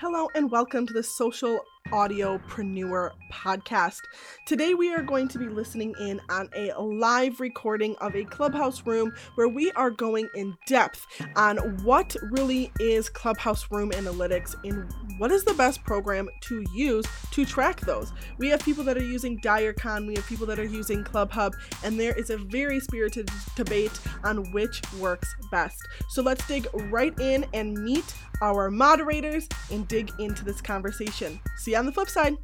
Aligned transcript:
Hello 0.00 0.28
and 0.36 0.48
welcome 0.48 0.86
to 0.86 0.92
the 0.92 1.02
Social 1.02 1.58
Audiopreneur 1.88 3.10
podcast. 3.32 4.02
Today 4.46 4.74
we 4.74 4.92
are 4.94 5.02
going 5.02 5.26
to 5.26 5.40
be 5.40 5.48
listening 5.48 5.92
in 5.98 6.20
on 6.28 6.48
a 6.54 6.72
live 6.80 7.40
recording 7.40 7.96
of 7.96 8.14
a 8.14 8.22
Clubhouse 8.22 8.86
room 8.86 9.12
where 9.34 9.48
we 9.48 9.72
are 9.72 9.90
going 9.90 10.28
in 10.36 10.56
depth 10.68 11.04
on 11.34 11.56
what 11.82 12.14
really 12.30 12.70
is 12.78 13.08
Clubhouse 13.08 13.72
room 13.72 13.90
analytics 13.90 14.54
and 14.62 14.88
what 15.18 15.32
is 15.32 15.42
the 15.42 15.54
best 15.54 15.82
program 15.82 16.28
to 16.42 16.64
use 16.72 17.04
to 17.32 17.44
track 17.44 17.80
those. 17.80 18.12
We 18.38 18.48
have 18.50 18.60
people 18.60 18.84
that 18.84 18.96
are 18.96 19.04
using 19.04 19.40
DireCon, 19.40 20.06
we 20.06 20.14
have 20.14 20.26
people 20.26 20.46
that 20.46 20.60
are 20.60 20.64
using 20.64 21.02
ClubHub, 21.02 21.54
and 21.82 21.98
there 21.98 22.16
is 22.16 22.30
a 22.30 22.38
very 22.38 22.78
spirited 22.78 23.30
debate 23.56 23.98
on 24.22 24.52
which 24.52 24.80
works 25.00 25.34
best. 25.50 25.80
So 26.10 26.22
let's 26.22 26.46
dig 26.46 26.68
right 26.72 27.18
in 27.18 27.46
and 27.52 27.74
meet 27.82 28.14
our 28.40 28.70
moderators 28.70 29.48
and 29.70 29.86
dig 29.88 30.10
into 30.18 30.44
this 30.44 30.60
conversation. 30.60 31.40
See 31.58 31.72
you 31.72 31.76
on 31.76 31.86
the 31.86 31.92
flip 31.92 32.08
side. 32.08 32.36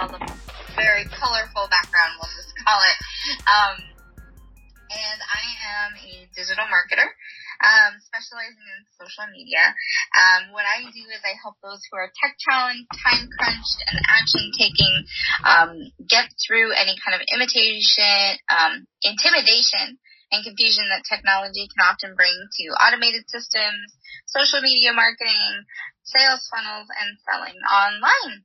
um, 0.00 0.10
very 0.76 1.04
colorful 1.06 1.66
background, 1.70 2.12
we'll 2.20 2.30
just 2.36 2.54
call 2.64 2.80
it. 2.80 2.96
Um, 3.48 3.76
and 4.90 5.20
I 5.20 5.42
am 5.84 5.92
a 5.98 6.28
digital 6.34 6.64
marketer, 6.64 7.08
um, 7.62 7.98
specializing 8.00 8.66
in 8.76 8.80
social 8.94 9.26
media. 9.30 9.62
Um, 10.14 10.54
what 10.54 10.66
I 10.66 10.86
do 10.86 11.04
is 11.10 11.22
I 11.22 11.34
help 11.42 11.58
those 11.62 11.82
who 11.90 11.98
are 11.98 12.10
tech 12.14 12.38
challenged, 12.38 12.86
time 12.94 13.26
crunched, 13.38 13.80
and 13.90 13.98
action 14.06 14.44
taking 14.54 14.94
um, 15.42 15.70
get 16.06 16.30
through 16.38 16.74
any 16.74 16.94
kind 17.02 17.18
of 17.18 17.22
imitation, 17.30 18.38
um, 18.50 18.86
intimidation 19.02 19.98
and 20.30 20.44
confusion 20.44 20.84
that 20.92 21.08
technology 21.08 21.66
can 21.72 21.82
often 21.88 22.12
bring 22.12 22.32
to 22.32 22.64
automated 22.84 23.24
systems, 23.32 23.96
social 24.28 24.60
media 24.60 24.92
marketing, 24.92 25.64
sales 26.04 26.44
funnels, 26.52 26.88
and 26.92 27.16
selling 27.24 27.56
online. 27.64 28.44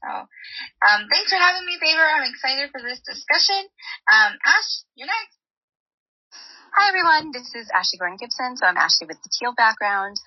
So, 0.00 0.08
um, 0.08 1.00
thanks 1.12 1.30
for 1.30 1.38
having 1.38 1.64
me, 1.66 1.76
Favor. 1.78 2.02
I'm 2.02 2.26
excited 2.26 2.72
for 2.72 2.80
this 2.82 3.00
discussion. 3.04 3.68
Um, 4.10 4.32
Ash, 4.42 4.82
you're 4.96 5.06
next. 5.06 5.39
Hi 6.72 6.86
everyone, 6.86 7.32
this 7.32 7.50
is 7.58 7.66
Ashley 7.74 7.98
Gordon 7.98 8.16
Gibson. 8.16 8.56
So 8.56 8.64
I'm 8.64 8.76
Ashley 8.76 9.08
with 9.08 9.20
the 9.22 9.28
Teal 9.28 9.52
background. 9.56 10.20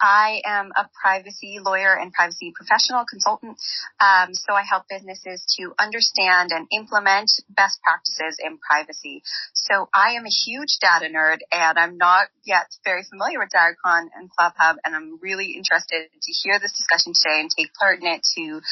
I 0.00 0.40
am 0.46 0.72
a 0.72 0.88
privacy 0.96 1.58
lawyer 1.60 1.92
and 1.92 2.10
privacy 2.10 2.54
professional 2.56 3.04
consultant. 3.04 3.60
Um, 4.00 4.32
so 4.32 4.56
I 4.56 4.64
help 4.64 4.88
businesses 4.88 5.44
to 5.60 5.74
understand 5.78 6.56
and 6.56 6.66
implement 6.72 7.28
best 7.52 7.84
practices 7.84 8.40
in 8.40 8.56
privacy. 8.56 9.20
So 9.52 9.92
I 9.92 10.16
am 10.16 10.24
a 10.24 10.32
huge 10.32 10.80
data 10.80 11.12
nerd 11.12 11.44
and 11.52 11.78
I'm 11.78 11.98
not 11.98 12.28
yet 12.46 12.72
very 12.82 13.04
familiar 13.04 13.38
with 13.38 13.52
DireCon 13.52 14.08
and 14.16 14.30
ClubHub 14.32 14.76
and 14.82 14.96
I'm 14.96 15.20
really 15.20 15.52
interested 15.52 16.08
to 16.08 16.32
hear 16.32 16.58
this 16.58 16.72
discussion 16.72 17.12
today 17.12 17.44
and 17.44 17.50
take 17.52 17.74
part 17.76 18.00
in 18.00 18.06
it 18.08 18.24
to 18.40 18.62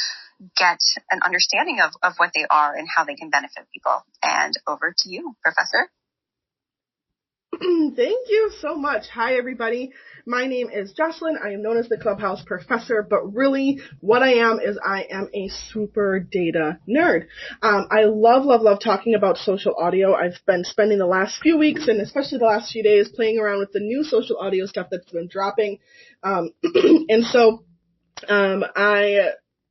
get 0.56 0.80
an 1.10 1.20
understanding 1.22 1.80
of, 1.84 1.92
of 2.02 2.14
what 2.16 2.32
they 2.34 2.46
are 2.48 2.74
and 2.74 2.88
how 2.88 3.04
they 3.04 3.16
can 3.16 3.28
benefit 3.28 3.68
people. 3.70 4.00
And 4.22 4.54
over 4.66 4.94
to 4.96 5.10
you, 5.10 5.36
Professor. 5.44 5.92
Thank 7.96 8.28
you 8.28 8.52
so 8.60 8.76
much. 8.76 9.08
Hi 9.14 9.36
everybody. 9.36 9.90
My 10.26 10.46
name 10.46 10.68
is 10.70 10.92
Jocelyn. 10.92 11.38
I 11.42 11.50
am 11.50 11.62
known 11.62 11.76
as 11.76 11.88
the 11.88 11.98
Clubhouse 11.98 12.40
Professor, 12.44 13.04
but 13.08 13.34
really 13.34 13.80
what 14.00 14.22
I 14.22 14.34
am 14.34 14.60
is 14.60 14.78
I 14.84 15.06
am 15.10 15.28
a 15.34 15.48
super 15.48 16.20
data 16.20 16.78
nerd. 16.88 17.26
Um, 17.60 17.88
I 17.90 18.04
love, 18.04 18.44
love, 18.44 18.62
love 18.62 18.78
talking 18.80 19.14
about 19.16 19.38
social 19.38 19.74
audio. 19.76 20.14
I've 20.14 20.38
been 20.46 20.62
spending 20.62 20.98
the 20.98 21.06
last 21.06 21.40
few 21.42 21.58
weeks 21.58 21.88
and 21.88 22.00
especially 22.00 22.38
the 22.38 22.44
last 22.44 22.70
few 22.70 22.84
days 22.84 23.08
playing 23.08 23.40
around 23.40 23.58
with 23.58 23.72
the 23.72 23.80
new 23.80 24.04
social 24.04 24.36
audio 24.38 24.66
stuff 24.66 24.86
that's 24.90 25.10
been 25.10 25.28
dropping. 25.28 25.78
Um, 26.22 26.50
and 26.62 27.24
so 27.24 27.64
um, 28.28 28.64
I 28.76 29.30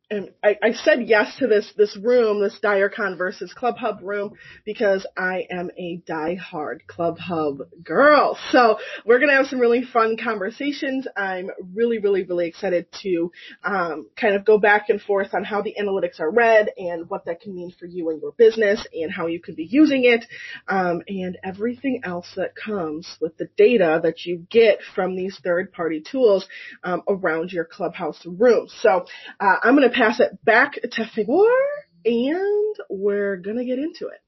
and 0.09 0.29
I, 0.43 0.57
I 0.63 0.71
said 0.71 1.03
yes 1.03 1.35
to 1.39 1.47
this 1.47 1.71
this 1.75 1.97
room, 1.97 2.41
this 2.41 2.57
DireCon 2.63 3.17
versus 3.17 3.53
ClubHub 3.57 4.01
room, 4.01 4.33
because 4.65 5.05
I 5.17 5.47
am 5.51 5.69
a 5.77 6.01
die-hard 6.07 6.83
ClubHub 6.87 7.59
girl. 7.83 8.37
So 8.51 8.77
we're 9.05 9.19
gonna 9.19 9.35
have 9.35 9.47
some 9.47 9.59
really 9.59 9.83
fun 9.83 10.17
conversations. 10.21 11.07
I'm 11.17 11.49
really, 11.73 11.99
really, 11.99 12.23
really 12.23 12.47
excited 12.47 12.87
to 13.03 13.31
um, 13.63 14.07
kind 14.19 14.35
of 14.35 14.45
go 14.45 14.57
back 14.57 14.89
and 14.89 15.01
forth 15.01 15.33
on 15.33 15.43
how 15.43 15.61
the 15.61 15.75
analytics 15.79 16.19
are 16.21 16.31
read 16.31 16.69
and 16.77 17.09
what 17.09 17.25
that 17.25 17.41
can 17.41 17.53
mean 17.55 17.73
for 17.77 17.85
you 17.85 18.09
and 18.09 18.21
your 18.21 18.31
business 18.31 18.85
and 18.93 19.11
how 19.11 19.27
you 19.27 19.41
could 19.41 19.55
be 19.57 19.67
using 19.69 20.05
it, 20.05 20.25
um, 20.69 21.01
and 21.07 21.37
everything 21.43 22.01
else 22.05 22.27
that 22.37 22.53
comes 22.55 23.17
with 23.19 23.35
the 23.37 23.49
data 23.57 23.99
that 24.03 24.25
you 24.25 24.45
get 24.49 24.79
from 24.95 25.15
these 25.15 25.37
third-party 25.43 26.01
tools 26.09 26.47
um, 26.83 27.01
around 27.09 27.51
your 27.51 27.65
Clubhouse 27.65 28.21
room. 28.25 28.67
So 28.81 29.05
uh, 29.39 29.55
I'm 29.61 29.75
gonna 29.75 29.96
pass 29.97 30.19
it 30.19 30.37
back 30.45 30.73
to 30.75 31.05
Favor, 31.05 31.57
and 32.05 32.75
we're 32.89 33.37
gonna 33.37 33.65
get 33.65 33.79
into 33.79 34.07
it. 34.07 34.21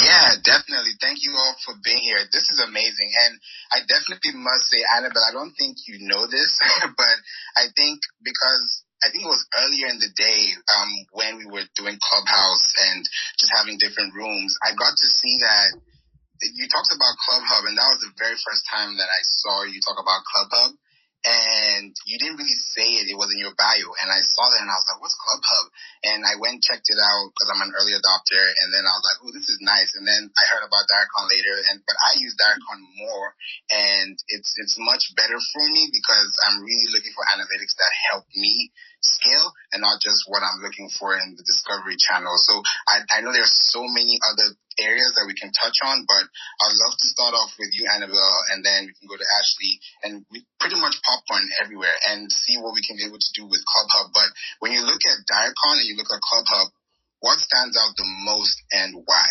Yeah, 0.00 0.38
definitely. 0.42 0.96
Thank 1.00 1.20
you 1.22 1.34
all 1.36 1.54
for 1.66 1.74
being 1.84 2.00
here. 2.00 2.22
This 2.32 2.48
is 2.50 2.62
amazing. 2.62 3.10
And 3.26 3.34
I 3.74 3.78
definitely 3.86 4.32
must 4.38 4.70
say, 4.70 4.80
Annabelle, 4.96 5.26
I 5.28 5.34
don't 5.34 5.52
think 5.58 5.76
you 5.86 6.06
know 6.08 6.26
this, 6.26 6.58
but 6.96 7.16
I 7.58 7.68
think 7.76 8.00
because 8.22 8.84
I 9.04 9.10
think 9.10 9.24
it 9.24 9.32
was 9.32 9.44
earlier 9.60 9.88
in 9.90 9.98
the 9.98 10.12
day 10.14 10.42
um, 10.78 10.90
when 11.12 11.32
we 11.38 11.46
were 11.46 11.66
doing 11.74 11.98
Clubhouse 12.00 12.66
and 12.90 13.02
just 13.38 13.52
having 13.54 13.78
different 13.78 14.14
rooms, 14.14 14.56
I 14.64 14.72
got 14.78 14.94
to 14.94 15.08
see 15.20 15.36
that 15.42 15.68
you 16.54 16.66
talked 16.72 16.92
about 16.94 17.20
ClubHub, 17.28 17.68
and 17.68 17.76
that 17.76 17.90
was 17.92 18.00
the 18.00 18.14
very 18.16 18.36
first 18.40 18.64
time 18.72 18.96
that 18.96 19.10
I 19.10 19.20
saw 19.22 19.64
you 19.64 19.80
talk 19.84 20.00
about 20.00 20.24
ClubHub 20.24 20.70
and 21.24 21.92
you 22.08 22.16
didn't 22.16 22.40
really 22.40 22.56
say 22.72 22.88
it. 22.96 23.12
It 23.12 23.18
was 23.18 23.28
in 23.28 23.40
your 23.44 23.52
bio, 23.52 23.88
and 24.00 24.08
I 24.08 24.24
saw 24.24 24.44
that, 24.48 24.64
and 24.64 24.72
I 24.72 24.76
was 24.80 24.88
like, 24.88 25.00
"What's 25.04 25.20
ClubHub?" 25.20 25.66
And 26.08 26.20
I 26.24 26.40
went 26.40 26.64
checked 26.64 26.88
it 26.88 26.96
out 26.96 27.28
because 27.28 27.50
I'm 27.52 27.60
an 27.60 27.76
early 27.76 27.92
adopter, 27.92 28.40
and 28.40 28.72
then 28.72 28.88
I 28.88 28.92
was 28.96 29.04
like, 29.04 29.20
"Oh, 29.20 29.32
this 29.36 29.48
is 29.52 29.60
nice." 29.60 29.92
And 30.00 30.08
then 30.08 30.32
I 30.32 30.44
heard 30.48 30.64
about 30.64 30.88
DireCon 30.88 31.28
later, 31.28 31.54
and 31.68 31.84
but 31.84 31.96
I 32.00 32.16
use 32.16 32.32
DireCon 32.40 32.80
more, 33.04 33.36
and 33.68 34.16
it's 34.32 34.52
it's 34.56 34.76
much 34.80 35.12
better 35.12 35.36
for 35.52 35.64
me 35.68 35.92
because 35.92 36.32
I'm 36.48 36.64
really 36.64 36.88
looking 36.88 37.12
for 37.12 37.28
analytics 37.36 37.76
that 37.76 37.92
help 38.12 38.24
me 38.32 38.72
scale 39.00 39.52
and 39.72 39.80
not 39.80 40.00
just 40.00 40.24
what 40.26 40.42
I'm 40.42 40.60
looking 40.60 40.90
for 40.98 41.14
in 41.16 41.36
the 41.36 41.44
discovery 41.46 41.96
channel. 41.96 42.34
So 42.36 42.60
I, 42.88 43.18
I 43.18 43.20
know 43.20 43.32
there's 43.32 43.54
so 43.70 43.84
many 43.86 44.18
other 44.28 44.56
areas 44.78 45.12
that 45.16 45.26
we 45.26 45.34
can 45.36 45.52
touch 45.52 45.78
on, 45.84 46.04
but 46.08 46.24
I'd 46.24 46.80
love 46.84 46.96
to 46.96 47.06
start 47.06 47.34
off 47.34 47.52
with 47.58 47.70
you, 47.72 47.88
Annabelle, 47.92 48.40
and 48.52 48.64
then 48.64 48.88
we 48.88 48.94
can 48.96 49.08
go 49.08 49.16
to 49.16 49.28
Ashley 49.40 49.72
and 50.04 50.12
we 50.30 50.44
pretty 50.58 50.80
much 50.80 50.96
pop 51.04 51.20
popcorn 51.20 51.48
everywhere 51.60 51.94
and 52.10 52.30
see 52.32 52.56
what 52.56 52.74
we 52.74 52.82
can 52.82 52.96
be 52.96 53.04
able 53.04 53.18
to 53.18 53.32
do 53.34 53.44
with 53.44 53.60
ClubHub. 53.60 54.12
But 54.12 54.28
when 54.60 54.72
you 54.72 54.82
look 54.84 55.00
at 55.04 55.24
DireCon 55.28 55.76
and 55.80 55.88
you 55.88 55.96
look 55.96 56.12
at 56.12 56.20
ClubHub, 56.20 56.72
what 57.20 57.38
stands 57.38 57.76
out 57.76 57.96
the 57.96 58.08
most 58.24 58.62
and 58.72 59.02
why? 59.04 59.28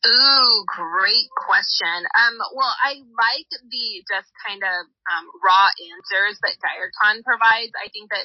Ooh, 0.00 0.64
great 0.64 1.28
question. 1.36 2.08
Um, 2.16 2.40
well, 2.56 2.72
I 2.72 3.04
like 3.04 3.50
the 3.52 4.00
just 4.08 4.32
kind 4.40 4.64
of 4.64 4.88
um, 5.12 5.28
raw 5.44 5.68
answers 5.68 6.40
that 6.40 6.56
DireCon 6.56 7.20
provides. 7.20 7.76
I 7.76 7.92
think 7.92 8.08
that 8.08 8.24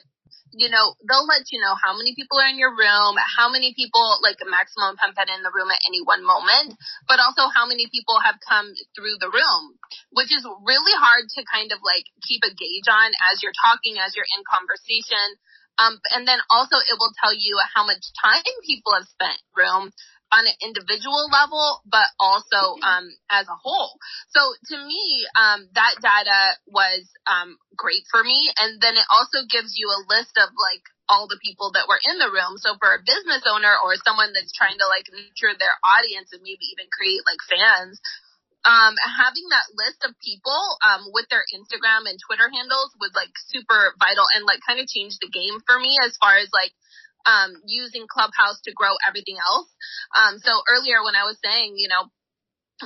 you 0.55 0.71
know, 0.71 0.95
they'll 1.03 1.27
let 1.27 1.51
you 1.51 1.59
know 1.59 1.75
how 1.75 1.91
many 1.97 2.15
people 2.15 2.39
are 2.39 2.47
in 2.47 2.55
your 2.55 2.71
room, 2.71 3.19
how 3.19 3.51
many 3.51 3.75
people, 3.75 4.19
like 4.23 4.39
maximum 4.47 4.95
pump 4.95 5.19
in 5.19 5.43
the 5.43 5.51
room 5.51 5.67
at 5.67 5.83
any 5.83 5.99
one 5.99 6.23
moment, 6.23 6.79
but 7.11 7.19
also 7.19 7.51
how 7.51 7.67
many 7.67 7.91
people 7.91 8.15
have 8.23 8.39
come 8.39 8.71
through 8.95 9.19
the 9.19 9.27
room, 9.27 9.75
which 10.15 10.31
is 10.31 10.47
really 10.63 10.95
hard 10.95 11.27
to 11.35 11.43
kind 11.51 11.75
of 11.75 11.83
like 11.83 12.07
keep 12.23 12.39
a 12.47 12.55
gauge 12.55 12.87
on 12.87 13.11
as 13.31 13.43
you're 13.43 13.55
talking, 13.59 13.99
as 13.99 14.15
you're 14.15 14.29
in 14.31 14.47
conversation. 14.47 15.35
Um, 15.75 15.99
and 16.15 16.23
then 16.23 16.39
also 16.47 16.79
it 16.79 16.95
will 16.95 17.11
tell 17.19 17.35
you 17.35 17.59
how 17.75 17.83
much 17.83 17.99
time 18.23 18.47
people 18.63 18.95
have 18.95 19.11
spent 19.11 19.35
room 19.51 19.91
on 20.31 20.47
an 20.47 20.57
individual 20.61 21.29
level, 21.29 21.81
but 21.85 22.09
also 22.19 22.81
um, 22.81 23.05
as 23.29 23.45
a 23.47 23.57
whole. 23.57 23.97
So 24.33 24.41
to 24.73 24.77
me, 24.81 25.25
um, 25.37 25.69
that 25.73 25.95
data 26.01 26.57
was 26.67 27.05
um, 27.29 27.57
great 27.77 28.03
for 28.09 28.23
me, 28.23 28.51
and 28.57 28.81
then 28.81 28.97
it 28.97 29.07
also 29.13 29.45
gives 29.47 29.77
you 29.77 29.87
a 29.87 30.05
list 30.09 30.35
of 30.41 30.49
like 30.57 30.83
all 31.05 31.29
the 31.29 31.41
people 31.41 31.69
that 31.77 31.85
were 31.85 32.01
in 32.01 32.17
the 32.17 32.33
room. 32.33 32.57
So 32.57 32.73
for 32.81 32.97
a 32.97 33.05
business 33.05 33.45
owner 33.45 33.77
or 33.77 33.93
someone 34.01 34.33
that's 34.33 34.53
trying 34.53 34.77
to 34.81 34.87
like 34.89 35.05
nurture 35.13 35.53
their 35.53 35.77
audience 35.85 36.33
and 36.33 36.41
maybe 36.41 36.65
even 36.73 36.89
create 36.89 37.21
like 37.29 37.41
fans, 37.45 38.01
um, 38.65 38.97
having 38.97 39.45
that 39.53 39.69
list 39.77 40.01
of 40.01 40.17
people 40.25 40.57
um, 40.81 41.13
with 41.13 41.29
their 41.29 41.45
Instagram 41.53 42.09
and 42.09 42.17
Twitter 42.17 42.49
handles 42.49 42.97
was 42.97 43.13
like 43.13 43.29
super 43.53 43.93
vital 44.01 44.25
and 44.33 44.49
like 44.49 44.65
kind 44.65 44.81
of 44.81 44.89
changed 44.89 45.21
the 45.21 45.29
game 45.29 45.61
for 45.69 45.77
me 45.77 46.01
as 46.01 46.17
far 46.17 46.41
as 46.41 46.49
like 46.49 46.73
um, 47.25 47.61
using 47.65 48.05
Clubhouse 48.07 48.61
to 48.65 48.71
grow 48.73 48.93
everything 49.07 49.37
else. 49.41 49.69
Um, 50.13 50.39
so 50.39 50.61
earlier 50.69 51.03
when 51.03 51.17
I 51.17 51.25
was 51.25 51.37
saying, 51.43 51.75
you 51.77 51.89
know, 51.89 52.09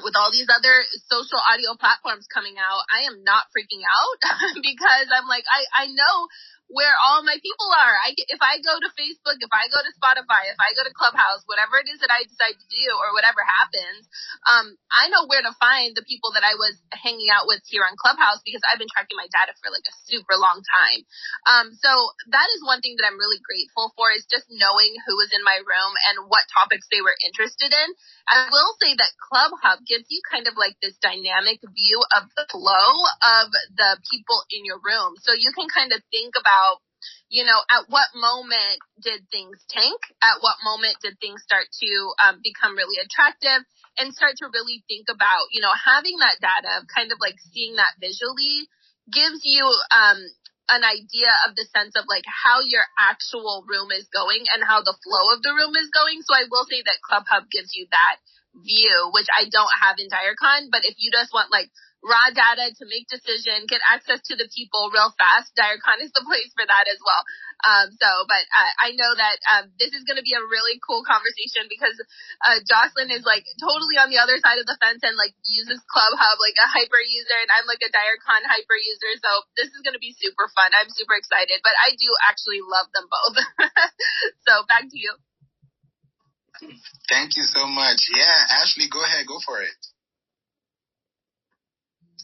with 0.03 0.13
all 0.15 0.31
these 0.31 0.47
other 0.49 0.85
social 1.09 1.41
audio 1.49 1.73
platforms 1.79 2.29
coming 2.29 2.55
out, 2.61 2.85
I 2.93 3.09
am 3.09 3.23
not 3.25 3.49
freaking 3.49 3.81
out 3.81 4.19
because 4.61 5.07
I'm 5.09 5.27
like, 5.27 5.43
I, 5.49 5.83
I 5.83 5.85
know 5.87 6.15
where 6.69 6.93
all 7.01 7.25
my 7.25 7.37
people 7.41 7.69
are. 7.73 7.95
I 8.05 8.13
if 8.15 8.41
I 8.41 8.61
go 8.61 8.77
to 8.77 8.89
Facebook, 8.97 9.41
if 9.41 9.51
I 9.53 9.67
go 9.73 9.81
to 9.81 9.91
Spotify, 9.97 10.49
if 10.53 10.59
I 10.61 10.73
go 10.77 10.85
to 10.85 10.93
Clubhouse, 10.95 11.43
whatever 11.49 11.81
it 11.81 11.89
is 11.89 11.99
that 12.01 12.13
I 12.13 12.25
decide 12.25 12.57
to 12.57 12.67
do 12.69 12.85
or 13.01 13.13
whatever 13.17 13.41
happens, 13.43 14.05
um, 14.49 14.77
I 14.93 15.09
know 15.09 15.25
where 15.29 15.43
to 15.43 15.53
find 15.61 15.93
the 15.97 16.05
people 16.05 16.33
that 16.37 16.45
I 16.45 16.55
was 16.57 16.77
hanging 16.93 17.29
out 17.33 17.49
with 17.49 17.61
here 17.67 17.85
on 17.85 17.97
Clubhouse 17.97 18.41
because 18.45 18.61
I've 18.69 18.81
been 18.81 18.91
tracking 18.91 19.17
my 19.17 19.29
data 19.29 19.53
for 19.61 19.69
like 19.73 19.85
a 19.85 19.95
super 20.09 20.37
long 20.37 20.61
time. 20.65 21.01
Um, 21.49 21.67
so 21.73 21.91
that 22.33 22.49
is 22.53 22.65
one 22.65 22.81
thing 22.81 22.97
that 23.01 23.07
I'm 23.09 23.19
really 23.21 23.41
grateful 23.41 23.93
for 23.97 24.13
is 24.13 24.29
just 24.29 24.49
knowing 24.49 24.93
who 25.05 25.17
was 25.17 25.33
in 25.33 25.43
my 25.45 25.59
room 25.61 25.93
and 26.13 26.29
what 26.29 26.45
topics 26.53 26.85
they 26.93 27.01
were 27.01 27.17
interested 27.25 27.73
in. 27.73 27.89
I 28.29 28.49
will 28.49 28.73
say 28.81 28.93
that 28.93 29.17
Club 29.21 29.53
Hub 29.61 29.79
gives 29.85 30.05
you 30.09 30.21
kind 30.29 30.45
of 30.47 30.57
like 30.57 30.77
this 30.81 30.97
dynamic 31.01 31.61
view 31.65 31.97
of 32.15 32.29
the 32.37 32.45
flow 32.49 32.89
of 33.25 33.47
the 33.73 33.91
people 34.09 34.45
in 34.53 34.65
your 34.65 34.79
room. 34.81 35.17
So 35.21 35.33
you 35.33 35.51
can 35.53 35.67
kind 35.69 35.91
of 35.93 36.01
think 36.13 36.37
about 36.37 36.58
you 37.29 37.45
know, 37.45 37.59
at 37.71 37.89
what 37.89 38.09
moment 38.15 38.79
did 39.01 39.25
things 39.31 39.61
tank? 39.69 39.99
At 40.21 40.41
what 40.41 40.57
moment 40.63 40.97
did 41.01 41.19
things 41.19 41.41
start 41.43 41.67
to 41.71 41.91
um, 42.25 42.41
become 42.43 42.75
really 42.75 42.99
attractive? 43.01 43.65
And 43.99 44.15
start 44.15 44.39
to 44.39 44.47
really 44.53 44.79
think 44.87 45.11
about, 45.11 45.51
you 45.51 45.59
know, 45.59 45.75
having 45.75 46.17
that 46.23 46.39
data, 46.39 46.87
kind 46.87 47.11
of 47.11 47.19
like 47.19 47.35
seeing 47.51 47.75
that 47.75 47.99
visually 47.99 48.71
gives 49.11 49.43
you 49.43 49.67
um, 49.91 50.19
an 50.69 50.85
idea 50.85 51.33
of 51.49 51.57
the 51.57 51.67
sense 51.75 51.97
of 51.99 52.05
like 52.07 52.23
how 52.29 52.61
your 52.63 52.85
actual 52.95 53.65
room 53.67 53.91
is 53.91 54.07
going 54.13 54.45
and 54.55 54.63
how 54.63 54.79
the 54.85 54.95
flow 55.03 55.25
of 55.35 55.43
the 55.43 55.51
room 55.51 55.75
is 55.75 55.91
going. 55.91 56.21
So 56.23 56.31
I 56.31 56.47
will 56.47 56.65
say 56.69 56.79
that 56.85 57.03
Club 57.03 57.25
Hub 57.27 57.49
gives 57.51 57.75
you 57.75 57.89
that 57.91 58.17
view, 58.55 59.11
which 59.11 59.27
I 59.33 59.49
don't 59.49 59.73
have 59.81 59.97
in 59.99 60.07
DireCon. 60.07 60.71
But 60.71 60.85
if 60.85 60.95
you 60.97 61.11
just 61.11 61.33
want 61.33 61.51
like 61.51 61.69
raw 61.99 62.31
data 62.31 62.71
to 62.71 62.83
make 62.87 63.11
decision, 63.11 63.67
get 63.67 63.83
access 63.83 64.23
to 64.31 64.35
the 64.39 64.47
people 64.55 64.87
real 64.91 65.11
fast. 65.19 65.51
DireCon 65.55 65.99
is 65.99 66.15
the 66.15 66.23
place 66.29 66.51
for 66.55 66.63
that 66.63 66.85
as 66.87 66.99
well. 67.03 67.23
Um, 67.59 67.91
so, 67.91 68.07
but 68.23 68.43
I 68.79 68.95
know 68.95 69.11
that 69.19 69.37
um, 69.51 69.75
this 69.75 69.91
is 69.91 70.07
going 70.07 70.15
to 70.15 70.23
be 70.23 70.31
a 70.31 70.39
really 70.47 70.79
cool 70.79 71.03
conversation 71.03 71.67
because 71.67 71.99
uh, 72.47 72.63
Jocelyn 72.63 73.11
is 73.11 73.27
like 73.27 73.43
totally 73.59 73.99
on 73.99 74.07
the 74.07 74.23
other 74.23 74.39
side 74.39 74.63
of 74.63 74.67
the 74.67 74.79
fence 74.79 75.03
and 75.03 75.19
like 75.19 75.35
uses 75.43 75.83
Club 75.91 76.15
Hub 76.15 76.39
like 76.39 76.55
a 76.55 76.71
hyper 76.71 77.03
user, 77.03 77.35
and 77.43 77.51
I'm 77.51 77.67
like 77.67 77.83
a 77.83 77.91
DireCon 77.91 78.47
hyper 78.47 78.79
user. 78.79 79.11
So 79.19 79.43
this 79.59 79.67
is 79.75 79.83
going 79.83 79.95
to 79.95 80.03
be 80.03 80.15
super 80.15 80.47
fun. 80.55 80.71
I'm 80.71 80.87
super 80.87 81.19
excited, 81.19 81.59
but 81.59 81.75
I 81.83 81.99
do 81.99 82.07
actually 82.31 82.63
love 82.63 82.87
them 82.95 83.11
both. 83.11 83.35
so 84.47 84.63
back 84.71 84.87
to 84.87 84.95
you. 84.95 85.11
Thank 87.11 87.35
you 87.35 87.43
so 87.43 87.67
much. 87.67 88.07
Yeah, 88.11 88.63
Ashley, 88.63 88.87
go 88.87 89.03
ahead, 89.03 89.27
go 89.27 89.39
for 89.43 89.59
it. 89.59 89.75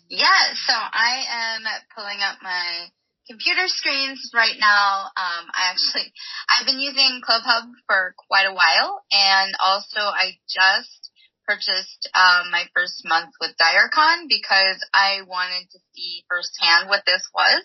Yeah, 0.10 0.54
so 0.54 0.74
I 0.74 1.25
am 1.57 1.62
pulling 1.96 2.22
up 2.22 2.38
my 2.44 2.90
computer 3.28 3.68
screens 3.68 4.30
right 4.36 4.56
now. 4.60 5.10
Um, 5.18 5.50
I 5.50 5.72
actually, 5.72 6.13
I've 6.50 6.68
been 6.68 6.80
using 6.80 7.22
ClubHub 7.28 7.72
for 7.88 8.13
quite 8.30 8.46
a 8.46 8.54
while, 8.54 9.02
and 9.12 9.56
also 9.63 10.00
I 10.00 10.38
just 10.48 11.05
purchased 11.48 12.10
um, 12.14 12.52
my 12.52 12.66
first 12.76 13.02
month 13.06 13.34
with 13.40 13.56
DireCon 13.58 14.28
because 14.28 14.82
I 14.94 15.22
wanted 15.28 15.70
to 15.72 15.80
see 15.94 16.26
firsthand 16.30 16.90
what 16.90 17.06
this 17.06 17.24
was 17.34 17.64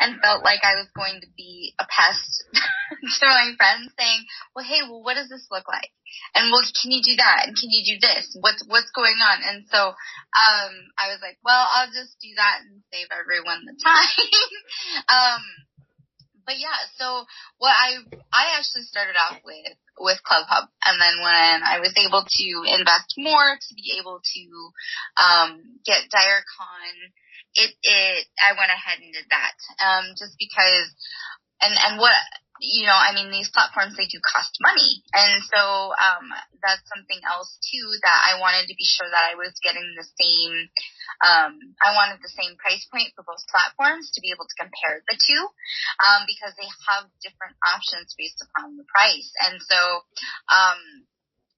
and 0.00 0.20
felt 0.20 0.44
like 0.44 0.64
I 0.64 0.80
was 0.80 0.88
going 0.96 1.20
to 1.20 1.28
be 1.36 1.74
a 1.78 1.84
pest 1.84 2.44
to 3.20 3.26
my 3.26 3.52
friends 3.56 3.92
saying, 3.98 4.24
well, 4.56 4.64
hey, 4.64 4.80
well, 4.88 5.04
what 5.04 5.14
does 5.14 5.28
this 5.28 5.46
look 5.50 5.68
like? 5.68 5.92
And 6.34 6.50
well, 6.50 6.64
can 6.74 6.90
you 6.90 7.04
do 7.04 7.14
that? 7.20 7.46
And 7.46 7.54
can 7.54 7.70
you 7.70 7.94
do 7.94 7.96
this? 8.00 8.34
What's, 8.40 8.64
what's 8.66 8.90
going 8.90 9.20
on? 9.22 9.38
And 9.46 9.68
so, 9.70 9.94
um, 9.94 10.72
I 10.98 11.12
was 11.12 11.22
like, 11.22 11.38
well, 11.44 11.68
I'll 11.76 11.92
just 11.92 12.18
do 12.18 12.34
that 12.36 12.66
and 12.66 12.82
save 12.90 13.12
everyone 13.14 13.62
the 13.68 13.76
time. 13.78 14.26
um, 15.14 15.42
but 16.50 16.58
yeah, 16.58 16.82
so 16.98 17.22
what 17.62 17.70
I, 17.70 18.02
I 18.34 18.58
actually 18.58 18.82
started 18.82 19.14
off 19.14 19.38
with, 19.46 19.78
with 20.02 20.18
ClubHub. 20.26 20.66
And 20.82 20.98
then 20.98 21.22
when 21.22 21.62
I 21.62 21.78
was 21.78 21.94
able 21.94 22.26
to 22.26 22.46
invest 22.66 23.14
more 23.14 23.54
to 23.54 23.74
be 23.78 23.94
able 24.02 24.18
to, 24.18 24.42
um, 25.22 25.78
get 25.86 26.10
DireCon 26.10 27.14
it, 27.54 27.70
it, 27.82 28.26
I 28.38 28.54
went 28.54 28.70
ahead 28.70 29.02
and 29.02 29.12
did 29.12 29.26
that. 29.30 29.56
Um, 29.82 30.14
just 30.14 30.38
because, 30.38 30.90
and, 31.60 31.74
and 31.76 32.00
what, 32.00 32.16
you 32.60 32.84
know, 32.84 32.96
I 32.96 33.16
mean, 33.16 33.32
these 33.32 33.48
platforms, 33.48 33.96
they 33.96 34.04
do 34.04 34.20
cost 34.20 34.52
money. 34.60 35.00
And 35.16 35.40
so, 35.48 35.96
um, 35.96 36.28
that's 36.60 36.84
something 36.92 37.16
else 37.24 37.56
too 37.64 37.88
that 38.04 38.20
I 38.20 38.36
wanted 38.36 38.68
to 38.68 38.76
be 38.76 38.84
sure 38.84 39.08
that 39.08 39.32
I 39.32 39.34
was 39.40 39.56
getting 39.64 39.96
the 39.96 40.04
same, 40.04 40.68
um, 41.24 41.56
I 41.80 41.96
wanted 41.96 42.20
the 42.20 42.32
same 42.36 42.60
price 42.60 42.84
point 42.92 43.16
for 43.16 43.24
both 43.24 43.40
platforms 43.48 44.12
to 44.12 44.20
be 44.20 44.28
able 44.28 44.44
to 44.44 44.60
compare 44.60 45.00
the 45.08 45.16
two, 45.16 45.42
um, 46.04 46.28
because 46.28 46.52
they 46.60 46.68
have 46.92 47.08
different 47.24 47.56
options 47.64 48.12
based 48.12 48.44
upon 48.44 48.76
the 48.76 48.84
price. 48.92 49.32
And 49.40 49.56
so, 49.64 50.04
um, 50.52 51.08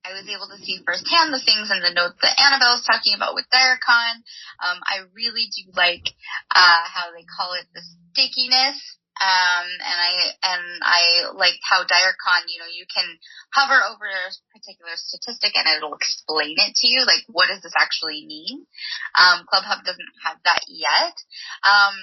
I 0.03 0.11
was 0.11 0.27
able 0.27 0.51
to 0.51 0.59
see 0.59 0.83
firsthand 0.83 1.31
the 1.31 1.39
things 1.39 1.71
in 1.71 1.79
the 1.79 1.95
notes 1.95 2.19
that 2.19 2.35
Annabelle 2.35 2.75
was 2.75 2.83
talking 2.83 3.15
about 3.15 3.35
with 3.35 3.47
DireCon. 3.47 4.19
Um, 4.59 4.83
I 4.83 5.07
really 5.15 5.47
do 5.47 5.71
like 5.75 6.11
uh, 6.51 6.83
how 6.91 7.15
they 7.15 7.23
call 7.23 7.55
it 7.55 7.67
the 7.71 7.79
stickiness. 8.11 8.79
Um, 9.13 9.67
and 9.77 9.99
I 10.01 10.13
and 10.41 10.65
I 10.81 11.01
liked 11.37 11.61
how 11.61 11.85
DireCon, 11.85 12.49
you 12.49 12.57
know, 12.57 12.71
you 12.71 12.89
can 12.89 13.05
hover 13.53 13.77
over 13.77 14.09
a 14.09 14.33
particular 14.49 14.97
statistic 14.97 15.53
and 15.53 15.69
it'll 15.69 15.93
explain 15.93 16.57
it 16.57 16.73
to 16.81 16.87
you, 16.89 17.05
like 17.05 17.21
what 17.29 17.47
does 17.47 17.61
this 17.61 17.77
actually 17.77 18.25
mean? 18.25 18.65
Um, 19.13 19.45
ClubHub 19.45 19.85
doesn't 19.85 20.13
have 20.25 20.41
that 20.43 20.65
yet. 20.67 21.15
Um, 21.61 21.95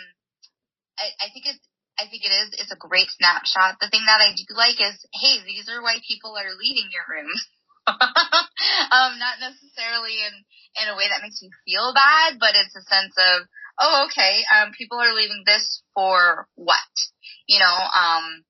I, 0.98 1.10
I 1.18 1.26
think 1.34 1.50
it's 1.50 1.64
I 2.00 2.08
think 2.08 2.24
it 2.24 2.32
is. 2.32 2.56
It's 2.56 2.72
a 2.72 2.80
great 2.80 3.12
snapshot. 3.12 3.76
The 3.76 3.92
thing 3.92 4.06
that 4.08 4.24
I 4.24 4.32
do 4.32 4.48
like 4.56 4.80
is, 4.80 4.96
hey, 5.12 5.44
these 5.44 5.68
are 5.68 5.84
why 5.84 6.00
people 6.06 6.32
are 6.32 6.56
leaving 6.56 6.88
your 6.88 7.04
rooms. 7.04 7.42
um, 7.90 9.20
not 9.20 9.36
necessarily 9.42 10.16
in 10.24 10.34
in 10.80 10.86
a 10.88 10.96
way 10.96 11.10
that 11.10 11.20
makes 11.20 11.42
you 11.42 11.50
feel 11.66 11.92
bad, 11.92 12.38
but 12.38 12.54
it's 12.54 12.76
a 12.78 12.86
sense 12.86 13.12
of, 13.18 13.50
oh, 13.80 14.06
okay, 14.06 14.44
um, 14.54 14.72
people 14.76 14.98
are 14.98 15.14
leaving 15.14 15.42
this 15.46 15.82
for 15.94 16.46
what? 16.54 16.92
You 17.48 17.58
know, 17.58 17.76
um, 17.96 18.44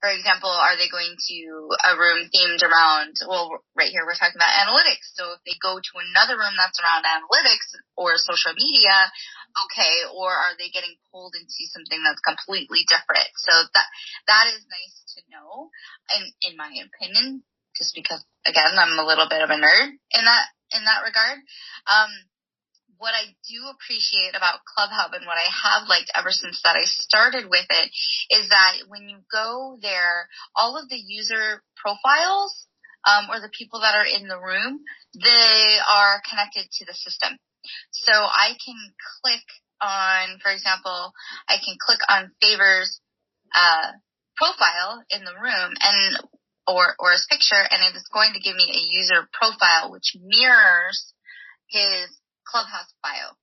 for 0.00 0.12
example, 0.12 0.52
are 0.52 0.76
they 0.78 0.86
going 0.86 1.16
to 1.18 1.38
a 1.82 1.98
room 1.98 2.30
themed 2.30 2.62
around, 2.62 3.16
well, 3.26 3.64
right 3.74 3.90
here 3.90 4.06
we're 4.06 4.14
talking 4.14 4.38
about 4.38 4.54
analytics. 4.62 5.16
So 5.18 5.34
if 5.34 5.40
they 5.42 5.58
go 5.58 5.80
to 5.82 5.94
another 5.98 6.38
room 6.38 6.54
that's 6.54 6.78
around 6.78 7.02
analytics 7.02 7.74
or 7.96 8.14
social 8.20 8.54
media, 8.54 8.94
okay, 9.66 10.06
or 10.14 10.30
are 10.30 10.54
they 10.60 10.70
getting 10.70 10.94
pulled 11.10 11.34
into 11.34 11.66
something 11.74 11.98
that's 12.04 12.22
completely 12.22 12.86
different? 12.86 13.28
So 13.34 13.52
that, 13.72 13.88
that 14.30 14.46
is 14.54 14.62
nice 14.68 14.96
to 15.16 15.20
know. 15.32 15.74
And 16.12 16.28
in 16.44 16.54
my 16.54 16.70
opinion, 16.70 17.42
just 17.76 17.94
because 17.94 18.24
again 18.46 18.72
I'm 18.78 18.98
a 18.98 19.04
little 19.04 19.28
bit 19.28 19.42
of 19.42 19.50
a 19.50 19.58
nerd 19.60 19.90
in 19.90 20.22
that 20.24 20.44
in 20.72 20.82
that 20.84 21.04
regard. 21.04 21.38
Um, 21.86 22.10
what 22.98 23.14
I 23.14 23.34
do 23.48 23.68
appreciate 23.70 24.34
about 24.36 24.60
ClubHub 24.64 25.14
and 25.16 25.26
what 25.26 25.38
I 25.38 25.48
have 25.48 25.88
liked 25.88 26.10
ever 26.14 26.30
since 26.30 26.60
that 26.64 26.76
I 26.76 26.84
started 26.84 27.48
with 27.48 27.66
it 27.68 27.90
is 28.30 28.48
that 28.48 28.88
when 28.88 29.08
you 29.08 29.18
go 29.30 29.78
there, 29.80 30.28
all 30.54 30.76
of 30.76 30.88
the 30.88 30.96
user 30.98 31.62
profiles 31.76 32.66
um, 33.06 33.30
or 33.30 33.40
the 33.40 33.52
people 33.56 33.80
that 33.80 33.94
are 33.94 34.06
in 34.06 34.28
the 34.28 34.40
room, 34.40 34.80
they 35.14 35.78
are 35.88 36.22
connected 36.28 36.68
to 36.70 36.84
the 36.84 36.94
system. 36.94 37.38
So 37.90 38.12
I 38.12 38.56
can 38.64 38.78
click 39.22 39.46
on, 39.80 40.38
for 40.42 40.50
example, 40.50 41.12
I 41.48 41.56
can 41.62 41.76
click 41.80 42.00
on 42.08 42.32
Favors 42.40 43.00
uh, 43.54 43.92
profile 44.36 45.02
in 45.10 45.24
the 45.24 45.34
room, 45.34 45.72
and 45.80 46.16
or, 46.66 46.94
or 46.98 47.12
his 47.12 47.26
picture 47.30 47.62
and 47.62 47.80
it 47.82 47.96
is 47.96 48.08
going 48.12 48.32
to 48.34 48.40
give 48.40 48.56
me 48.56 48.66
a 48.66 48.86
user 48.90 49.28
profile 49.32 49.92
which 49.92 50.16
mirrors 50.18 51.12
his 51.70 52.10
clubhouse 52.46 52.94
bio. 53.02 53.34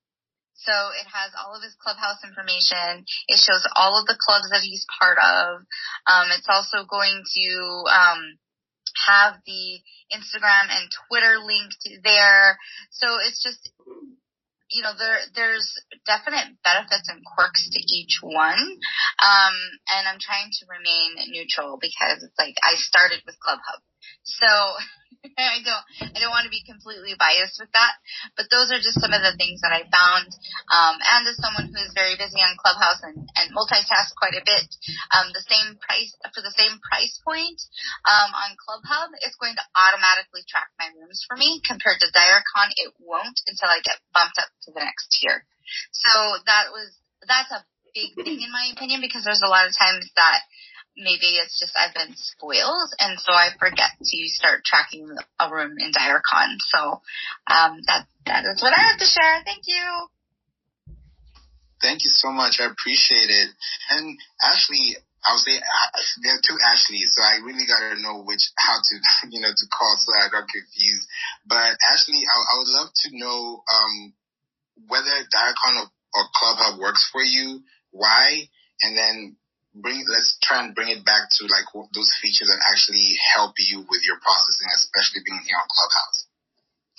So 0.56 0.72
it 0.96 1.08
has 1.12 1.36
all 1.36 1.56
of 1.56 1.64
his 1.64 1.76
clubhouse 1.76 2.24
information. 2.24 3.04
It 3.28 3.40
shows 3.40 3.68
all 3.76 4.00
of 4.00 4.08
the 4.08 4.16
clubs 4.16 4.48
that 4.50 4.64
he's 4.64 4.86
part 5.00 5.20
of. 5.20 5.68
Um, 6.08 6.32
it's 6.32 6.48
also 6.48 6.88
going 6.88 7.20
to 7.20 7.48
um, 7.92 8.40
have 9.08 9.44
the 9.44 9.84
Instagram 10.14 10.72
and 10.72 10.88
Twitter 11.10 11.36
linked 11.44 11.84
there. 12.04 12.58
So 12.92 13.20
it's 13.28 13.44
just 13.44 13.72
you 14.74 14.82
know, 14.82 14.98
there 14.98 15.22
there's 15.38 15.70
definite 16.06 16.58
benefits 16.66 17.06
and 17.08 17.22
quirks 17.22 17.70
to 17.70 17.80
each 17.80 18.20
one. 18.22 18.58
Um, 18.58 19.56
and 19.94 20.10
I'm 20.10 20.18
trying 20.18 20.50
to 20.50 20.64
remain 20.66 21.30
neutral 21.30 21.78
because 21.78 22.26
it's 22.26 22.38
like 22.42 22.58
I 22.66 22.74
started 22.76 23.22
with 23.26 23.38
ClubHub. 23.38 23.80
So 24.24 24.50
I 25.40 25.64
don't 25.64 25.86
I 26.16 26.18
don't 26.20 26.36
want 26.36 26.44
to 26.44 26.54
be 26.54 26.68
completely 26.68 27.16
biased 27.16 27.56
with 27.60 27.72
that, 27.72 27.96
but 28.36 28.52
those 28.52 28.76
are 28.76 28.84
just 28.84 29.00
some 29.00 29.16
of 29.16 29.24
the 29.24 29.36
things 29.40 29.64
that 29.64 29.72
I 29.72 29.88
found. 29.88 30.28
Um, 30.68 30.96
and 31.00 31.24
as 31.32 31.40
someone 31.40 31.72
who 31.72 31.80
is 31.80 31.96
very 31.96 32.20
busy 32.20 32.44
on 32.44 32.60
Clubhouse 32.60 33.00
and, 33.08 33.16
and 33.40 33.56
multitask 33.56 34.12
quite 34.20 34.36
a 34.36 34.44
bit, 34.44 34.68
um, 35.16 35.32
the 35.32 35.46
same 35.48 35.80
price 35.80 36.12
for 36.36 36.44
the 36.44 36.54
same 36.60 36.76
price 36.84 37.16
point 37.24 37.60
um, 38.04 38.36
on 38.36 38.60
ClubHub, 38.60 39.16
it's 39.24 39.40
going 39.40 39.56
to 39.56 39.66
automatically 39.76 40.44
track 40.44 40.68
my 40.76 40.92
rooms 40.92 41.24
for 41.24 41.40
me. 41.40 41.64
Compared 41.64 42.04
to 42.04 42.12
DireCon, 42.12 42.76
it 42.84 42.92
won't 43.00 43.40
until 43.48 43.72
I 43.72 43.80
get 43.80 44.04
bumped 44.12 44.38
up 44.40 44.52
to 44.68 44.76
the 44.76 44.84
next 44.84 45.16
tier. 45.16 45.48
So 45.96 46.12
that 46.46 46.76
was 46.76 46.92
that's 47.24 47.52
a 47.56 47.64
big 47.96 48.12
thing 48.20 48.42
in 48.44 48.52
my 48.52 48.74
opinion 48.76 49.00
because 49.00 49.24
there's 49.24 49.46
a 49.46 49.52
lot 49.52 49.70
of 49.70 49.74
times 49.78 50.10
that 50.18 50.44
maybe 50.98 51.42
it's 51.42 51.60
just 51.60 51.74
I've 51.76 51.94
been 51.94 52.14
spoiled 52.16 52.90
and 53.00 53.20
so 53.20 53.34
I 53.34 53.50
forget 53.60 53.98
to 54.00 54.18
start 54.28 54.64
tracking 54.66 55.10
a 55.40 55.52
room 55.52 55.76
in 55.80 55.92
Direcon. 55.92 56.58
So 56.60 57.02
um, 57.50 57.82
that 57.88 58.06
that 58.26 58.46
is 58.46 58.62
what 58.62 58.74
I 58.74 58.82
have 58.82 59.00
to 59.00 59.06
share. 59.06 59.42
Thank 59.46 59.64
you. 59.68 60.08
Thank 61.82 62.06
you 62.06 62.12
so 62.14 62.32
much. 62.32 62.60
I 62.62 62.72
appreciate 62.72 63.28
it. 63.28 63.50
And 63.92 64.18
Ashley, 64.42 64.96
I'll 65.26 65.38
say 65.38 65.56
uh, 65.56 66.00
there 66.24 66.36
are 66.36 66.44
two 66.44 66.56
Ashleys, 66.56 67.12
so 67.16 67.24
I 67.24 67.44
really 67.44 67.68
gotta 67.68 68.00
know 68.00 68.24
which 68.24 68.44
how 68.58 68.78
to 68.80 68.96
you 69.32 69.42
know 69.42 69.52
to 69.52 69.66
call 69.72 69.96
so 70.00 70.12
I 70.16 70.30
don't 70.32 70.48
confuse. 70.48 71.08
But 71.48 71.76
Ashley, 71.92 72.24
I, 72.24 72.36
I 72.38 72.54
would 72.60 72.72
love 72.72 72.90
to 72.94 73.08
know 73.18 73.64
um, 73.68 74.14
whether 74.88 75.12
Direcon 75.12 75.76
or, 75.80 75.88
or 76.16 76.24
Club 76.36 76.58
Hub 76.60 76.80
works 76.80 77.10
for 77.12 77.22
you, 77.22 77.62
why, 77.92 78.48
and 78.84 78.98
then 78.98 79.36
bring 79.76 80.06
let's 80.08 80.38
try 80.44 80.64
and 80.64 80.76
bring 80.76 80.90
it 80.90 81.06
back 81.06 81.30
to 81.30 81.42
like 81.46 81.66
those 81.94 82.12
features 82.22 82.48
that 82.48 82.62
actually 82.70 83.18
help 83.34 83.54
you 83.58 83.80
with 83.80 84.02
your 84.06 84.18
processing, 84.22 84.70
especially 84.76 85.22
being 85.26 85.42
here 85.46 85.58
on 85.58 85.68
Clubhouse. 85.70 86.28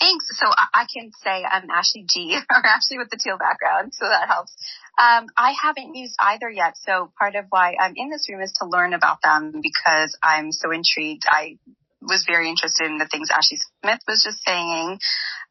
Thanks. 0.00 0.26
So 0.36 0.46
I 0.50 0.86
can 0.92 1.12
say 1.22 1.44
I'm 1.44 1.70
Ashley 1.70 2.04
G, 2.08 2.36
or 2.50 2.66
Ashley 2.66 2.98
with 2.98 3.10
the 3.10 3.16
teal 3.16 3.38
background, 3.38 3.94
so 3.94 4.06
that 4.06 4.28
helps. 4.28 4.54
Um, 4.98 5.26
I 5.36 5.54
haven't 5.60 5.94
used 5.94 6.14
either 6.18 6.50
yet, 6.50 6.74
so 6.76 7.12
part 7.18 7.36
of 7.36 7.46
why 7.50 7.74
I'm 7.80 7.94
in 7.96 8.10
this 8.10 8.28
room 8.28 8.42
is 8.42 8.52
to 8.60 8.66
learn 8.66 8.92
about 8.92 9.18
them 9.22 9.60
because 9.62 10.16
I'm 10.22 10.52
so 10.52 10.70
intrigued. 10.70 11.22
I 11.28 11.58
was 12.06 12.24
very 12.26 12.48
interested 12.48 12.86
in 12.86 12.98
the 12.98 13.08
things 13.10 13.30
Ashley 13.30 13.58
Smith 13.82 14.00
was 14.06 14.22
just 14.24 14.44
saying. 14.46 14.98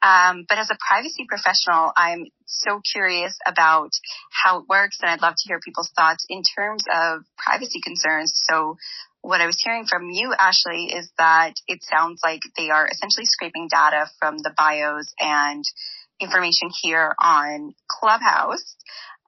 Um, 0.03 0.45
but 0.47 0.57
as 0.57 0.69
a 0.69 0.77
privacy 0.87 1.25
professional, 1.27 1.91
I'm 1.95 2.25
so 2.45 2.81
curious 2.91 3.37
about 3.47 3.91
how 4.31 4.59
it 4.59 4.65
works 4.69 4.99
and 5.01 5.11
I'd 5.11 5.21
love 5.21 5.35
to 5.37 5.47
hear 5.47 5.59
people's 5.59 5.91
thoughts 5.95 6.25
in 6.29 6.43
terms 6.43 6.83
of 6.93 7.23
privacy 7.37 7.81
concerns. 7.83 8.33
So 8.49 8.77
what 9.21 9.41
I 9.41 9.45
was 9.47 9.61
hearing 9.63 9.85
from 9.85 10.09
you, 10.09 10.33
Ashley, 10.37 10.91
is 10.93 11.11
that 11.17 11.53
it 11.67 11.83
sounds 11.83 12.21
like 12.23 12.41
they 12.57 12.69
are 12.69 12.87
essentially 12.87 13.25
scraping 13.25 13.67
data 13.69 14.07
from 14.19 14.37
the 14.37 14.53
bios 14.55 15.13
and 15.19 15.63
information 16.19 16.69
here 16.81 17.15
on 17.21 17.73
Clubhouse. 17.87 18.75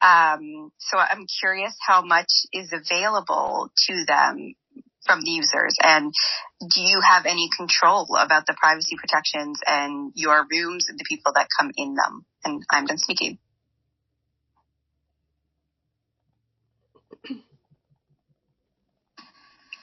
Um, 0.01 0.72
so 0.77 0.98
I'm 0.98 1.25
curious 1.39 1.75
how 1.86 2.01
much 2.01 2.29
is 2.53 2.74
available 2.74 3.72
to 3.88 4.05
them 4.05 4.53
from 5.06 5.22
the 5.22 5.32
users 5.32 5.76
and 5.84 6.14
do 6.62 6.82
you 6.82 7.02
have 7.02 7.26
any 7.26 7.50
control 7.58 8.08
about 8.20 8.46
the 8.46 8.56
privacy 8.58 8.96
protections 8.98 9.60
and 9.68 10.12
your 10.16 10.46
rooms 10.52 10.88
and 10.90 10.98
the 10.98 11.06
people 11.08 11.34
that 11.36 11.48
come 11.60 11.72
in 11.78 11.96
them? 11.96 12.26
And 12.44 12.64
I'm 12.72 12.86
done 12.86 12.98
speaking. 12.98 13.38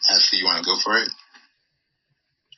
Ashley, 0.09 0.39
you 0.39 0.45
want 0.45 0.59
to 0.59 0.65
go 0.65 0.77
for 0.83 0.99
it? 0.99 1.09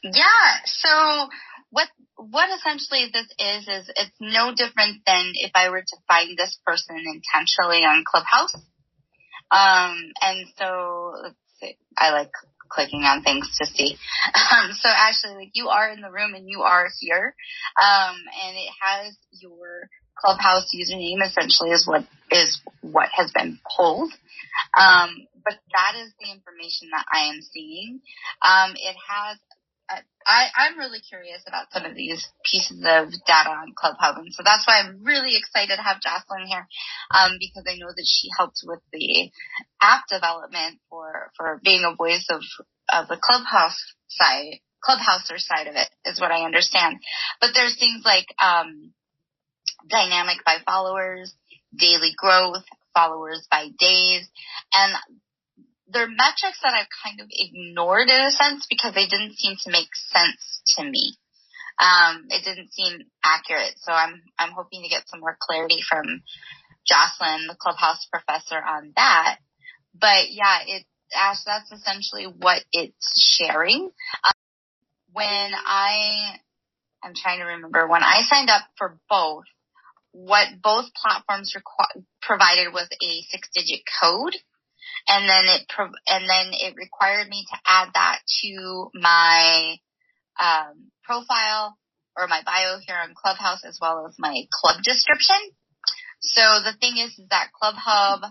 Yeah. 0.03 0.61
So 0.65 1.29
what 1.71 1.89
what 2.17 2.49
essentially 2.51 3.11
this 3.13 3.27
is 3.39 3.69
is 3.69 3.91
it's 3.97 4.17
no 4.21 4.55
different 4.55 5.03
than 5.07 5.33
if 5.35 5.51
I 5.55 5.71
were 5.71 5.81
to 5.83 5.97
find 6.07 6.37
this 6.37 6.59
person 6.67 6.97
intentionally 6.97 7.85
on 7.85 8.05
Clubhouse. 8.07 8.55
Um, 9.51 10.13
and 10.23 10.47
so 10.59 11.13
let's 11.23 11.37
see, 11.61 11.77
I 11.97 12.13
like 12.13 12.31
clicking 12.69 13.05
on 13.05 13.23
things 13.23 13.51
to 13.61 13.67
see. 13.67 13.97
Um, 14.53 14.73
so 14.73 14.89
actually, 14.89 15.35
like 15.35 15.51
you 15.55 15.69
are 15.69 15.91
in 15.91 16.01
the 16.01 16.11
room 16.11 16.35
and 16.35 16.49
you 16.49 16.63
are 16.63 16.89
here, 17.01 17.35
um, 17.81 18.17
and 18.47 18.57
it 18.57 18.71
has 18.81 19.17
your 19.41 19.89
Clubhouse 20.19 20.69
username 20.75 21.23
essentially 21.25 21.71
is 21.71 21.87
what 21.87 22.05
is 22.31 22.61
what 22.83 23.09
has 23.15 23.33
been 23.33 23.59
pulled. 23.77 24.13
Um, 24.79 25.27
but 25.45 25.55
that 25.77 25.95
is 26.01 26.13
the 26.21 26.31
information 26.31 26.91
that 26.93 27.05
I 27.13 27.31
am 27.35 27.41
seeing. 27.43 28.01
Um, 28.43 28.73
it 28.77 28.97
has 29.09 29.39
I, 30.27 30.49
I'm 30.57 30.79
really 30.79 31.01
curious 31.01 31.43
about 31.47 31.73
some 31.73 31.85
of 31.85 31.95
these 31.95 32.27
pieces 32.51 32.79
of 32.79 33.13
data 33.27 33.51
on 33.51 33.75
Clubhub, 33.77 34.19
and 34.19 34.33
so 34.33 34.43
that's 34.45 34.67
why 34.67 34.81
I'm 34.81 35.05
really 35.05 35.37
excited 35.37 35.77
to 35.77 35.83
have 35.83 36.01
Jocelyn 36.01 36.47
here, 36.47 36.67
um, 37.15 37.33
because 37.39 37.65
I 37.69 37.77
know 37.77 37.89
that 37.89 38.07
she 38.07 38.29
helped 38.39 38.61
with 38.65 38.81
the 38.93 39.31
app 39.83 40.05
development 40.11 40.81
for 40.91 41.31
for 41.37 41.61
being 41.63 41.85
a 41.85 41.95
voice 41.95 42.27
of 42.31 42.43
of 42.93 43.09
the 43.09 43.19
Clubhouse 43.21 43.77
side, 44.09 44.61
Clubhouser 44.83 45.39
side 45.39 45.69
of 45.69 45.77
it, 45.77 45.89
is 46.07 46.21
what 46.21 46.33
I 46.33 46.45
understand. 46.45 46.97
But 47.41 47.51
there's 47.55 47.79
things 47.79 48.03
like 48.05 48.27
um, 48.43 48.93
dynamic 49.89 50.39
by 50.45 50.57
followers, 50.67 51.35
daily 51.77 52.13
growth, 52.17 52.65
followers 52.95 53.47
by 53.51 53.69
days, 53.79 54.29
and 54.73 54.95
they're 55.95 56.09
metrics 56.11 56.59
that 56.63 56.75
I've 56.75 56.91
kind 57.05 57.21
of 57.21 57.29
ignored 57.31 58.09
in 58.09 58.21
a 58.21 58.33
sense 58.33 58.67
because 58.69 58.95
they 58.95 59.07
didn't 59.07 59.39
seem 59.39 59.57
to 59.63 59.71
make 59.71 59.89
sense 59.95 60.61
to 60.77 60.85
me. 60.85 61.17
Um, 61.79 62.27
it 62.31 62.45
didn't 62.45 62.73
seem 62.73 62.99
accurate. 63.25 63.75
So 63.77 63.93
I'm, 63.93 64.21
I'm 64.39 64.51
hoping 64.51 64.83
to 64.83 64.89
get 64.89 65.09
some 65.09 65.21
more 65.21 65.37
clarity 65.41 65.79
from 65.89 66.23
Jocelyn, 66.87 67.47
the 67.47 67.57
clubhouse 67.59 68.07
professor 68.11 68.59
on 68.59 68.93
that. 68.97 69.39
But 69.99 70.31
yeah, 70.31 70.59
it, 70.67 70.85
Ash, 71.17 71.45
that's 71.47 71.71
essentially 71.71 72.27
what 72.27 72.63
it's 72.73 73.39
sharing. 73.39 73.91
Um, 74.25 74.33
when 75.13 75.53
I, 75.55 76.37
I'm 77.03 77.15
trying 77.15 77.39
to 77.39 77.45
remember, 77.45 77.87
when 77.87 78.03
I 78.03 78.23
signed 78.29 78.51
up 78.51 78.63
for 78.77 78.99
both, 79.09 79.45
what 80.13 80.49
both 80.63 80.87
platforms 80.95 81.55
requ- 81.57 82.05
provided 82.23 82.73
was 82.73 82.89
a 83.03 83.23
six 83.31 83.49
digit 83.55 83.81
code 84.01 84.35
and 85.09 85.29
then 85.29 85.45
it 85.47 85.67
pro- 85.69 86.01
and 86.07 86.29
then 86.29 86.53
it 86.53 86.75
required 86.77 87.29
me 87.29 87.45
to 87.51 87.59
add 87.67 87.89
that 87.95 88.21
to 88.43 88.91
my 88.95 89.77
um, 90.41 90.91
profile 91.05 91.77
or 92.17 92.29
my 92.29 92.43
bio 92.45 92.79
here 92.87 92.97
on 92.97 93.15
Clubhouse 93.15 93.65
as 93.65 93.79
well 93.81 94.07
as 94.09 94.17
my 94.19 94.43
club 94.53 94.83
description. 94.83 95.37
So 96.21 96.41
the 96.65 96.75
thing 96.81 96.97
is, 96.99 97.19
is 97.19 97.29
that 97.31 97.53
Club 97.53 97.75
Hub 97.77 98.23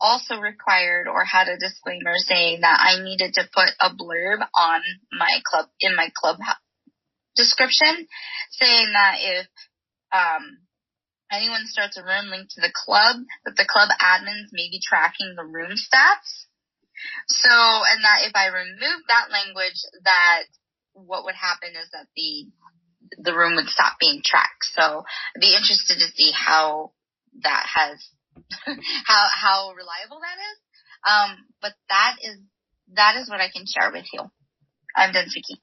also 0.00 0.36
required 0.40 1.08
or 1.08 1.24
had 1.24 1.48
a 1.48 1.58
disclaimer 1.58 2.14
saying 2.16 2.60
that 2.62 2.78
I 2.80 3.02
needed 3.02 3.34
to 3.34 3.48
put 3.54 3.70
a 3.80 3.90
blurb 3.90 4.40
on 4.56 4.80
my 5.12 5.40
club 5.44 5.66
in 5.80 5.96
my 5.96 6.08
club 6.14 6.38
description 7.36 8.06
saying 8.52 8.92
that 8.92 9.16
if 9.20 9.46
um, 10.14 10.58
anyone 11.34 11.66
starts 11.66 11.96
a 11.96 12.02
room 12.02 12.30
linked 12.30 12.52
to 12.54 12.60
the 12.60 12.72
club, 12.72 13.16
that 13.44 13.56
the 13.56 13.68
club 13.68 13.90
admins 14.00 14.52
may 14.52 14.70
be 14.70 14.80
tracking 14.82 15.34
the 15.36 15.44
room 15.44 15.72
stats. 15.72 16.46
So, 17.28 17.50
and 17.50 18.04
that 18.04 18.24
if 18.26 18.32
I 18.34 18.46
remove 18.48 19.02
that 19.08 19.30
language, 19.30 19.80
that 20.04 20.44
what 20.92 21.24
would 21.24 21.34
happen 21.34 21.70
is 21.70 21.90
that 21.92 22.06
the 22.16 22.46
the 23.18 23.36
room 23.36 23.56
would 23.56 23.68
stop 23.68 23.94
being 24.00 24.22
tracked. 24.24 24.64
So, 24.72 25.04
I'd 25.36 25.40
be 25.40 25.54
interested 25.54 25.98
to 25.98 26.12
see 26.14 26.32
how 26.34 26.92
that 27.42 27.66
has 27.66 27.98
how 29.06 29.26
how 29.34 29.72
reliable 29.76 30.20
that 30.20 30.38
is. 30.38 30.58
Um, 31.04 31.44
but 31.60 31.72
that 31.88 32.16
is 32.22 32.38
that 32.94 33.16
is 33.16 33.28
what 33.28 33.40
I 33.40 33.50
can 33.50 33.66
share 33.66 33.90
with 33.92 34.06
you. 34.12 34.20
I'm 34.96 35.12
done 35.12 35.28
speaking. 35.28 35.58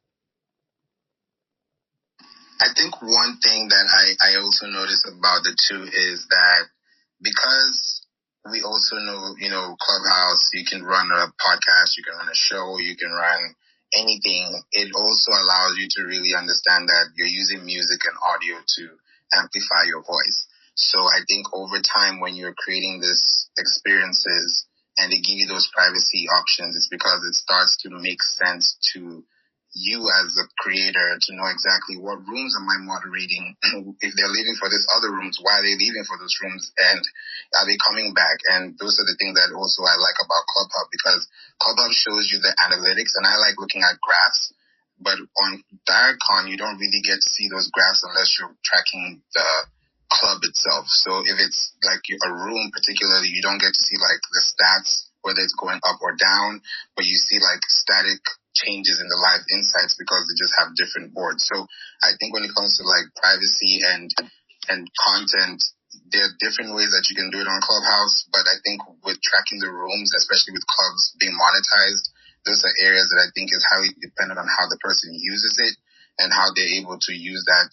I 2.62 2.70
think 2.78 3.02
one 3.02 3.42
thing 3.42 3.70
that 3.74 3.88
I, 3.90 4.06
I 4.22 4.32
also 4.38 4.70
noticed 4.70 5.10
about 5.10 5.42
the 5.42 5.58
two 5.58 5.82
is 5.82 6.28
that 6.30 6.70
because 7.22 8.06
we 8.54 8.62
also 8.62 9.02
know, 9.02 9.34
you 9.42 9.50
know, 9.50 9.74
Clubhouse, 9.82 10.46
you 10.54 10.62
can 10.66 10.86
run 10.86 11.10
a 11.10 11.34
podcast, 11.42 11.98
you 11.98 12.06
can 12.06 12.18
run 12.22 12.30
a 12.30 12.38
show, 12.38 12.78
you 12.78 12.96
can 12.96 13.10
run 13.10 13.56
anything. 13.98 14.62
It 14.72 14.94
also 14.94 15.32
allows 15.34 15.78
you 15.82 15.90
to 15.90 16.06
really 16.06 16.38
understand 16.38 16.86
that 16.90 17.10
you're 17.18 17.34
using 17.34 17.66
music 17.66 18.02
and 18.06 18.18
audio 18.22 18.62
to 18.62 18.84
amplify 19.34 19.90
your 19.90 20.06
voice. 20.06 20.46
So 20.76 21.02
I 21.02 21.26
think 21.28 21.50
over 21.54 21.82
time 21.82 22.20
when 22.22 22.36
you're 22.36 22.54
creating 22.54 23.02
these 23.02 23.50
experiences 23.58 24.66
and 24.98 25.12
they 25.12 25.18
give 25.18 25.38
you 25.42 25.48
those 25.48 25.70
privacy 25.74 26.30
options, 26.30 26.76
it's 26.76 26.90
because 26.94 27.26
it 27.26 27.34
starts 27.34 27.78
to 27.84 27.90
make 27.90 28.22
sense 28.22 28.78
to 28.94 29.26
you 29.74 30.04
as 30.04 30.36
a 30.36 30.48
creator 30.60 31.16
to 31.16 31.32
know 31.36 31.48
exactly 31.48 31.96
what 31.96 32.20
rooms 32.28 32.56
am 32.60 32.68
I 32.68 32.78
moderating, 32.84 33.56
if 34.04 34.12
they're 34.16 34.36
leaving 34.36 34.58
for 34.60 34.68
these 34.68 34.84
other 34.92 35.12
rooms, 35.12 35.40
why 35.40 35.60
are 35.60 35.66
they 35.66 35.80
leaving 35.80 36.04
for 36.04 36.20
those 36.20 36.36
rooms, 36.44 36.72
and 36.92 37.02
are 37.56 37.68
they 37.68 37.80
coming 37.80 38.12
back? 38.12 38.38
And 38.52 38.76
those 38.76 39.00
are 39.00 39.08
the 39.08 39.16
things 39.16 39.40
that 39.40 39.56
also 39.56 39.88
I 39.88 39.96
like 39.96 40.20
about 40.20 40.44
Clubhub 40.52 40.88
because 40.92 41.24
Clubhub 41.64 41.92
shows 41.96 42.28
you 42.32 42.44
the 42.44 42.52
analytics, 42.68 43.16
and 43.16 43.24
I 43.24 43.40
like 43.40 43.56
looking 43.60 43.84
at 43.84 44.00
graphs. 44.04 44.54
But 45.02 45.18
on 45.18 45.64
Direcon, 45.90 46.52
you 46.52 46.58
don't 46.62 46.78
really 46.78 47.02
get 47.02 47.18
to 47.18 47.30
see 47.34 47.50
those 47.50 47.72
graphs 47.74 48.06
unless 48.06 48.38
you're 48.38 48.54
tracking 48.62 49.24
the 49.34 49.50
club 50.12 50.44
itself. 50.44 50.86
So 50.92 51.24
if 51.24 51.40
it's 51.40 51.74
like 51.82 52.04
a 52.12 52.30
room 52.30 52.70
particularly, 52.76 53.32
you 53.32 53.42
don't 53.42 53.58
get 53.58 53.74
to 53.74 53.84
see 53.88 53.98
like 53.98 54.22
the 54.30 54.44
stats, 54.44 55.10
whether 55.24 55.40
it's 55.40 55.58
going 55.58 55.80
up 55.82 55.98
or 56.04 56.14
down, 56.14 56.62
but 56.96 57.06
you 57.06 57.16
see 57.16 57.40
like 57.40 57.64
static 57.66 58.22
changes 58.56 59.00
in 59.00 59.08
the 59.08 59.20
live 59.20 59.44
insights 59.54 59.96
because 60.00 60.24
they 60.28 60.36
just 60.38 60.56
have 60.60 60.76
different 60.76 61.14
boards. 61.14 61.48
So 61.48 61.66
I 62.04 62.14
think 62.20 62.34
when 62.34 62.44
it 62.44 62.56
comes 62.56 62.78
to 62.78 62.84
like 62.84 63.08
privacy 63.18 63.82
and 63.86 64.10
and 64.70 64.88
content, 65.00 65.60
there 66.12 66.24
are 66.24 66.38
different 66.40 66.76
ways 66.76 66.92
that 66.96 67.08
you 67.12 67.16
can 67.16 67.32
do 67.32 67.42
it 67.42 67.50
on 67.50 67.64
Clubhouse, 67.64 68.28
but 68.32 68.48
I 68.48 68.58
think 68.64 68.80
with 69.04 69.20
tracking 69.24 69.60
the 69.60 69.72
rooms, 69.72 70.14
especially 70.16 70.56
with 70.56 70.68
clubs 70.68 71.16
being 71.20 71.36
monetized, 71.36 72.06
those 72.46 72.64
are 72.64 72.76
areas 72.88 73.10
that 73.12 73.22
I 73.26 73.30
think 73.36 73.52
is 73.52 73.66
highly 73.68 73.92
dependent 74.00 74.40
on 74.40 74.48
how 74.48 74.68
the 74.70 74.80
person 74.80 75.12
uses 75.14 75.58
it 75.60 75.76
and 76.20 76.32
how 76.32 76.52
they're 76.56 76.80
able 76.80 77.00
to 77.00 77.14
use 77.14 77.44
that 77.48 77.70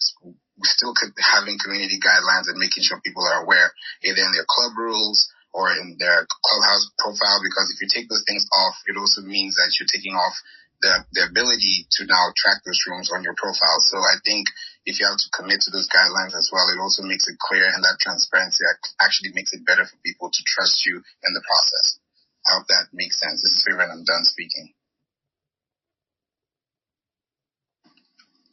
still 0.63 0.93
having 1.19 1.57
community 1.63 1.99
guidelines 2.03 2.51
and 2.51 2.59
making 2.59 2.83
sure 2.83 2.99
people 3.05 3.23
are 3.23 3.43
aware 3.43 3.71
either 4.03 4.21
in 4.21 4.31
their 4.33 4.47
club 4.47 4.75
rules 4.77 5.29
or 5.53 5.71
in 5.71 5.97
their 5.99 6.27
clubhouse 6.45 6.85
profile 6.99 7.39
because 7.41 7.71
if 7.73 7.81
you 7.81 7.87
take 7.89 8.09
those 8.09 8.23
things 8.27 8.45
off, 8.53 8.75
it 8.87 8.97
also 8.97 9.21
means 9.21 9.55
that 9.55 9.71
you're 9.79 9.89
taking 9.91 10.13
off 10.13 10.35
the, 10.81 10.93
the 11.11 11.23
ability 11.27 11.87
to 11.99 12.07
now 12.07 12.31
track 12.35 12.63
those 12.63 12.79
rooms 12.87 13.11
on 13.11 13.23
your 13.23 13.35
profile. 13.35 13.79
So 13.83 13.99
I 13.99 14.15
think 14.23 14.47
if 14.87 14.99
you 14.99 15.05
have 15.07 15.19
to 15.19 15.29
commit 15.35 15.59
to 15.67 15.71
those 15.71 15.91
guidelines 15.91 16.33
as 16.33 16.49
well, 16.51 16.71
it 16.71 16.79
also 16.79 17.03
makes 17.03 17.27
it 17.27 17.35
clear 17.37 17.67
and 17.67 17.83
that 17.83 17.99
transparency 17.99 18.63
actually 19.01 19.35
makes 19.35 19.51
it 19.51 19.67
better 19.67 19.83
for 19.83 19.97
people 20.05 20.31
to 20.31 20.41
trust 20.47 20.85
you 20.85 20.95
in 20.97 21.31
the 21.35 21.43
process. 21.43 21.99
I 22.47 22.57
hope 22.57 22.67
that 22.71 22.89
makes 22.95 23.19
sense. 23.19 23.43
This 23.43 23.59
is 23.59 23.63
Favorite. 23.67 23.91
I'm 23.91 24.07
done 24.07 24.23
speaking. 24.23 24.73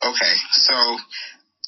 Okay, 0.04 0.34
so 0.52 0.76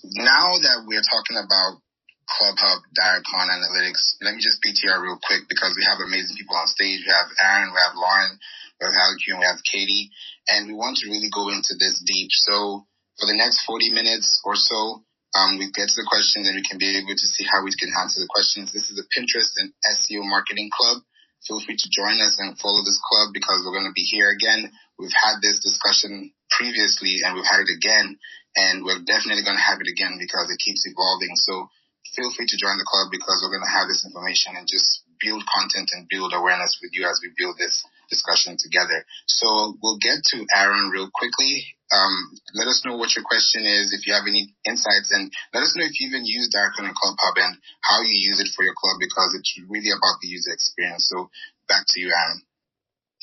now 0.05 0.59
that 0.63 0.85
we're 0.87 1.03
talking 1.03 1.41
about 1.41 1.81
ClubHub, 2.29 2.85
DireCon 2.93 3.47
Analytics, 3.49 4.21
let 4.21 4.37
me 4.37 4.41
just 4.45 4.61
PTR 4.61 5.01
real 5.01 5.19
quick 5.25 5.49
because 5.49 5.73
we 5.75 5.85
have 5.89 5.99
amazing 6.05 6.37
people 6.37 6.55
on 6.57 6.69
stage. 6.69 7.01
We 7.01 7.11
have 7.11 7.33
Aaron, 7.41 7.73
we 7.73 7.81
have 7.81 7.97
Lauren, 7.97 8.39
Hallie 8.87 9.35
and 9.35 9.41
we 9.43 9.47
have 9.47 9.59
Katie, 9.67 10.11
and 10.49 10.71
we 10.71 10.75
want 10.75 10.99
to 11.03 11.11
really 11.11 11.31
go 11.35 11.51
into 11.51 11.75
this 11.75 11.99
deep. 12.07 12.31
So 12.31 12.87
for 13.19 13.27
the 13.27 13.35
next 13.35 13.67
40 13.67 13.91
minutes 13.91 14.41
or 14.47 14.55
so, 14.55 15.03
um, 15.35 15.59
we 15.59 15.69
get 15.75 15.91
to 15.91 15.99
the 15.99 16.09
questions 16.09 16.49
and 16.49 16.57
we 16.57 16.65
can 16.65 16.79
be 16.79 16.97
able 16.97 17.13
to 17.13 17.29
see 17.29 17.45
how 17.45 17.61
we 17.61 17.75
can 17.75 17.93
answer 18.01 18.23
the 18.23 18.31
questions. 18.31 18.73
This 18.73 18.89
is 18.89 18.97
the 18.97 19.05
Pinterest 19.13 19.53
and 19.61 19.75
SEO 19.85 20.25
Marketing 20.25 20.71
Club. 20.73 21.05
Feel 21.45 21.61
free 21.61 21.77
to 21.77 21.89
join 21.93 22.19
us 22.19 22.41
and 22.41 22.59
follow 22.59 22.81
this 22.83 22.99
club 22.99 23.31
because 23.37 23.63
we're 23.63 23.77
going 23.77 23.91
to 23.91 23.95
be 23.95 24.09
here 24.09 24.31
again. 24.33 24.73
We've 24.99 25.15
had 25.15 25.39
this 25.45 25.61
discussion 25.61 26.33
previously 26.51 27.23
and 27.23 27.37
we've 27.37 27.47
had 27.47 27.63
it 27.63 27.71
again 27.71 28.19
and 28.57 28.83
we're 28.83 29.05
definitely 29.05 29.45
going 29.45 29.61
to 29.61 29.69
have 29.69 29.79
it 29.79 29.91
again 29.91 30.19
because 30.19 30.51
it 30.51 30.59
keeps 30.59 30.89
evolving. 30.89 31.37
So 31.37 31.71
feel 32.17 32.33
free 32.35 32.49
to 32.49 32.59
join 32.59 32.81
the 32.81 32.89
club 32.89 33.13
because 33.13 33.39
we're 33.45 33.55
going 33.55 33.69
to 33.69 33.77
have 33.79 33.87
this 33.87 34.03
information 34.03 34.57
and 34.57 34.67
just 34.67 35.05
build 35.21 35.45
content 35.47 35.93
and 35.95 36.09
build 36.09 36.33
awareness 36.35 36.81
with 36.83 36.91
you 36.97 37.07
as 37.07 37.21
we 37.23 37.31
build 37.37 37.61
this 37.61 37.85
discussion 38.09 38.57
together. 38.59 39.05
So 39.27 39.77
we'll 39.83 39.99
get 40.01 40.25
to 40.33 40.47
Aaron 40.55 40.91
real 40.91 41.09
quickly. 41.13 41.65
Um, 41.89 42.13
let 42.55 42.69
us 42.69 42.85
know 42.85 42.97
what 42.97 43.17
your 43.17 43.25
question 43.25 43.65
is, 43.65 43.97
if 43.97 44.07
you 44.07 44.13
have 44.13 44.29
any 44.29 44.53
insights, 44.67 45.09
and 45.13 45.33
let 45.55 45.63
us 45.63 45.73
know 45.77 45.85
if 45.85 45.97
you 46.01 46.09
even 46.09 46.27
use 46.27 46.53
DireCon 46.53 46.85
and 46.85 46.97
ClubHub 46.97 47.37
and 47.41 47.57
how 47.81 48.03
you 48.03 48.13
use 48.13 48.41
it 48.41 48.53
for 48.55 48.65
your 48.65 48.77
club 48.77 49.01
because 49.01 49.33
it's 49.39 49.57
really 49.69 49.91
about 49.91 50.21
the 50.21 50.29
user 50.29 50.53
experience. 50.53 51.09
So 51.09 51.31
back 51.69 51.85
to 51.89 52.01
you, 52.01 52.13
Aaron. 52.13 52.43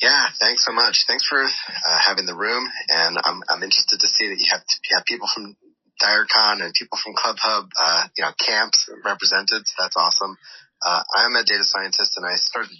Yeah, 0.00 0.26
thanks 0.40 0.64
so 0.64 0.72
much. 0.72 1.04
Thanks 1.06 1.26
for 1.26 1.40
uh, 1.42 1.98
having 2.04 2.26
the 2.26 2.36
room, 2.36 2.68
and 2.88 3.16
I'm 3.24 3.40
I'm 3.48 3.62
interested 3.62 4.00
to 4.00 4.08
see 4.08 4.28
that 4.28 4.38
you 4.38 4.46
have 4.50 4.60
you 4.60 4.96
have 4.96 5.06
people 5.06 5.28
from 5.32 5.56
DireCon 6.02 6.60
and 6.60 6.74
people 6.74 6.98
from 7.02 7.14
ClubHub, 7.14 7.70
uh, 7.80 8.04
you 8.16 8.24
know, 8.24 8.32
camps 8.36 8.88
represented. 9.04 9.64
So 9.64 9.74
that's 9.78 9.96
awesome. 9.96 10.36
Uh, 10.84 11.02
I'm 11.14 11.34
a 11.36 11.44
data 11.44 11.64
scientist 11.64 12.16
and 12.16 12.26
I 12.26 12.36
started 12.36 12.76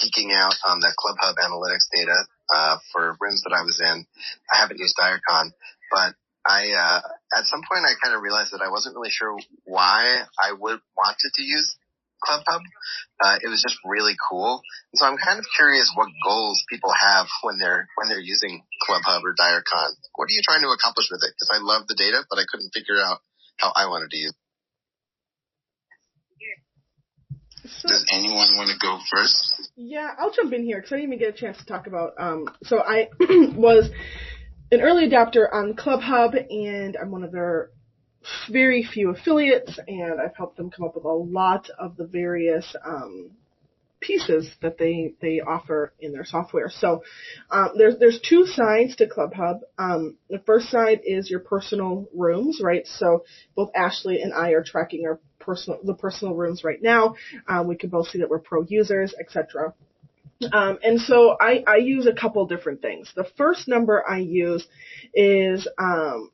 geeking 0.00 0.32
out 0.32 0.56
on 0.64 0.80
the 0.80 0.92
ClubHub 0.96 1.36
analytics 1.36 1.86
data, 1.94 2.16
uh, 2.52 2.78
for 2.92 3.16
rooms 3.20 3.42
that 3.44 3.52
I 3.52 3.62
was 3.62 3.80
in. 3.80 4.06
I 4.52 4.56
haven't 4.58 4.78
used 4.78 4.96
DireCon, 4.96 5.52
but 5.92 6.14
I, 6.46 6.72
uh, 6.72 7.00
at 7.36 7.44
some 7.44 7.60
point 7.68 7.84
I 7.84 7.92
kind 8.02 8.16
of 8.16 8.22
realized 8.22 8.52
that 8.52 8.64
I 8.64 8.70
wasn't 8.70 8.96
really 8.96 9.12
sure 9.12 9.36
why 9.64 10.24
I 10.40 10.52
would 10.52 10.80
wanted 10.96 11.32
to 11.34 11.42
use 11.42 11.76
ClubHub. 12.24 12.60
Uh, 13.20 13.36
it 13.44 13.48
was 13.48 13.60
just 13.60 13.76
really 13.84 14.16
cool. 14.16 14.60
And 14.92 14.96
so 14.96 15.04
I'm 15.04 15.20
kind 15.20 15.38
of 15.38 15.44
curious 15.56 15.92
what 15.94 16.08
goals 16.24 16.64
people 16.70 16.92
have 16.92 17.28
when 17.42 17.58
they're, 17.58 17.88
when 17.96 18.08
they're 18.08 18.24
using 18.24 18.64
ClubHub 18.88 19.20
or 19.20 19.36
DireCon. 19.36 19.90
What 20.16 20.24
are 20.24 20.36
you 20.36 20.42
trying 20.44 20.62
to 20.62 20.72
accomplish 20.72 21.08
with 21.12 21.20
it? 21.24 21.34
Cause 21.36 21.52
I 21.52 21.60
love 21.60 21.88
the 21.88 21.96
data, 21.96 22.24
but 22.28 22.38
I 22.38 22.48
couldn't 22.48 22.72
figure 22.72 23.00
out 23.04 23.20
how 23.58 23.72
I 23.76 23.86
wanted 23.86 24.10
to 24.10 24.16
use 24.16 24.32
it. 24.32 24.43
So, 27.64 27.88
Does 27.88 28.04
anyone 28.12 28.56
want 28.56 28.70
to 28.70 28.76
go 28.78 28.98
first? 29.10 29.70
Yeah, 29.76 30.10
I'll 30.18 30.32
jump 30.32 30.52
in 30.52 30.64
here 30.64 30.78
because 30.78 30.92
I 30.92 30.96
didn't 30.96 31.14
even 31.14 31.18
get 31.18 31.34
a 31.34 31.38
chance 31.38 31.56
to 31.58 31.64
talk 31.64 31.86
about. 31.86 32.12
Um, 32.18 32.46
so 32.64 32.80
I 32.80 33.08
was 33.20 33.90
an 34.70 34.82
early 34.82 35.08
adopter 35.08 35.50
on 35.50 35.74
ClubHub, 35.74 36.34
and 36.50 36.96
I'm 37.00 37.10
one 37.10 37.24
of 37.24 37.32
their 37.32 37.70
very 38.50 38.82
few 38.84 39.10
affiliates, 39.10 39.78
and 39.88 40.20
I've 40.20 40.36
helped 40.36 40.56
them 40.56 40.70
come 40.70 40.84
up 40.86 40.94
with 40.94 41.04
a 41.04 41.08
lot 41.08 41.70
of 41.78 41.96
the 41.96 42.06
various 42.06 42.74
um, 42.84 43.30
pieces 44.06 44.50
that 44.62 44.78
they 44.78 45.14
they 45.20 45.40
offer 45.40 45.92
in 45.98 46.12
their 46.12 46.24
software. 46.24 46.70
So 46.70 47.02
um, 47.50 47.70
there's 47.76 47.98
there's 47.98 48.20
two 48.20 48.46
sides 48.46 48.96
to 48.96 49.06
ClubHub. 49.06 49.60
Um, 49.78 50.16
the 50.28 50.40
first 50.40 50.70
side 50.70 51.00
is 51.04 51.30
your 51.30 51.40
personal 51.40 52.08
rooms, 52.14 52.60
right? 52.62 52.86
So 52.86 53.24
both 53.54 53.70
Ashley 53.74 54.22
and 54.22 54.32
I 54.32 54.50
are 54.50 54.62
tracking 54.62 55.06
our 55.06 55.20
personal 55.38 55.80
the 55.82 55.94
personal 55.94 56.34
rooms 56.34 56.64
right 56.64 56.82
now. 56.82 57.14
Um, 57.48 57.68
we 57.68 57.76
can 57.76 57.90
both 57.90 58.08
see 58.08 58.18
that 58.18 58.30
we're 58.30 58.38
pro 58.40 58.62
users, 58.62 59.14
etc. 59.18 59.74
Um, 60.52 60.78
and 60.82 61.00
so 61.00 61.36
I, 61.40 61.64
I 61.66 61.76
use 61.76 62.06
a 62.06 62.12
couple 62.12 62.44
different 62.46 62.82
things. 62.82 63.10
The 63.14 63.26
first 63.36 63.68
number 63.68 64.04
I 64.06 64.18
use 64.18 64.66
is 65.14 65.66
um, 65.78 66.30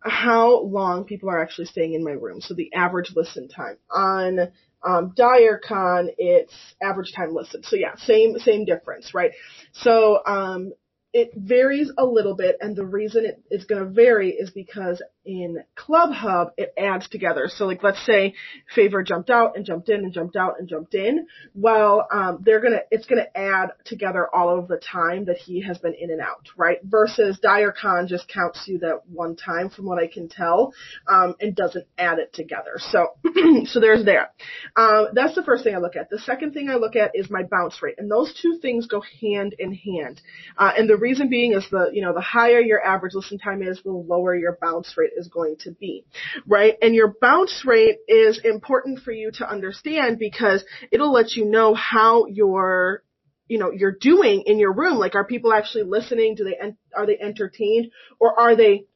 how 0.00 0.60
long 0.62 1.04
people 1.04 1.30
are 1.30 1.40
actually 1.40 1.66
staying 1.66 1.94
in 1.94 2.04
my 2.04 2.12
room. 2.12 2.40
So 2.40 2.54
the 2.54 2.72
average 2.74 3.12
listen 3.14 3.48
time. 3.48 3.76
On 3.90 4.52
um, 4.82 5.12
DireCon, 5.16 6.08
it's 6.18 6.54
average 6.82 7.12
time 7.14 7.34
listened. 7.34 7.64
So 7.66 7.76
yeah, 7.76 7.96
same 7.96 8.38
same 8.38 8.64
difference, 8.64 9.14
right? 9.14 9.32
So 9.72 10.20
um, 10.26 10.72
it 11.12 11.32
varies 11.34 11.90
a 11.96 12.04
little 12.04 12.34
bit, 12.34 12.56
and 12.60 12.76
the 12.76 12.84
reason 12.84 13.24
it 13.24 13.42
is 13.50 13.64
going 13.64 13.82
to 13.82 13.90
vary 13.90 14.30
is 14.30 14.50
because 14.50 15.02
in 15.26 15.58
Club 15.74 16.12
Hub 16.12 16.52
it 16.56 16.72
adds 16.78 17.08
together. 17.08 17.48
So 17.48 17.66
like 17.66 17.82
let's 17.82 18.04
say 18.06 18.34
Favor 18.74 19.02
jumped 19.02 19.28
out 19.28 19.56
and 19.56 19.64
jumped 19.64 19.88
in 19.88 20.04
and 20.04 20.12
jumped 20.12 20.36
out 20.36 20.54
and 20.58 20.68
jumped 20.68 20.94
in. 20.94 21.26
Well, 21.54 22.06
um, 22.12 22.38
they're 22.44 22.60
gonna 22.60 22.80
it's 22.90 23.06
gonna 23.06 23.26
add 23.34 23.70
together 23.84 24.28
all 24.32 24.58
of 24.58 24.68
the 24.68 24.78
time 24.78 25.24
that 25.26 25.36
he 25.36 25.62
has 25.62 25.78
been 25.78 25.94
in 25.94 26.10
and 26.10 26.20
out, 26.20 26.48
right? 26.56 26.78
Versus 26.84 27.38
DireCon 27.44 28.06
just 28.06 28.28
counts 28.28 28.62
you 28.66 28.78
that 28.78 29.00
one 29.08 29.36
time, 29.36 29.68
from 29.68 29.86
what 29.86 29.98
I 29.98 30.06
can 30.06 30.28
tell, 30.28 30.72
um, 31.08 31.34
and 31.40 31.54
doesn't 31.54 31.86
add 31.98 32.18
it 32.18 32.32
together. 32.32 32.74
So 32.78 33.08
so 33.64 33.80
there's 33.80 34.04
that. 34.04 34.34
Um, 34.76 35.08
that's 35.12 35.34
the 35.34 35.42
first 35.42 35.64
thing 35.64 35.74
I 35.74 35.78
look 35.78 35.96
at. 35.96 36.08
The 36.08 36.20
second 36.20 36.52
thing 36.52 36.70
I 36.70 36.76
look 36.76 36.94
at 36.94 37.12
is 37.14 37.28
my 37.30 37.42
bounce 37.42 37.82
rate, 37.82 37.96
and 37.98 38.10
those 38.10 38.32
two 38.40 38.58
things 38.62 38.86
go 38.86 39.02
hand 39.20 39.56
in 39.58 39.74
hand. 39.74 40.20
Uh, 40.56 40.72
and 40.76 40.88
the 40.88 40.96
reason 41.06 41.28
being 41.28 41.52
is 41.52 41.66
the, 41.70 41.90
you 41.92 42.02
know, 42.02 42.12
the 42.12 42.20
higher 42.20 42.60
your 42.60 42.84
average 42.84 43.14
listen 43.14 43.38
time 43.38 43.62
is, 43.62 43.80
the 43.82 43.90
lower 43.90 44.34
your 44.34 44.58
bounce 44.60 44.92
rate 44.96 45.12
is 45.16 45.28
going 45.28 45.56
to 45.60 45.70
be, 45.70 46.04
right? 46.46 46.74
And 46.82 46.94
your 46.94 47.14
bounce 47.20 47.62
rate 47.64 47.98
is 48.08 48.40
important 48.42 49.00
for 49.00 49.12
you 49.12 49.30
to 49.38 49.48
understand 49.48 50.18
because 50.18 50.64
it'll 50.90 51.12
let 51.12 51.32
you 51.32 51.44
know 51.44 51.74
how 51.74 52.26
your 52.26 53.02
you 53.48 53.58
know 53.60 53.70
you're 53.70 53.96
doing 54.00 54.42
in 54.46 54.58
your 54.58 54.72
room 54.72 54.98
like 54.98 55.14
are 55.14 55.24
people 55.24 55.52
actually 55.52 55.84
listening 55.84 56.34
do 56.34 56.42
they 56.42 56.56
are 56.96 57.06
they 57.06 57.16
entertained 57.16 57.92
or 58.18 58.40
are 58.40 58.56
they 58.56 58.86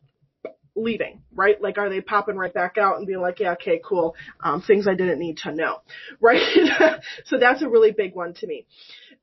leaving, 0.75 1.23
right? 1.35 1.61
Like, 1.61 1.79
are 1.79 1.89
they 1.89 2.01
popping 2.01 2.37
right 2.37 2.53
back 2.53 2.79
out 2.79 2.99
and 2.99 3.07
being 3.07 3.21
like, 3.21 3.41
yeah, 3.41 3.53
okay, 3.53 3.81
cool, 3.85 4.15
um, 4.43 4.63
things 4.63 4.87
I 4.89 4.95
didn't 4.95 5.19
need 5.19 5.39
to 5.39 5.53
know, 5.53 5.79
right? 6.21 6.43
so 7.25 7.39
that's 7.39 7.63
a 7.63 7.69
really 7.69 7.93
big 7.93 8.15
one 8.15 8.35
to 8.35 8.47
me. 8.47 8.67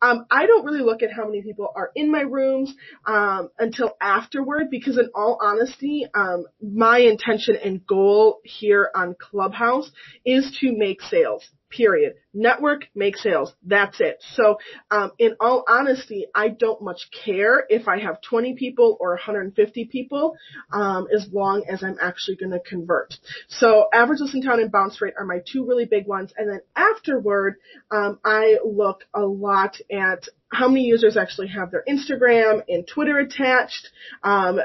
Um, 0.01 0.25
I 0.29 0.45
don't 0.45 0.65
really 0.65 0.81
look 0.81 1.03
at 1.03 1.11
how 1.11 1.25
many 1.25 1.41
people 1.41 1.71
are 1.75 1.91
in 1.95 2.11
my 2.11 2.21
rooms 2.21 2.73
um, 3.05 3.49
until 3.57 3.97
afterward 4.01 4.69
because, 4.69 4.97
in 4.97 5.09
all 5.15 5.39
honesty, 5.41 6.05
um, 6.13 6.45
my 6.61 6.99
intention 6.99 7.57
and 7.63 7.85
goal 7.85 8.39
here 8.43 8.91
on 8.95 9.15
Clubhouse 9.19 9.91
is 10.25 10.57
to 10.61 10.77
make 10.77 11.01
sales 11.01 11.43
period. 11.69 12.15
Network, 12.33 12.85
make 12.95 13.17
sales. 13.17 13.53
That's 13.63 13.99
it. 13.99 14.23
So, 14.33 14.57
um, 14.91 15.11
in 15.17 15.35
all 15.39 15.63
honesty, 15.67 16.27
I 16.33 16.49
don't 16.49 16.81
much 16.81 17.09
care 17.25 17.65
if 17.69 17.87
I 17.87 17.99
have 17.99 18.21
20 18.21 18.55
people 18.55 18.97
or 18.99 19.11
150 19.11 19.85
people, 19.85 20.35
um, 20.71 21.07
as 21.13 21.27
long 21.31 21.65
as 21.69 21.83
I'm 21.83 21.97
actually 22.01 22.37
going 22.37 22.51
to 22.51 22.59
convert. 22.59 23.15
So, 23.47 23.87
average 23.93 24.19
listen 24.19 24.41
time 24.41 24.59
and 24.59 24.71
bounce 24.71 25.01
rate 25.01 25.15
are 25.17 25.25
my 25.25 25.41
two 25.51 25.65
really 25.65 25.85
big 25.85 26.07
ones. 26.07 26.33
And 26.37 26.49
then 26.49 26.61
afterward, 26.75 27.55
um, 27.91 28.19
I 28.23 28.57
look 28.63 29.03
a 29.13 29.21
lot 29.21 29.77
at 29.91 30.27
how 30.49 30.67
many 30.67 30.85
users 30.85 31.17
actually 31.17 31.49
have 31.49 31.71
their 31.71 31.83
Instagram 31.87 32.63
and 32.69 32.87
Twitter 32.87 33.17
attached. 33.17 33.89
Um, 34.23 34.59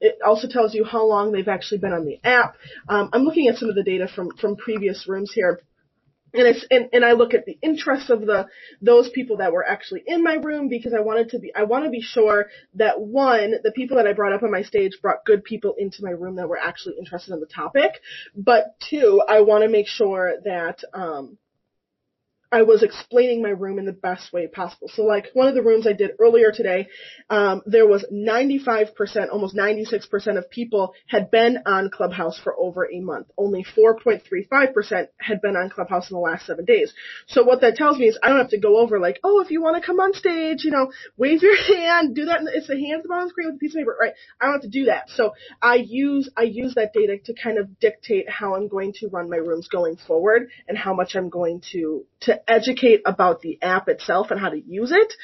it 0.00 0.18
also 0.24 0.46
tells 0.48 0.74
you 0.74 0.84
how 0.84 1.06
long 1.06 1.32
they've 1.32 1.48
actually 1.48 1.78
been 1.78 1.92
on 1.92 2.04
the 2.04 2.20
app. 2.22 2.56
Um, 2.88 3.10
I'm 3.12 3.22
looking 3.22 3.48
at 3.48 3.56
some 3.56 3.68
of 3.68 3.74
the 3.74 3.82
data 3.82 4.08
from 4.14 4.36
from 4.36 4.56
previous 4.56 5.08
rooms 5.08 5.32
here 5.32 5.60
and 6.34 6.46
it's 6.46 6.64
and, 6.70 6.88
and 6.92 7.04
I 7.04 7.12
look 7.12 7.34
at 7.34 7.46
the 7.46 7.58
interests 7.62 8.10
of 8.10 8.20
the 8.22 8.46
those 8.80 9.08
people 9.10 9.38
that 9.38 9.52
were 9.52 9.66
actually 9.66 10.02
in 10.06 10.22
my 10.22 10.34
room 10.34 10.68
because 10.68 10.92
I 10.94 11.00
wanted 11.00 11.30
to 11.30 11.38
be 11.38 11.52
I 11.54 11.64
want 11.64 11.84
to 11.84 11.90
be 11.90 12.00
sure 12.00 12.46
that 12.74 13.00
one 13.00 13.54
the 13.62 13.72
people 13.72 13.96
that 13.96 14.06
I 14.06 14.12
brought 14.12 14.32
up 14.32 14.42
on 14.42 14.50
my 14.50 14.62
stage 14.62 14.98
brought 15.00 15.24
good 15.24 15.44
people 15.44 15.74
into 15.78 16.02
my 16.02 16.10
room 16.10 16.36
that 16.36 16.48
were 16.48 16.58
actually 16.58 16.96
interested 16.98 17.32
in 17.34 17.40
the 17.40 17.46
topic, 17.46 17.92
but 18.36 18.76
two 18.80 19.22
I 19.26 19.40
want 19.40 19.64
to 19.64 19.68
make 19.70 19.88
sure 19.88 20.34
that 20.44 20.80
um 20.92 21.38
I 22.52 22.62
was 22.62 22.82
explaining 22.82 23.42
my 23.42 23.50
room 23.50 23.78
in 23.78 23.86
the 23.86 23.92
best 23.92 24.32
way 24.32 24.46
possible. 24.46 24.88
So 24.92 25.02
like 25.02 25.26
one 25.34 25.48
of 25.48 25.54
the 25.54 25.62
rooms 25.62 25.86
I 25.86 25.92
did 25.92 26.12
earlier 26.20 26.52
today, 26.52 26.88
um, 27.28 27.62
there 27.66 27.86
was 27.86 28.04
95%, 28.12 29.30
almost 29.32 29.56
96% 29.56 30.38
of 30.38 30.50
people 30.50 30.94
had 31.06 31.30
been 31.30 31.58
on 31.66 31.90
Clubhouse 31.90 32.38
for 32.38 32.54
over 32.58 32.90
a 32.90 33.00
month. 33.00 33.28
Only 33.36 33.64
4.35% 33.76 35.08
had 35.18 35.40
been 35.40 35.56
on 35.56 35.70
Clubhouse 35.70 36.10
in 36.10 36.14
the 36.14 36.20
last 36.20 36.46
seven 36.46 36.64
days. 36.64 36.92
So 37.26 37.42
what 37.42 37.60
that 37.62 37.76
tells 37.76 37.98
me 37.98 38.06
is 38.06 38.18
I 38.22 38.28
don't 38.28 38.38
have 38.38 38.50
to 38.50 38.60
go 38.60 38.78
over 38.78 39.00
like, 39.00 39.18
oh, 39.24 39.40
if 39.40 39.50
you 39.50 39.62
want 39.62 39.80
to 39.80 39.86
come 39.86 40.00
on 40.00 40.14
stage, 40.14 40.64
you 40.64 40.70
know, 40.70 40.92
wave 41.16 41.42
your 41.42 41.56
hand, 41.76 42.14
do 42.14 42.26
that. 42.26 42.40
It's 42.54 42.68
the 42.68 42.80
hands 42.80 43.04
on 43.10 43.24
the 43.24 43.30
screen 43.30 43.48
with 43.48 43.56
a 43.56 43.58
piece 43.58 43.74
of 43.74 43.80
paper, 43.80 43.96
right? 44.00 44.14
I 44.40 44.46
don't 44.46 44.54
have 44.54 44.62
to 44.62 44.68
do 44.68 44.84
that. 44.86 45.10
So 45.10 45.34
I 45.60 45.76
use, 45.76 46.30
I 46.36 46.42
use 46.42 46.74
that 46.74 46.92
data 46.92 47.18
to 47.24 47.34
kind 47.34 47.58
of 47.58 47.78
dictate 47.80 48.28
how 48.30 48.54
I'm 48.54 48.68
going 48.68 48.92
to 49.00 49.08
run 49.08 49.28
my 49.30 49.36
rooms 49.36 49.68
going 49.68 49.96
forward 49.96 50.48
and 50.68 50.78
how 50.78 50.94
much 50.94 51.16
I'm 51.16 51.28
going 51.28 51.62
to, 51.72 52.04
to 52.20 52.35
educate 52.48 53.02
about 53.06 53.40
the 53.40 53.58
app 53.62 53.88
itself 53.88 54.30
and 54.30 54.40
how 54.40 54.50
to 54.50 54.60
use 54.60 54.92
it. 54.92 55.14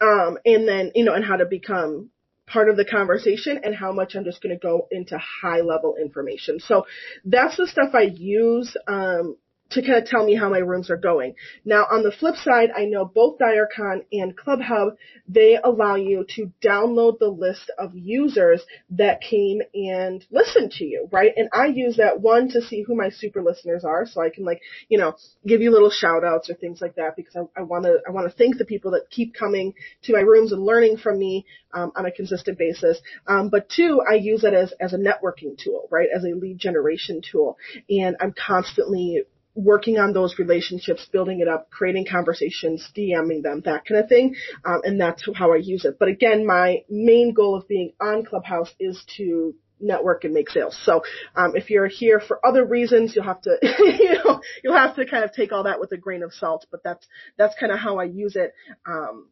Um, 0.00 0.38
and 0.44 0.66
then, 0.66 0.92
you 0.94 1.04
know, 1.04 1.14
and 1.14 1.24
how 1.24 1.36
to 1.36 1.46
become 1.46 2.10
part 2.46 2.68
of 2.68 2.76
the 2.76 2.84
conversation 2.84 3.60
and 3.62 3.74
how 3.74 3.92
much 3.92 4.14
I'm 4.14 4.24
just 4.24 4.42
going 4.42 4.54
to 4.54 4.60
go 4.60 4.88
into 4.90 5.18
high 5.18 5.60
level 5.60 5.96
information. 6.00 6.58
So 6.60 6.86
that's 7.24 7.56
the 7.56 7.66
stuff 7.66 7.94
I 7.94 8.02
use. 8.02 8.76
Um, 8.86 9.36
to 9.72 9.82
kind 9.82 9.98
of 9.98 10.06
tell 10.06 10.24
me 10.24 10.34
how 10.34 10.48
my 10.48 10.58
rooms 10.58 10.90
are 10.90 10.96
going. 10.96 11.34
Now, 11.64 11.86
on 11.90 12.02
the 12.02 12.12
flip 12.12 12.36
side, 12.36 12.70
I 12.76 12.84
know 12.84 13.04
both 13.04 13.38
DireCon 13.38 14.04
and 14.12 14.36
ClubHub, 14.36 14.96
they 15.28 15.58
allow 15.62 15.96
you 15.96 16.24
to 16.36 16.50
download 16.64 17.18
the 17.18 17.28
list 17.28 17.70
of 17.78 17.92
users 17.94 18.62
that 18.90 19.20
came 19.20 19.60
and 19.74 20.24
listened 20.30 20.72
to 20.72 20.84
you, 20.84 21.08
right? 21.10 21.32
And 21.36 21.48
I 21.52 21.66
use 21.66 21.96
that 21.96 22.20
one 22.20 22.48
to 22.50 22.62
see 22.62 22.82
who 22.82 22.96
my 22.96 23.10
super 23.10 23.42
listeners 23.42 23.84
are, 23.84 24.06
so 24.06 24.22
I 24.22 24.30
can 24.30 24.44
like, 24.44 24.60
you 24.88 24.98
know, 24.98 25.14
give 25.46 25.60
you 25.60 25.70
little 25.70 25.90
shout 25.90 26.24
outs 26.24 26.50
or 26.50 26.54
things 26.54 26.80
like 26.80 26.96
that 26.96 27.16
because 27.16 27.34
I 27.56 27.62
want 27.62 27.84
to, 27.84 27.98
I 28.06 28.10
want 28.10 28.30
to 28.30 28.36
thank 28.36 28.58
the 28.58 28.64
people 28.64 28.92
that 28.92 29.10
keep 29.10 29.34
coming 29.34 29.74
to 30.04 30.12
my 30.12 30.20
rooms 30.20 30.52
and 30.52 30.62
learning 30.64 30.98
from 30.98 31.18
me 31.18 31.46
um, 31.74 31.92
on 31.96 32.06
a 32.06 32.12
consistent 32.12 32.58
basis. 32.58 33.00
Um, 33.26 33.48
but 33.48 33.68
two, 33.68 34.00
I 34.08 34.14
use 34.14 34.44
it 34.44 34.54
as 34.54 34.72
as 34.80 34.92
a 34.92 34.98
networking 34.98 35.56
tool, 35.56 35.88
right? 35.90 36.08
As 36.14 36.24
a 36.24 36.36
lead 36.36 36.58
generation 36.58 37.22
tool, 37.30 37.56
and 37.88 38.16
I'm 38.20 38.34
constantly 38.34 39.22
working 39.54 39.98
on 39.98 40.12
those 40.12 40.38
relationships, 40.38 41.06
building 41.12 41.40
it 41.40 41.48
up, 41.48 41.70
creating 41.70 42.06
conversations, 42.10 42.88
DMing 42.96 43.42
them, 43.42 43.62
that 43.64 43.84
kind 43.86 44.00
of 44.02 44.08
thing. 44.08 44.34
Um, 44.64 44.80
and 44.84 45.00
that's 45.00 45.28
how 45.34 45.52
I 45.52 45.56
use 45.56 45.84
it. 45.84 45.98
But 45.98 46.08
again, 46.08 46.46
my 46.46 46.84
main 46.88 47.34
goal 47.34 47.56
of 47.56 47.68
being 47.68 47.92
on 48.00 48.24
Clubhouse 48.24 48.70
is 48.80 49.04
to 49.16 49.54
network 49.80 50.24
and 50.24 50.32
make 50.32 50.48
sales. 50.48 50.78
So 50.84 51.02
um, 51.34 51.56
if 51.56 51.68
you're 51.68 51.88
here 51.88 52.20
for 52.20 52.44
other 52.46 52.64
reasons, 52.64 53.14
you'll 53.14 53.24
have 53.24 53.42
to 53.42 53.58
you 53.78 54.14
know 54.24 54.40
you'll 54.62 54.76
have 54.76 54.96
to 54.96 55.04
kind 55.06 55.24
of 55.24 55.32
take 55.32 55.52
all 55.52 55.64
that 55.64 55.80
with 55.80 55.92
a 55.92 55.96
grain 55.96 56.22
of 56.22 56.32
salt. 56.32 56.66
But 56.70 56.82
that's 56.84 57.06
that's 57.36 57.54
kind 57.58 57.72
of 57.72 57.78
how 57.78 57.98
I 57.98 58.04
use 58.04 58.36
it. 58.36 58.54
Um, 58.86 59.28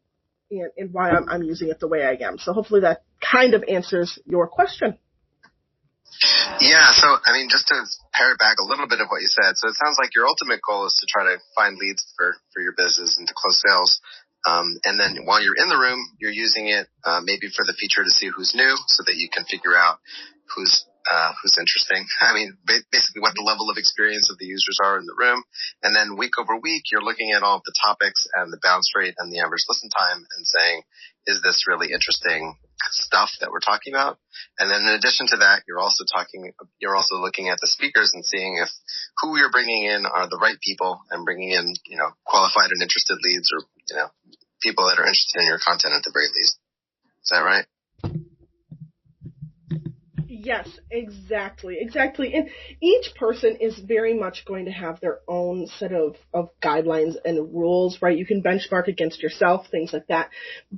and, 0.51 0.69
and 0.77 0.93
why 0.93 1.11
I'm, 1.11 1.29
I'm 1.29 1.43
using 1.43 1.69
it 1.69 1.79
the 1.79 1.87
way 1.87 2.03
I 2.03 2.25
am. 2.27 2.37
So 2.37 2.53
hopefully 2.53 2.81
that 2.81 3.03
kind 3.21 3.53
of 3.53 3.63
answers 3.69 4.19
your 4.25 4.47
question. 4.47 4.97
Yeah, 6.59 6.91
so 6.93 7.17
I 7.25 7.33
mean, 7.33 7.49
just 7.49 7.67
to 7.67 7.75
pare 8.13 8.35
back 8.37 8.57
a 8.59 8.67
little 8.67 8.87
bit 8.87 9.01
of 9.01 9.07
what 9.07 9.21
you 9.21 9.29
said, 9.29 9.57
so 9.57 9.67
it 9.67 9.75
sounds 9.75 9.97
like 9.97 10.13
your 10.13 10.27
ultimate 10.27 10.59
goal 10.61 10.85
is 10.85 10.93
to 10.99 11.07
try 11.09 11.23
to 11.23 11.37
find 11.55 11.77
leads 11.77 12.05
for 12.17 12.35
for 12.53 12.61
your 12.61 12.73
business 12.77 13.17
and 13.17 13.27
to 13.27 13.33
close 13.35 13.61
sales. 13.61 13.99
Um, 14.45 14.77
and 14.83 14.99
then 14.99 15.25
while 15.25 15.41
you're 15.41 15.55
in 15.55 15.69
the 15.69 15.77
room, 15.77 15.99
you're 16.19 16.33
using 16.33 16.67
it 16.67 16.87
uh, 17.05 17.21
maybe 17.23 17.47
for 17.55 17.63
the 17.65 17.73
feature 17.73 18.03
to 18.03 18.09
see 18.09 18.27
who's 18.27 18.53
new, 18.55 18.75
so 18.87 19.03
that 19.05 19.15
you 19.15 19.29
can 19.31 19.45
figure 19.45 19.75
out 19.75 19.99
who's 20.55 20.85
uh, 21.09 21.31
who's 21.41 21.57
interesting. 21.57 22.05
I 22.21 22.33
mean, 22.33 22.57
basically 22.65 23.21
what 23.21 23.33
the 23.35 23.45
level 23.45 23.69
of 23.69 23.77
experience 23.77 24.29
of 24.29 24.37
the 24.37 24.45
users 24.45 24.77
are 24.83 24.97
in 24.97 25.05
the 25.05 25.17
room. 25.17 25.43
And 25.83 25.95
then 25.95 26.17
week 26.17 26.37
over 26.39 26.57
week, 26.57 26.91
you're 26.91 27.03
looking 27.03 27.31
at 27.31 27.43
all 27.43 27.57
of 27.57 27.65
the 27.65 27.75
topics 27.81 28.27
and 28.35 28.51
the 28.51 28.61
bounce 28.61 28.91
rate 28.95 29.15
and 29.17 29.31
the 29.31 29.39
average 29.39 29.65
listen 29.67 29.89
time 29.89 30.25
and 30.37 30.45
saying, 30.45 30.83
is 31.27 31.41
this 31.41 31.67
really 31.67 31.93
interesting 31.93 32.57
stuff 32.89 33.29
that 33.39 33.51
we're 33.51 33.61
talking 33.61 33.93
about? 33.93 34.17
And 34.57 34.69
then 34.69 34.81
in 34.81 34.97
addition 34.97 35.27
to 35.27 35.37
that, 35.37 35.63
you're 35.67 35.79
also 35.81 36.03
talking, 36.03 36.51
you're 36.79 36.95
also 36.95 37.17
looking 37.17 37.49
at 37.49 37.59
the 37.61 37.69
speakers 37.69 38.11
and 38.13 38.25
seeing 38.25 38.57
if 38.61 38.69
who 39.21 39.37
you're 39.37 39.51
bringing 39.51 39.85
in 39.85 40.05
are 40.05 40.27
the 40.27 40.41
right 40.41 40.57
people 40.61 41.01
and 41.11 41.25
bringing 41.25 41.51
in, 41.51 41.73
you 41.85 41.97
know, 41.97 42.09
qualified 42.25 42.71
and 42.71 42.81
interested 42.81 43.17
leads 43.21 43.51
or, 43.53 43.61
you 43.89 43.95
know, 43.95 44.09
people 44.61 44.85
that 44.85 44.97
are 44.97 45.05
interested 45.05 45.41
in 45.41 45.47
your 45.47 45.59
content 45.59 45.93
at 45.93 46.03
the 46.03 46.13
very 46.13 46.29
least. 46.33 46.57
Is 47.25 47.29
that 47.29 47.45
right? 47.45 47.65
Yes, 50.43 50.67
exactly, 50.89 51.77
exactly. 51.79 52.33
And 52.33 52.49
each 52.81 53.13
person 53.15 53.57
is 53.61 53.77
very 53.77 54.15
much 54.17 54.43
going 54.45 54.65
to 54.65 54.71
have 54.71 54.99
their 54.99 55.19
own 55.27 55.67
set 55.77 55.91
of, 55.93 56.15
of 56.33 56.49
guidelines 56.63 57.13
and 57.23 57.53
rules, 57.53 57.99
right? 58.01 58.17
You 58.17 58.25
can 58.25 58.41
benchmark 58.41 58.87
against 58.87 59.21
yourself, 59.21 59.67
things 59.69 59.93
like 59.93 60.07
that. 60.07 60.31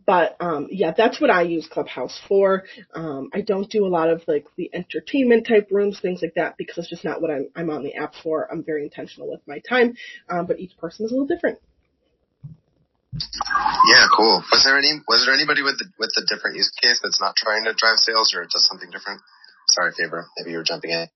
But, 0.06 0.36
um, 0.42 0.68
yeah, 0.70 0.92
that's 0.96 1.22
what 1.22 1.30
I 1.30 1.44
use 1.44 1.66
Clubhouse 1.72 2.20
for. 2.28 2.64
Um, 2.94 3.30
I 3.34 3.40
don't 3.40 3.70
do 3.70 3.86
a 3.86 3.88
lot 3.88 4.10
of 4.10 4.24
like 4.28 4.48
the 4.58 4.70
entertainment 4.74 5.48
type 5.48 5.70
rooms, 5.72 6.00
things 6.02 6.22
like 6.22 6.34
that, 6.36 6.58
because 6.58 6.80
it's 6.80 6.90
just 6.90 7.06
not 7.06 7.22
what 7.22 7.32
I'm, 7.32 7.48
I'm 7.56 7.70
on 7.70 7.84
the 7.84 7.96
app 7.96 8.16
for. 8.22 8.52
I'm 8.52 8.66
very 8.66 8.84
intentional 8.84 9.32
with 9.32 9.42
my 9.48 9.60
time. 9.60 9.96
Um, 10.30 10.46
but 10.46 10.60
each 10.60 10.78
person 10.78 11.06
is 11.06 11.12
a 11.12 11.16
little 11.16 11.28
different. 11.28 11.60
Yeah, 13.88 14.08
cool. 14.18 14.44
Was 14.52 14.64
there 14.66 14.78
any 14.78 15.00
was 15.08 15.26
there 15.26 15.34
anybody 15.36 15.62
with 15.62 15.78
the 15.78 15.86
with 16.00 16.12
the 16.16 16.26
different 16.28 16.58
use 16.58 16.72
case 16.82 17.00
that's 17.04 17.22
not 17.22 17.36
trying 17.36 17.64
to 17.66 17.74
drive 17.74 17.98
sales 17.98 18.34
or 18.36 18.44
does 18.44 18.68
something 18.68 18.90
different? 18.92 19.22
Sorry, 19.74 19.92
Favor. 19.98 20.30
Maybe 20.38 20.52
you 20.52 20.58
were 20.58 20.68
jumping 20.70 20.92
in. 20.92 21.08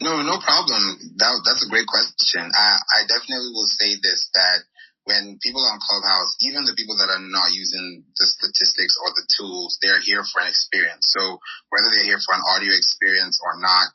No, 0.00 0.20
no 0.22 0.36
problem. 0.40 0.82
That, 1.16 1.34
that's 1.48 1.64
a 1.64 1.70
great 1.72 1.86
question. 1.88 2.44
I, 2.44 2.68
I 2.76 3.00
definitely 3.08 3.52
will 3.56 3.68
say 3.68 3.96
this, 4.02 4.28
that 4.34 4.60
when 5.04 5.38
people 5.40 5.64
on 5.64 5.80
Clubhouse, 5.80 6.36
even 6.44 6.64
the 6.64 6.76
people 6.76 6.96
that 7.00 7.12
are 7.12 7.20
not 7.20 7.52
using 7.52 8.04
the 8.04 8.26
statistics 8.26 8.96
or 9.00 9.12
the 9.16 9.26
tools, 9.32 9.78
they're 9.80 10.00
here 10.04 10.24
for 10.24 10.40
an 10.44 10.48
experience. 10.48 11.08
So 11.12 11.40
whether 11.72 11.88
they're 11.92 12.08
here 12.08 12.20
for 12.20 12.34
an 12.36 12.44
audio 12.52 12.72
experience 12.72 13.40
or 13.40 13.60
not, 13.60 13.92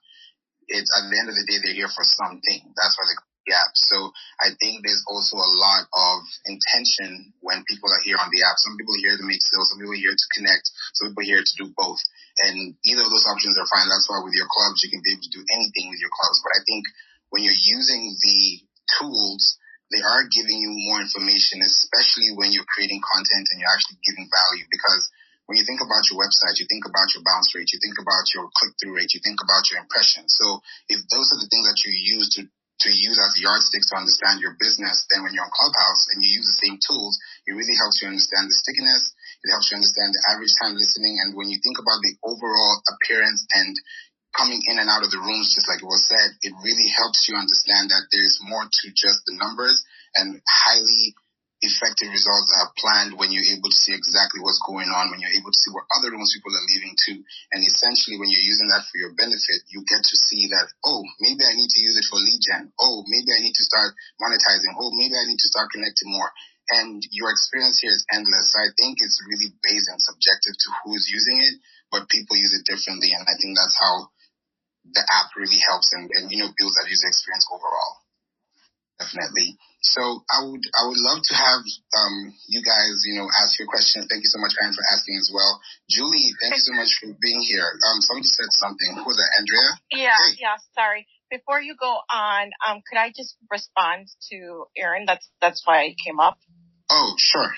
it's 0.69 0.89
at 0.93 1.09
the 1.09 1.17
end 1.17 1.29
of 1.29 1.35
the 1.35 1.45
day, 1.49 1.57
they're 1.61 1.77
here 1.77 1.93
for 1.93 2.05
something. 2.05 2.61
That's 2.77 2.95
why 2.97 3.05
they 3.09 3.17
the 3.49 3.57
app. 3.57 3.73
So 3.73 4.13
I 4.39 4.53
think 4.61 4.85
there's 4.85 5.03
also 5.09 5.37
a 5.37 5.51
lot 5.57 5.83
of 5.89 6.17
intention 6.45 7.33
when 7.41 7.65
people 7.65 7.89
are 7.89 8.03
here 8.05 8.17
on 8.21 8.29
the 8.29 8.45
app. 8.45 8.57
Some 8.61 8.77
people 8.77 8.93
are 8.93 9.03
here 9.03 9.17
to 9.17 9.25
make 9.25 9.41
sales, 9.41 9.73
some 9.73 9.79
people 9.79 9.97
are 9.97 10.05
here 10.05 10.13
to 10.15 10.27
connect, 10.37 10.69
some 10.93 11.09
people 11.09 11.23
are 11.25 11.31
here 11.33 11.43
to 11.43 11.55
do 11.57 11.73
both. 11.75 11.99
And 12.39 12.75
either 12.87 13.03
of 13.03 13.11
those 13.11 13.27
options 13.27 13.59
are 13.59 13.67
fine. 13.67 13.87
That's 13.91 14.07
why 14.07 14.23
with 14.23 14.35
your 14.35 14.47
clubs, 14.47 14.79
you 14.83 14.89
can 14.91 15.03
be 15.03 15.11
able 15.11 15.27
to 15.27 15.35
do 15.35 15.43
anything 15.51 15.91
with 15.91 15.99
your 15.99 16.13
clubs. 16.13 16.39
But 16.43 16.55
I 16.55 16.61
think 16.63 16.83
when 17.29 17.43
you're 17.43 17.63
using 17.67 18.15
the 18.15 18.39
tools, 18.99 19.59
they 19.91 20.01
are 20.01 20.23
giving 20.29 20.61
you 20.61 20.71
more 20.89 21.01
information, 21.01 21.65
especially 21.65 22.31
when 22.37 22.53
you're 22.53 22.67
creating 22.69 23.01
content 23.01 23.49
and 23.51 23.57
you're 23.59 23.73
actually 23.73 23.99
giving 24.05 24.29
value 24.29 24.65
because 24.69 25.09
when 25.49 25.57
you 25.57 25.65
think 25.65 25.81
about 25.81 26.05
your 26.13 26.21
website, 26.21 26.61
you 26.61 26.69
think 26.69 26.85
about 26.85 27.09
your 27.17 27.25
bounce 27.25 27.49
rate, 27.57 27.73
you 27.73 27.81
think 27.81 27.97
about 27.97 28.21
your 28.37 28.45
click 28.53 28.77
through 28.77 28.93
rate, 28.93 29.09
you 29.17 29.21
think 29.25 29.41
about 29.41 29.65
your 29.73 29.81
impressions. 29.81 30.29
So 30.37 30.61
if 30.93 31.01
those 31.09 31.33
are 31.33 31.41
the 31.41 31.49
things 31.49 31.65
that 31.65 31.81
you 31.83 31.91
use 31.91 32.29
to 32.37 32.45
to 32.85 32.89
use 32.95 33.19
as 33.19 33.35
yardsticks 33.35 33.91
to 33.91 33.99
understand 33.99 34.39
your 34.39 34.55
business, 34.55 35.03
then 35.11 35.19
when 35.25 35.35
you're 35.35 35.43
on 35.43 35.51
Clubhouse 35.51 36.07
and 36.15 36.23
you 36.23 36.31
use 36.31 36.47
the 36.47 36.63
same 36.63 36.79
tools, 36.79 37.19
it 37.43 37.51
really 37.51 37.75
helps 37.75 37.99
you 37.99 38.07
understand 38.07 38.47
the 38.47 38.55
stickiness. 38.55 39.11
It 39.43 39.51
helps 39.51 39.71
you 39.71 39.79
understand 39.79 40.11
the 40.11 40.23
average 40.31 40.53
time 40.59 40.75
listening. 40.75 41.19
And 41.23 41.35
when 41.35 41.49
you 41.49 41.59
think 41.63 41.79
about 41.79 41.99
the 42.03 42.15
overall 42.23 42.75
appearance 42.95 43.47
and 43.55 43.75
coming 44.35 44.61
in 44.67 44.77
and 44.77 44.89
out 44.89 45.03
of 45.03 45.11
the 45.11 45.19
rooms, 45.19 45.55
just 45.55 45.67
like 45.67 45.81
it 45.81 45.89
was 45.89 46.05
said, 46.05 46.35
it 46.43 46.53
really 46.61 46.89
helps 46.91 47.25
you 47.27 47.35
understand 47.35 47.89
that 47.89 48.07
there's 48.11 48.37
more 48.43 48.67
to 48.67 48.85
just 48.93 49.25
the 49.25 49.35
numbers 49.39 49.81
and 50.15 50.41
highly 50.45 51.15
effective 51.59 52.07
results 52.07 52.55
are 52.55 52.71
planned 52.79 53.19
when 53.19 53.35
you're 53.35 53.51
able 53.51 53.67
to 53.67 53.75
see 53.75 53.91
exactly 53.91 54.39
what's 54.39 54.63
going 54.63 54.87
on, 54.87 55.11
when 55.11 55.19
you're 55.19 55.35
able 55.35 55.51
to 55.51 55.59
see 55.59 55.71
what 55.75 55.83
other 55.99 56.11
rooms 56.11 56.31
people 56.31 56.55
are 56.55 56.69
leaving 56.71 56.95
to. 56.95 57.19
And 57.51 57.59
essentially, 57.67 58.15
when 58.15 58.31
you're 58.31 58.47
using 58.47 58.71
that 58.71 58.87
for 58.87 58.95
your 58.95 59.11
benefit, 59.19 59.67
you 59.67 59.83
get 59.83 59.99
to 59.99 60.15
see 60.31 60.47
that, 60.55 60.71
oh, 60.87 61.03
maybe 61.19 61.43
I 61.43 61.55
need 61.59 61.67
to 61.67 61.81
use 61.83 61.99
it 61.99 62.07
for 62.07 62.15
lead 62.15 62.39
gen. 62.39 62.71
Oh, 62.79 63.03
maybe 63.11 63.35
I 63.35 63.43
need 63.43 63.55
to 63.59 63.65
start 63.67 63.91
monetizing. 64.23 64.71
Oh, 64.79 64.91
maybe 64.95 65.15
I 65.19 65.27
need 65.27 65.39
to 65.39 65.51
start 65.51 65.67
connecting 65.75 66.15
more. 66.15 66.31
And 66.69 67.01
your 67.09 67.33
experience 67.33 67.81
here 67.81 67.91
is 67.91 68.05
endless. 68.13 68.53
So 68.53 68.61
I 68.61 68.69
think 68.77 69.01
it's 69.01 69.21
really 69.25 69.49
based 69.65 69.89
and 69.89 70.01
subjective 70.01 70.53
to 70.53 70.69
who's 70.83 71.09
using 71.09 71.41
it, 71.41 71.55
but 71.89 72.09
people 72.09 72.37
use 72.37 72.53
it 72.53 72.69
differently. 72.69 73.09
And 73.13 73.25
I 73.25 73.35
think 73.41 73.57
that's 73.57 73.77
how 73.81 74.13
the 74.85 75.01
app 75.01 75.33
really 75.33 75.57
helps 75.65 75.89
and, 75.93 76.09
and 76.13 76.31
you 76.31 76.45
know, 76.45 76.53
builds 76.57 76.77
that 76.77 76.89
user 76.89 77.09
experience 77.09 77.49
overall. 77.49 78.05
Definitely. 78.99 79.55
So 79.79 80.03
I 80.27 80.43
would 80.43 80.59
I 80.75 80.83
would 80.91 80.99
love 80.99 81.23
to 81.23 81.35
have 81.35 81.63
um, 81.95 82.35
you 82.51 82.59
guys 82.59 82.99
you 83.07 83.15
know 83.15 83.31
ask 83.31 83.55
your 83.55 83.71
questions. 83.71 84.03
Thank 84.11 84.27
you 84.27 84.31
so 84.35 84.43
much, 84.43 84.51
Anne, 84.59 84.75
for 84.75 84.83
asking 84.91 85.15
as 85.15 85.31
well. 85.31 85.55
Julie, 85.87 86.35
thank 86.43 86.59
you 86.59 86.65
so 86.67 86.75
much 86.75 86.91
for 86.99 87.07
being 87.23 87.39
here. 87.47 87.63
Um, 87.63 88.03
somebody 88.03 88.27
said 88.27 88.51
something. 88.59 88.99
Who 88.99 89.07
was 89.07 89.15
that? 89.15 89.31
Andrea? 89.39 89.71
Yeah, 90.03 90.19
hey. 90.19 90.43
yeah. 90.43 90.59
Sorry. 90.75 91.07
Before 91.29 91.61
you 91.61 91.75
go 91.79 91.99
on, 92.11 92.51
um, 92.67 92.81
could 92.89 92.99
I 92.99 93.09
just 93.15 93.35
respond 93.51 94.07
to 94.31 94.65
Aaron? 94.77 95.05
That's 95.07 95.29
that's 95.41 95.61
why 95.65 95.81
I 95.81 95.95
came 96.05 96.19
up. 96.19 96.37
Oh, 96.89 97.15
sure. 97.17 97.51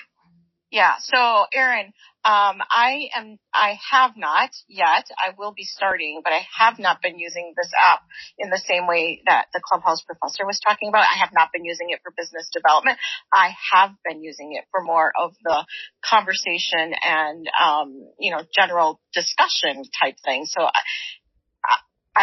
Yeah. 0.72 0.94
So, 1.00 1.44
Aaron, 1.52 1.92
um, 2.24 2.58
I 2.70 3.08
am, 3.14 3.36
I 3.52 3.78
have 3.90 4.12
not 4.16 4.50
yet. 4.68 5.04
I 5.18 5.34
will 5.36 5.52
be 5.52 5.64
starting, 5.64 6.22
but 6.24 6.32
I 6.32 6.40
have 6.58 6.78
not 6.78 7.02
been 7.02 7.18
using 7.18 7.52
this 7.56 7.70
app 7.78 8.00
in 8.38 8.48
the 8.48 8.58
same 8.66 8.86
way 8.86 9.20
that 9.26 9.46
the 9.52 9.60
Clubhouse 9.62 10.02
professor 10.02 10.46
was 10.46 10.58
talking 10.66 10.88
about. 10.88 11.02
I 11.02 11.18
have 11.20 11.28
not 11.34 11.50
been 11.52 11.66
using 11.66 11.90
it 11.90 12.00
for 12.02 12.10
business 12.16 12.48
development. 12.54 12.98
I 13.34 13.52
have 13.72 13.90
been 14.02 14.22
using 14.22 14.54
it 14.54 14.64
for 14.70 14.82
more 14.82 15.12
of 15.20 15.34
the 15.44 15.66
conversation 16.02 16.94
and, 17.04 17.46
um, 17.62 18.08
you 18.18 18.30
know, 18.30 18.40
general 18.54 18.98
discussion 19.12 19.84
type 20.00 20.16
thing. 20.24 20.46
So 20.46 20.62
I 20.62 20.80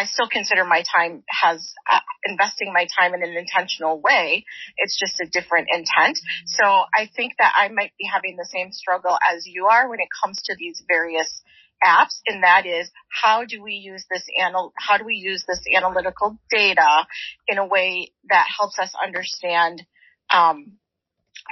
still 0.06 0.28
consider 0.28 0.65
my 0.65 0.84
time 0.95 1.23
has 1.30 1.73
uh, 1.89 1.99
investing 2.25 2.73
my 2.73 2.88
time 2.99 3.13
in 3.13 3.23
an 3.23 3.36
intentional 3.36 3.99
way. 3.99 4.45
It's 4.78 4.99
just 4.99 5.19
a 5.19 5.25
different 5.25 5.67
intent. 5.73 6.17
So 6.45 6.63
I 6.65 7.10
think 7.15 7.34
that 7.39 7.54
I 7.56 7.69
might 7.69 7.91
be 7.97 8.08
having 8.12 8.38
the 8.38 8.47
same 8.52 8.71
struggle 8.71 9.17
as 9.28 9.45
you 9.45 9.65
are 9.65 9.89
when 9.89 9.99
it 9.99 10.10
comes 10.23 10.41
to 10.45 10.56
these 10.58 10.84
various 10.88 11.41
apps. 11.84 12.19
And 12.28 12.43
that 12.43 12.65
is 12.65 12.91
how 13.10 13.45
do 13.45 13.63
we 13.63 13.73
use 13.73 14.06
this 14.12 14.23
anal, 14.39 14.73
how 14.78 14.97
do 14.97 15.06
we 15.06 15.15
use 15.15 15.43
this 15.47 15.62
analytical 15.75 16.38
data 16.52 17.08
in 17.47 17.58
a 17.58 17.65
way 17.65 18.12
that 18.30 18.47
helps 18.60 18.78
us 18.80 18.91
understand, 19.04 19.84
um, 20.30 20.73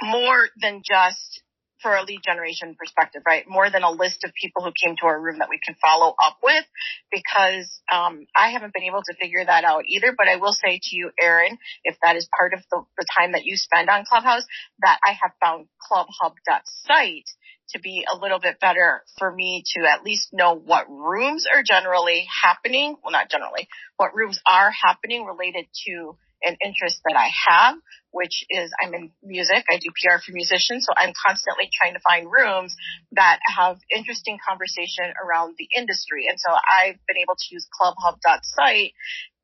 more 0.00 0.48
than 0.60 0.82
just 0.84 1.42
for 1.82 1.94
a 1.96 2.02
lead 2.04 2.20
generation 2.24 2.76
perspective, 2.78 3.22
right? 3.26 3.44
More 3.48 3.70
than 3.70 3.82
a 3.82 3.90
list 3.90 4.24
of 4.24 4.32
people 4.34 4.62
who 4.62 4.72
came 4.72 4.96
to 4.96 5.06
our 5.06 5.20
room 5.20 5.38
that 5.38 5.48
we 5.50 5.60
can 5.64 5.76
follow 5.80 6.14
up 6.22 6.38
with 6.42 6.64
because 7.10 7.68
um, 7.92 8.26
I 8.36 8.50
haven't 8.50 8.74
been 8.74 8.84
able 8.84 9.02
to 9.02 9.14
figure 9.20 9.44
that 9.44 9.64
out 9.64 9.84
either. 9.88 10.14
But 10.16 10.28
I 10.28 10.36
will 10.36 10.52
say 10.54 10.80
to 10.82 10.96
you, 10.96 11.10
Aaron, 11.20 11.58
if 11.84 11.96
that 12.02 12.16
is 12.16 12.28
part 12.36 12.54
of 12.54 12.60
the, 12.70 12.82
the 12.98 13.06
time 13.18 13.32
that 13.32 13.44
you 13.44 13.56
spend 13.56 13.88
on 13.88 14.04
Clubhouse, 14.08 14.44
that 14.80 14.98
I 15.04 15.12
have 15.12 15.32
found 15.42 15.66
clubhub.site 15.90 17.30
to 17.70 17.80
be 17.80 18.04
a 18.10 18.16
little 18.16 18.40
bit 18.40 18.60
better 18.60 19.02
for 19.18 19.30
me 19.32 19.62
to 19.74 19.82
at 19.86 20.02
least 20.04 20.28
know 20.32 20.54
what 20.54 20.88
rooms 20.88 21.46
are 21.52 21.62
generally 21.62 22.26
happening. 22.42 22.96
Well, 23.02 23.12
not 23.12 23.30
generally, 23.30 23.68
what 23.96 24.14
rooms 24.14 24.40
are 24.50 24.70
happening 24.70 25.24
related 25.24 25.66
to 25.86 26.16
an 26.42 26.56
interest 26.64 27.00
that 27.04 27.16
I 27.16 27.28
have, 27.48 27.76
which 28.10 28.44
is 28.50 28.70
I'm 28.82 28.94
in 28.94 29.10
music. 29.22 29.64
I 29.70 29.78
do 29.78 29.90
PR 29.90 30.18
for 30.24 30.32
musicians. 30.32 30.86
So 30.86 30.92
I'm 30.96 31.12
constantly 31.26 31.68
trying 31.72 31.94
to 31.94 32.00
find 32.00 32.30
rooms 32.30 32.74
that 33.12 33.40
have 33.44 33.78
interesting 33.94 34.38
conversation 34.46 35.12
around 35.22 35.56
the 35.58 35.68
industry. 35.76 36.26
And 36.28 36.38
so 36.38 36.52
I've 36.52 36.98
been 37.06 37.18
able 37.18 37.36
to 37.36 37.46
use 37.50 37.66
clubhub.site 37.80 38.92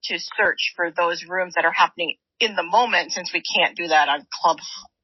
to 0.04 0.18
search 0.18 0.72
for 0.76 0.90
those 0.90 1.24
rooms 1.24 1.54
that 1.54 1.64
are 1.64 1.72
happening 1.72 2.16
in 2.40 2.56
the 2.56 2.62
moment 2.62 3.12
since 3.12 3.32
we 3.32 3.42
can't 3.42 3.76
do 3.76 3.88
that 3.88 4.08
on 4.08 4.26
club 4.42 4.58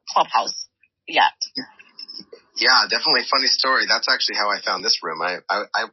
clubhouse 0.09 0.69
yet. 1.07 1.33
Yeah, 2.61 2.85
definitely 2.91 3.23
funny 3.31 3.47
story. 3.47 3.85
That's 3.89 4.09
actually 4.11 4.37
how 4.37 4.51
I 4.51 4.61
found 4.61 4.85
this 4.85 5.01
room. 5.03 5.23
I, 5.23 5.39
I, 5.49 5.63
I 5.75 5.85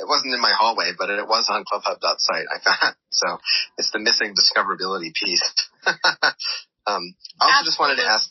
it 0.00 0.08
wasn't 0.08 0.34
in 0.34 0.40
my 0.40 0.52
hallway, 0.52 0.92
but 0.96 1.10
it 1.10 1.26
was 1.26 1.46
on 1.48 1.64
clubhub.site. 1.64 2.46
I 2.50 2.58
found 2.62 2.96
so 3.10 3.38
it's 3.78 3.90
the 3.90 3.98
missing 3.98 4.34
discoverability 4.34 5.12
piece. 5.14 5.42
um, 5.86 7.14
I 7.40 7.46
also 7.46 7.60
Absolutely. 7.60 7.64
just 7.64 7.80
wanted 7.80 7.96
to 7.96 8.06
ask. 8.06 8.30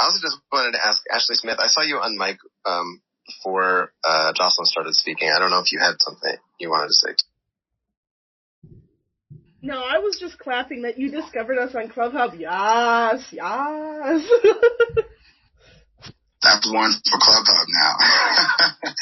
I 0.00 0.04
also 0.04 0.20
just 0.22 0.38
wanted 0.52 0.72
to 0.72 0.86
ask 0.86 1.02
Ashley 1.12 1.34
Smith. 1.34 1.58
I 1.58 1.66
saw 1.66 1.82
you 1.82 1.98
on 1.98 2.16
mic 2.16 2.38
um, 2.64 3.00
before 3.26 3.92
uh, 4.04 4.32
Jocelyn 4.34 4.66
started 4.66 4.94
speaking. 4.94 5.30
I 5.34 5.38
don't 5.40 5.50
know 5.50 5.60
if 5.60 5.72
you 5.72 5.80
had 5.80 5.96
something 6.00 6.36
you 6.58 6.70
wanted 6.70 6.88
to 6.88 6.94
say. 6.94 7.14
No, 9.60 9.82
I 9.82 9.98
was 9.98 10.18
just 10.20 10.38
clapping 10.38 10.82
that 10.82 10.98
you 10.98 11.10
discovered 11.10 11.58
us 11.58 11.74
on 11.74 11.88
Clubhub. 11.88 12.38
Yes, 12.38 13.26
yes. 13.32 14.30
That's 16.42 16.70
one 16.70 16.92
for 17.10 17.18
Clubhub 17.18 17.66
now. 17.68 17.92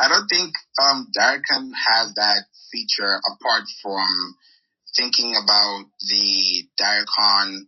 I 0.00 0.08
don't 0.08 0.28
think 0.28 0.54
um, 0.80 1.08
has 1.10 2.14
that 2.14 2.44
feature 2.70 3.18
apart 3.18 3.64
from 3.82 4.36
thinking 4.96 5.34
about 5.34 5.86
the 6.06 6.66
Direcon 6.78 7.66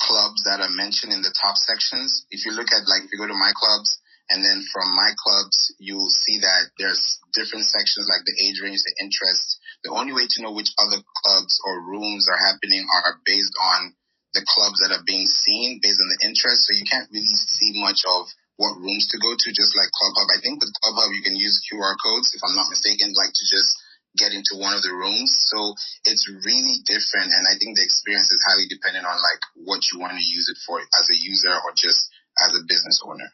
clubs 0.00 0.44
that 0.46 0.62
are 0.62 0.70
mentioned 0.70 1.12
in 1.12 1.22
the 1.22 1.34
top 1.34 1.56
sections. 1.56 2.26
If 2.30 2.46
you 2.46 2.52
look 2.52 2.70
at 2.72 2.86
like 2.86 3.04
if 3.04 3.10
you 3.12 3.18
go 3.18 3.26
to 3.26 3.34
my 3.34 3.52
clubs 3.58 3.98
and 4.30 4.44
then 4.44 4.62
from 4.72 4.94
my 4.94 5.10
clubs 5.18 5.74
you'll 5.78 6.10
see 6.10 6.38
that 6.40 6.70
there's 6.78 7.18
different 7.34 7.66
sections 7.66 8.06
like 8.08 8.22
the 8.24 8.38
age 8.46 8.62
range, 8.62 8.80
the 8.86 9.02
interest. 9.02 9.58
The 9.82 9.90
only 9.90 10.14
way 10.14 10.30
to 10.30 10.42
know 10.42 10.54
which 10.54 10.70
other 10.78 11.02
clubs 11.02 11.58
or 11.66 11.82
rooms 11.82 12.28
are 12.30 12.38
happening 12.46 12.86
are 12.86 13.18
based 13.26 13.54
on 13.60 13.94
the 14.32 14.46
clubs 14.46 14.78
that 14.80 14.94
are 14.94 15.02
being 15.04 15.26
seen 15.26 15.80
based 15.82 15.98
on 16.00 16.06
the 16.06 16.22
interest. 16.22 16.64
So 16.64 16.78
you 16.78 16.86
can't 16.86 17.10
really 17.10 17.34
see 17.34 17.82
much 17.82 18.06
of 18.06 18.30
what 18.60 18.76
rooms 18.76 19.08
to 19.08 19.16
go 19.24 19.32
to, 19.32 19.48
just 19.56 19.72
like 19.72 19.88
Clubhub. 19.96 20.28
I 20.36 20.40
think 20.44 20.60
with 20.60 20.76
Clubhub 20.84 21.16
you 21.16 21.24
can 21.24 21.34
use 21.34 21.64
QR 21.64 21.96
codes, 21.96 22.36
if 22.36 22.44
I'm 22.44 22.54
not 22.54 22.68
mistaken, 22.68 23.16
like 23.16 23.32
to 23.32 23.44
just 23.48 23.72
get 24.20 24.36
into 24.36 24.60
one 24.60 24.76
of 24.76 24.84
the 24.84 24.92
rooms. 24.92 25.32
So 25.48 25.72
it's 26.04 26.28
really 26.28 26.84
different, 26.84 27.32
and 27.32 27.48
I 27.48 27.56
think 27.56 27.80
the 27.80 27.86
experience 27.88 28.28
is 28.28 28.44
highly 28.44 28.68
dependent 28.68 29.08
on 29.08 29.16
like 29.16 29.42
what 29.64 29.80
you 29.88 29.96
want 29.96 30.12
to 30.12 30.20
use 30.20 30.52
it 30.52 30.60
for 30.68 30.76
as 30.76 31.06
a 31.08 31.16
user 31.16 31.56
or 31.56 31.72
just 31.72 32.04
as 32.44 32.52
a 32.52 32.66
business 32.68 33.00
owner. 33.00 33.32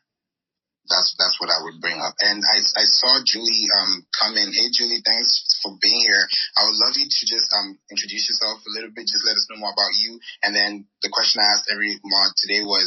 That's 0.86 1.14
that's 1.18 1.38
what 1.42 1.50
I 1.50 1.58
would 1.66 1.82
bring 1.82 1.98
up. 1.98 2.14
And 2.22 2.38
I 2.46 2.62
I 2.62 2.84
saw 2.86 3.18
Julie 3.26 3.66
um 3.74 4.06
come 4.14 4.38
in. 4.38 4.54
Hey 4.54 4.70
Julie, 4.70 5.02
thanks 5.02 5.42
for 5.62 5.74
being 5.82 6.06
here. 6.06 6.22
I 6.58 6.70
would 6.70 6.78
love 6.78 6.94
you 6.94 7.06
to 7.10 7.22
just 7.26 7.50
um 7.58 7.78
introduce 7.90 8.30
yourself 8.30 8.62
a 8.62 8.72
little 8.78 8.94
bit. 8.94 9.10
Just 9.10 9.26
let 9.26 9.34
us 9.34 9.46
know 9.50 9.58
more 9.58 9.74
about 9.74 9.98
you. 9.98 10.20
And 10.46 10.54
then 10.54 10.86
the 11.02 11.10
question 11.10 11.42
I 11.42 11.58
asked 11.58 11.70
every 11.74 11.98
mod 12.06 12.30
today 12.38 12.62
was 12.62 12.86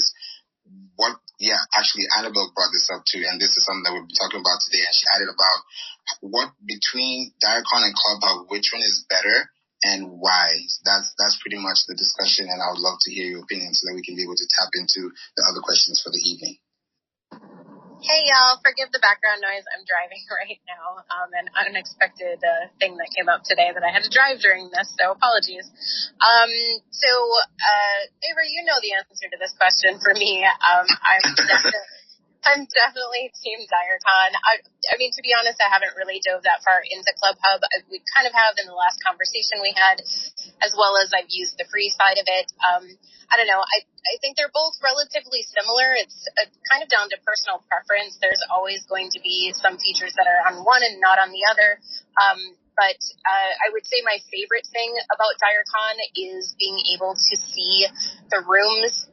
what, 0.95 1.15
yeah, 1.39 1.59
actually 1.75 2.05
Annabelle 2.17 2.51
brought 2.55 2.73
this 2.75 2.89
up 2.91 3.05
too, 3.07 3.23
and 3.23 3.39
this 3.39 3.55
is 3.55 3.63
something 3.63 3.83
that 3.87 3.93
we'll 3.95 4.07
be 4.07 4.19
talking 4.19 4.43
about 4.43 4.59
today, 4.61 4.83
and 4.83 4.95
she 4.95 5.07
added 5.15 5.31
about 5.31 5.59
what 6.21 6.49
between 6.65 7.31
Direcon 7.39 7.87
and 7.87 7.95
Clubhub, 7.95 8.51
which 8.51 8.71
one 8.73 8.83
is 8.83 9.05
better 9.07 9.49
and 9.83 10.19
why? 10.19 10.59
That's, 10.83 11.13
that's 11.17 11.39
pretty 11.39 11.57
much 11.57 11.87
the 11.87 11.95
discussion, 11.95 12.51
and 12.51 12.59
I 12.59 12.67
would 12.71 12.83
love 12.83 12.99
to 13.07 13.11
hear 13.11 13.25
your 13.25 13.43
opinion 13.47 13.71
so 13.73 13.87
that 13.87 13.95
we 13.95 14.03
can 14.03 14.15
be 14.15 14.23
able 14.23 14.35
to 14.35 14.49
tap 14.51 14.69
into 14.75 15.11
the 15.37 15.43
other 15.47 15.63
questions 15.63 16.03
for 16.03 16.11
the 16.11 16.19
evening. 16.19 16.59
Hey 17.99 18.31
y'all, 18.31 18.55
forgive 18.63 18.95
the 18.95 19.03
background 19.03 19.43
noise. 19.43 19.67
I'm 19.75 19.83
driving 19.83 20.23
right 20.31 20.63
now. 20.63 21.03
Um, 21.11 21.35
an 21.35 21.51
unexpected 21.67 22.39
uh, 22.39 22.71
thing 22.79 22.95
that 22.95 23.11
came 23.11 23.27
up 23.27 23.43
today 23.43 23.75
that 23.75 23.83
I 23.83 23.91
had 23.91 24.07
to 24.07 24.11
drive 24.11 24.39
during 24.39 24.71
this, 24.71 24.95
so 24.95 25.11
apologies. 25.11 25.67
Um, 26.23 26.51
so, 26.95 27.11
uh, 27.11 27.99
Favor, 28.23 28.47
you 28.47 28.63
know 28.63 28.79
the 28.79 28.95
answer 28.95 29.27
to 29.27 29.35
this 29.35 29.51
question 29.59 29.99
for 29.99 30.15
me. 30.15 30.47
Um, 30.47 30.87
I'm 30.87 31.23
definitely, 31.43 31.98
I'm 32.39 32.63
definitely 32.71 33.35
Team 33.43 33.59
Direcon. 33.67 34.31
I, 34.31 34.63
I 34.89 34.95
mean, 34.95 35.11
to 35.11 35.21
be 35.21 35.35
honest, 35.35 35.59
I 35.59 35.67
haven't 35.67 35.99
really 35.99 36.23
dove 36.23 36.47
that 36.47 36.63
far 36.63 36.79
into 36.79 37.11
Clubhub. 37.19 37.59
We 37.91 37.99
kind 38.15 38.25
of 38.25 38.33
have 38.33 38.55
in 38.55 38.65
the 38.65 38.77
last 38.77 39.03
conversation 39.03 39.59
we 39.59 39.75
had, 39.75 39.99
as 40.63 40.71
well 40.71 40.95
as 41.03 41.11
I've 41.11 41.27
used 41.27 41.59
the 41.59 41.67
free 41.67 41.91
side 41.91 42.15
of 42.15 42.25
it. 42.31 42.47
Um, 42.63 42.83
I 43.27 43.37
don't 43.37 43.51
know. 43.51 43.59
I, 43.59 43.83
I 43.83 44.15
think 44.23 44.39
they're 44.39 44.53
both 44.55 44.79
relatively 44.79 45.43
similar. 45.51 45.93
It's 45.99 46.25
uh, 46.39 46.47
kind 46.71 46.81
of 46.81 46.87
down 46.87 47.11
to 47.11 47.19
personal 47.27 47.61
preference. 47.67 48.17
There's 48.23 48.41
always 48.49 48.87
going 48.87 49.11
to 49.13 49.19
be 49.19 49.51
some 49.59 49.75
features 49.77 50.15
that 50.15 50.25
are 50.25 50.41
on 50.49 50.63
one 50.63 50.81
and 50.81 50.97
not 51.03 51.19
on 51.19 51.35
the 51.35 51.43
other. 51.43 51.77
Um, 52.17 52.39
but 52.79 52.99
uh, 53.27 53.51
I 53.59 53.67
would 53.75 53.83
say 53.83 53.99
my 54.07 54.17
favorite 54.31 54.65
thing 54.71 54.95
about 55.11 55.35
Direcon 55.43 55.95
is 56.15 56.55
being 56.55 56.79
able 56.95 57.13
to 57.19 57.33
see 57.35 57.85
the 58.31 58.39
rooms. 58.47 59.11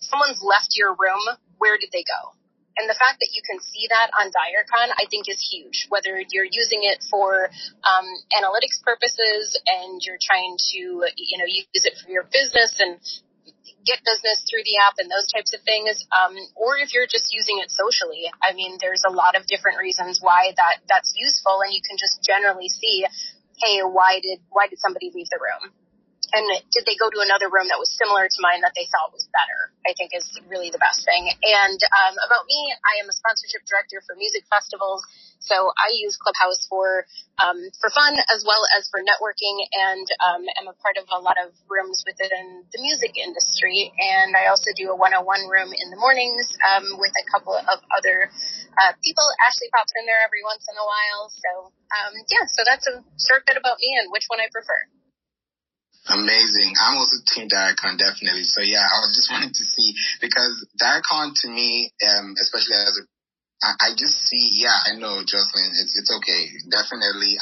Someone's 0.00 0.40
left 0.40 0.72
your 0.74 0.96
room. 0.96 1.36
Where 1.62 1.78
did 1.78 1.94
they 1.94 2.02
go? 2.02 2.34
And 2.74 2.88
the 2.90 2.98
fact 2.98 3.20
that 3.20 3.30
you 3.30 3.42
can 3.44 3.60
see 3.62 3.86
that 3.92 4.10
on 4.16 4.32
Direcon, 4.32 4.90
I 4.96 5.04
think 5.06 5.28
is 5.28 5.38
huge. 5.38 5.86
Whether 5.92 6.18
you're 6.32 6.48
using 6.48 6.82
it 6.88 7.04
for 7.06 7.52
um, 7.84 8.06
analytics 8.32 8.80
purposes 8.82 9.54
and 9.68 10.00
you're 10.02 10.18
trying 10.18 10.56
to, 10.72 10.80
you 11.14 11.36
know, 11.38 11.46
use 11.46 11.84
it 11.84 12.00
for 12.00 12.10
your 12.10 12.24
business 12.24 12.74
and 12.80 12.96
get 13.84 14.00
business 14.06 14.40
through 14.48 14.64
the 14.64 14.78
app 14.80 14.94
and 14.98 15.10
those 15.10 15.28
types 15.30 15.52
of 15.52 15.60
things, 15.62 16.06
um, 16.14 16.34
or 16.56 16.78
if 16.78 16.94
you're 16.94 17.10
just 17.10 17.28
using 17.34 17.60
it 17.60 17.70
socially. 17.70 18.24
I 18.40 18.54
mean, 18.54 18.78
there's 18.80 19.02
a 19.06 19.12
lot 19.12 19.36
of 19.36 19.46
different 19.46 19.78
reasons 19.78 20.18
why 20.22 20.54
that 20.56 20.82
that's 20.88 21.12
useful, 21.14 21.60
and 21.62 21.74
you 21.74 21.82
can 21.84 21.98
just 21.98 22.22
generally 22.24 22.70
see, 22.70 23.04
hey, 23.60 23.84
why 23.84 24.18
did 24.22 24.40
why 24.50 24.66
did 24.70 24.78
somebody 24.78 25.10
leave 25.12 25.28
the 25.30 25.38
room? 25.42 25.74
And 26.32 26.44
did 26.72 26.84
they 26.88 26.96
go 26.96 27.12
to 27.12 27.20
another 27.20 27.52
room 27.52 27.68
that 27.68 27.80
was 27.80 27.92
similar 27.96 28.28
to 28.28 28.38
mine 28.40 28.64
that 28.64 28.72
they 28.76 28.88
thought 28.92 29.12
was 29.12 29.28
better? 29.32 29.72
I 29.84 29.92
think 29.96 30.12
is 30.16 30.28
really 30.48 30.72
the 30.72 30.80
best 30.80 31.04
thing. 31.04 31.28
And 31.28 31.80
um, 32.04 32.14
about 32.24 32.44
me, 32.48 32.60
I 32.72 33.02
am 33.04 33.08
a 33.08 33.14
sponsorship 33.16 33.64
director 33.68 34.00
for 34.04 34.16
music 34.16 34.48
festivals, 34.48 35.04
so 35.40 35.72
I 35.74 35.92
use 36.00 36.16
Clubhouse 36.16 36.64
for 36.70 37.04
um, 37.42 37.58
for 37.82 37.90
fun 37.90 38.14
as 38.30 38.46
well 38.46 38.62
as 38.78 38.86
for 38.88 39.02
networking, 39.02 39.56
and 39.74 40.06
um, 40.22 40.42
am 40.62 40.66
a 40.70 40.76
part 40.80 40.96
of 41.00 41.08
a 41.10 41.20
lot 41.20 41.36
of 41.40 41.52
rooms 41.66 42.04
within 42.06 42.64
the 42.70 42.80
music 42.80 43.18
industry. 43.18 43.90
And 43.98 44.36
I 44.38 44.48
also 44.48 44.70
do 44.78 44.90
a 44.92 44.96
one-on-one 44.96 45.48
room 45.50 45.74
in 45.74 45.88
the 45.90 45.98
mornings 45.98 46.46
um, 46.62 46.98
with 47.02 47.12
a 47.18 47.24
couple 47.30 47.56
of 47.56 47.78
other 47.98 48.30
uh, 48.80 48.92
people. 49.02 49.26
Ashley 49.44 49.68
pops 49.74 49.92
in 49.98 50.06
there 50.06 50.22
every 50.22 50.44
once 50.46 50.64
in 50.70 50.76
a 50.78 50.86
while. 50.86 51.22
So 51.32 51.50
um, 51.92 52.14
yeah, 52.30 52.46
so 52.48 52.62
that's 52.64 52.86
a 52.88 53.02
short 53.28 53.44
bit 53.46 53.58
about 53.58 53.78
me 53.82 53.90
and 54.00 54.12
which 54.12 54.26
one 54.30 54.40
I 54.40 54.48
prefer. 54.52 55.01
Amazing. 56.08 56.74
I'm 56.82 56.98
also 56.98 57.16
Team 57.30 57.48
Direcon, 57.48 57.98
definitely. 57.98 58.42
So 58.42 58.60
yeah, 58.60 58.82
I 58.82 59.06
was 59.06 59.14
just 59.14 59.30
wanting 59.32 59.54
to 59.54 59.64
see 59.64 59.94
because 60.20 60.66
Direcon 60.80 61.32
to 61.42 61.48
me, 61.48 61.92
um, 62.02 62.34
especially 62.40 62.74
as 62.74 62.98
a 62.98 63.06
I, 63.62 63.94
just 63.94 64.26
see, 64.26 64.58
yeah, 64.58 64.74
I 64.74 64.98
know, 64.98 65.22
Jocelyn, 65.22 65.70
it's, 65.78 65.94
it's 65.94 66.10
okay. 66.10 66.50
Definitely. 66.66 67.38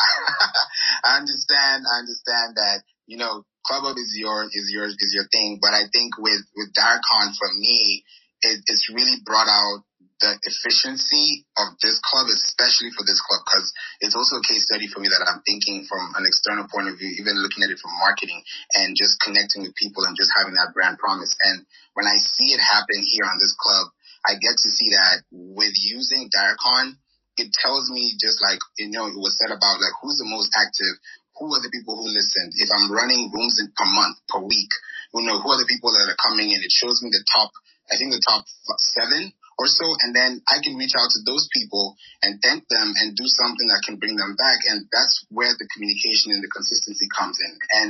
I 1.04 1.16
understand, 1.16 1.88
I 1.88 2.04
understand 2.04 2.60
that, 2.60 2.84
you 3.06 3.16
know, 3.16 3.44
ClubHub 3.64 3.96
is 3.96 4.12
your, 4.20 4.44
is 4.44 4.68
your, 4.68 4.84
is 4.84 5.12
your 5.16 5.24
thing, 5.32 5.58
but 5.62 5.72
I 5.72 5.88
think 5.92 6.18
with, 6.18 6.44
with 6.56 6.76
Direcon 6.76 7.32
for 7.40 7.48
me, 7.56 8.04
it, 8.42 8.60
it's 8.66 8.92
really 8.92 9.16
brought 9.24 9.48
out 9.48 9.80
the 10.20 10.36
efficiency 10.44 11.48
of 11.56 11.76
this 11.80 11.96
club, 12.04 12.28
especially 12.28 12.92
for 12.92 13.04
this 13.08 13.20
club, 13.24 13.40
because 13.44 13.66
it's 14.04 14.16
also 14.16 14.36
a 14.36 14.44
case 14.44 14.68
study 14.68 14.86
for 14.88 15.00
me 15.00 15.08
that 15.08 15.24
I'm 15.24 15.40
thinking 15.48 15.88
from 15.88 16.12
an 16.20 16.28
external 16.28 16.68
point 16.68 16.92
of 16.92 17.00
view, 17.00 17.08
even 17.20 17.40
looking 17.40 17.64
at 17.64 17.72
it 17.72 17.80
from 17.80 17.96
marketing 17.96 18.40
and 18.76 18.92
just 18.92 19.16
connecting 19.24 19.64
with 19.64 19.74
people 19.80 20.04
and 20.04 20.16
just 20.16 20.32
having 20.36 20.54
that 20.60 20.76
brand 20.76 21.00
promise. 21.00 21.32
And 21.40 21.64
when 21.96 22.04
I 22.04 22.20
see 22.20 22.52
it 22.52 22.60
happen 22.60 23.00
here 23.00 23.24
on 23.24 23.40
this 23.40 23.56
club, 23.56 23.88
I 24.28 24.36
get 24.36 24.60
to 24.60 24.68
see 24.68 24.92
that 24.92 25.24
with 25.32 25.72
using 25.80 26.28
Direcon, 26.28 27.00
it 27.40 27.48
tells 27.56 27.88
me 27.88 28.12
just 28.20 28.44
like, 28.44 28.60
you 28.76 28.92
know, 28.92 29.08
it 29.08 29.16
was 29.16 29.40
said 29.40 29.48
about 29.48 29.80
like 29.80 29.96
who's 30.04 30.20
the 30.20 30.28
most 30.28 30.52
active, 30.52 31.00
who 31.40 31.48
are 31.56 31.64
the 31.64 31.72
people 31.72 31.96
who 31.96 32.12
listened. 32.12 32.52
If 32.60 32.68
I'm 32.68 32.92
running 32.92 33.32
rooms 33.32 33.56
in, 33.56 33.72
per 33.72 33.88
month, 33.88 34.20
per 34.28 34.44
week, 34.44 34.68
you 35.16 35.24
know, 35.24 35.40
who 35.40 35.48
are 35.48 35.56
the 35.56 35.70
people 35.72 35.88
that 35.96 36.12
are 36.12 36.20
coming 36.20 36.52
in? 36.52 36.60
It 36.60 36.68
shows 36.72 37.00
me 37.00 37.08
the 37.08 37.24
top, 37.32 37.48
I 37.88 37.96
think 37.96 38.12
the 38.12 38.20
top 38.20 38.44
seven 38.92 39.32
or 39.60 39.68
so, 39.68 39.84
and 40.00 40.16
then 40.16 40.40
I 40.48 40.64
can 40.64 40.80
reach 40.80 40.96
out 40.96 41.12
to 41.12 41.20
those 41.28 41.44
people 41.52 41.92
and 42.24 42.40
thank 42.40 42.64
them 42.72 42.96
and 42.96 43.12
do 43.12 43.28
something 43.28 43.68
that 43.68 43.84
can 43.84 44.00
bring 44.00 44.16
them 44.16 44.32
back. 44.32 44.64
And 44.64 44.88
that's 44.88 45.20
where 45.28 45.52
the 45.52 45.68
communication 45.76 46.32
and 46.32 46.40
the 46.40 46.48
consistency 46.48 47.04
comes 47.12 47.36
in. 47.44 47.52
And 47.76 47.88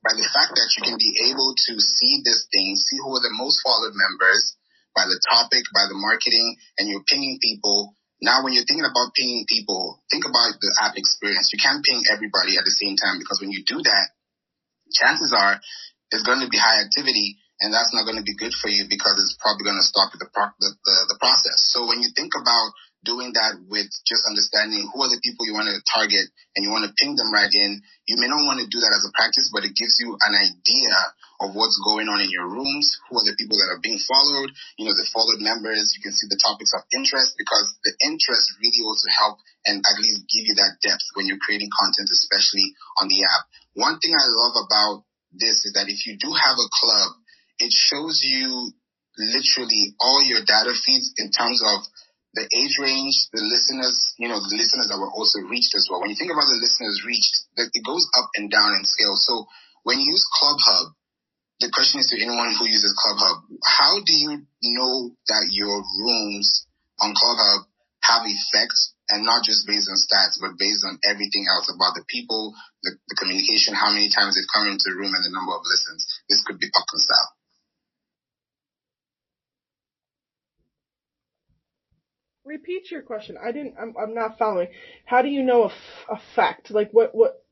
by 0.00 0.16
the 0.16 0.24
fact 0.32 0.56
that 0.56 0.72
you 0.72 0.80
can 0.80 0.96
be 0.96 1.28
able 1.28 1.52
to 1.52 1.72
see 1.76 2.24
this 2.24 2.48
thing, 2.48 2.72
see 2.80 2.96
who 3.04 3.12
are 3.12 3.20
the 3.20 3.36
most 3.36 3.60
followed 3.60 3.92
members 3.92 4.56
by 4.96 5.04
the 5.04 5.20
topic, 5.28 5.68
by 5.76 5.84
the 5.92 6.00
marketing, 6.00 6.56
and 6.80 6.88
you're 6.88 7.04
pinging 7.04 7.36
people. 7.36 7.92
Now, 8.24 8.40
when 8.40 8.56
you're 8.56 8.64
thinking 8.64 8.88
about 8.88 9.12
pinging 9.12 9.44
people, 9.44 10.00
think 10.08 10.24
about 10.24 10.56
the 10.56 10.72
app 10.80 10.96
experience. 10.96 11.52
You 11.52 11.60
can't 11.60 11.84
ping 11.84 12.00
everybody 12.08 12.56
at 12.56 12.64
the 12.64 12.72
same 12.72 12.96
time 12.96 13.20
because 13.20 13.44
when 13.44 13.52
you 13.52 13.60
do 13.68 13.84
that, 13.84 14.08
chances 14.88 15.36
are 15.36 15.60
there's 16.08 16.24
going 16.24 16.40
to 16.40 16.48
be 16.48 16.56
high 16.56 16.80
activity 16.80 17.43
and 17.64 17.72
that's 17.72 17.96
not 17.96 18.04
going 18.04 18.20
to 18.20 18.26
be 18.28 18.36
good 18.36 18.52
for 18.52 18.68
you 18.68 18.84
because 18.84 19.16
it's 19.16 19.40
probably 19.40 19.64
going 19.64 19.80
to 19.80 19.88
stop 19.88 20.12
the, 20.12 20.28
pro- 20.28 20.52
the, 20.60 20.70
the, 20.84 20.96
the 21.16 21.18
process. 21.18 21.64
So 21.72 21.88
when 21.88 22.04
you 22.04 22.12
think 22.12 22.36
about 22.36 22.76
doing 23.08 23.32
that 23.32 23.56
with 23.68 23.88
just 24.04 24.28
understanding 24.28 24.84
who 24.92 25.00
are 25.00 25.08
the 25.08 25.20
people 25.24 25.48
you 25.48 25.56
want 25.56 25.72
to 25.72 25.80
target 25.88 26.28
and 26.56 26.60
you 26.60 26.68
want 26.68 26.84
to 26.84 26.92
ping 27.00 27.16
them 27.16 27.32
right 27.32 27.48
in, 27.48 27.80
you 28.04 28.20
may 28.20 28.28
not 28.28 28.44
want 28.44 28.60
to 28.60 28.68
do 28.68 28.84
that 28.84 28.92
as 28.92 29.04
a 29.08 29.12
practice, 29.16 29.48
but 29.48 29.64
it 29.64 29.72
gives 29.76 29.96
you 29.96 30.12
an 30.28 30.36
idea 30.36 30.92
of 31.40 31.56
what's 31.56 31.80
going 31.84 32.08
on 32.08 32.20
in 32.20 32.28
your 32.28 32.48
rooms, 32.48 32.84
who 33.08 33.16
are 33.16 33.24
the 33.24 33.36
people 33.36 33.56
that 33.56 33.72
are 33.72 33.80
being 33.80 34.00
followed, 34.00 34.52
you 34.76 34.84
know, 34.84 34.92
the 34.92 35.08
followed 35.12 35.40
members, 35.40 35.96
you 35.96 36.04
can 36.04 36.12
see 36.12 36.28
the 36.28 36.40
topics 36.40 36.72
of 36.76 36.84
interest 36.92 37.32
because 37.40 37.72
the 37.84 37.96
interest 38.04 38.44
really 38.60 38.84
also 38.84 39.08
help 39.08 39.40
and 39.64 39.80
at 39.84 39.96
least 40.00 40.28
give 40.28 40.44
you 40.48 40.56
that 40.60 40.80
depth 40.84 41.04
when 41.16 41.24
you're 41.24 41.40
creating 41.40 41.72
content, 41.72 42.12
especially 42.12 42.76
on 43.00 43.08
the 43.08 43.24
app. 43.24 43.48
One 43.72 43.96
thing 44.04 44.12
I 44.12 44.28
love 44.28 44.56
about 44.68 45.08
this 45.32 45.64
is 45.66 45.74
that 45.74 45.90
if 45.90 46.06
you 46.06 46.16
do 46.16 46.30
have 46.30 46.56
a 46.56 46.68
club 46.70 47.23
it 47.58 47.72
shows 47.72 48.20
you 48.22 48.72
literally 49.18 49.94
all 50.00 50.22
your 50.22 50.42
data 50.42 50.74
feeds 50.74 51.14
in 51.18 51.30
terms 51.30 51.62
of 51.62 51.86
the 52.34 52.50
age 52.50 52.74
range, 52.82 53.14
the 53.30 53.46
listeners, 53.46 53.94
you 54.18 54.26
know, 54.26 54.42
the 54.42 54.58
listeners 54.58 54.90
that 54.90 54.98
were 54.98 55.10
also 55.14 55.38
reached 55.46 55.70
as 55.78 55.86
well. 55.86 56.02
When 56.02 56.10
you 56.10 56.18
think 56.18 56.34
about 56.34 56.50
the 56.50 56.58
listeners 56.58 57.06
reached, 57.06 57.46
it 57.54 57.84
goes 57.86 58.02
up 58.18 58.26
and 58.34 58.50
down 58.50 58.74
in 58.74 58.82
scale. 58.82 59.14
So 59.14 59.46
when 59.86 60.02
you 60.02 60.10
use 60.10 60.26
ClubHub, 60.26 60.98
the 61.62 61.70
question 61.70 62.02
is 62.02 62.10
to 62.10 62.18
anyone 62.18 62.50
who 62.58 62.66
uses 62.66 62.90
ClubHub, 62.98 63.46
how 63.62 64.02
do 64.02 64.12
you 64.12 64.42
know 64.74 65.14
that 65.30 65.46
your 65.54 65.78
rooms 65.78 66.66
on 66.98 67.14
ClubHub 67.14 67.70
have 68.02 68.26
effects 68.26 68.92
and 69.08 69.22
not 69.22 69.46
just 69.46 69.62
based 69.70 69.86
on 69.86 69.94
stats, 69.94 70.42
but 70.42 70.58
based 70.58 70.82
on 70.82 70.98
everything 71.06 71.46
else 71.46 71.70
about 71.70 71.94
the 71.94 72.04
people, 72.10 72.52
the, 72.82 72.98
the 73.08 73.16
communication, 73.16 73.78
how 73.78 73.94
many 73.94 74.10
times 74.10 74.34
they've 74.34 74.50
come 74.50 74.66
into 74.66 74.90
the 74.90 74.98
room 74.98 75.14
and 75.14 75.22
the 75.22 75.30
number 75.30 75.54
of 75.54 75.62
listens. 75.62 76.02
This 76.28 76.42
could 76.42 76.58
be 76.58 76.66
popcorn 76.74 76.98
style. 76.98 77.30
Repeat 82.44 82.90
your 82.90 83.02
question. 83.02 83.36
I 83.42 83.52
didn't. 83.52 83.74
I'm. 83.80 83.94
I'm 84.00 84.14
not 84.14 84.38
following. 84.38 84.68
How 85.06 85.22
do 85.22 85.28
you 85.28 85.42
know 85.42 85.64
a, 85.64 85.66
f- 85.68 86.06
a 86.10 86.16
fact? 86.36 86.70
Like 86.70 86.90
what? 86.92 87.14
What? 87.14 87.42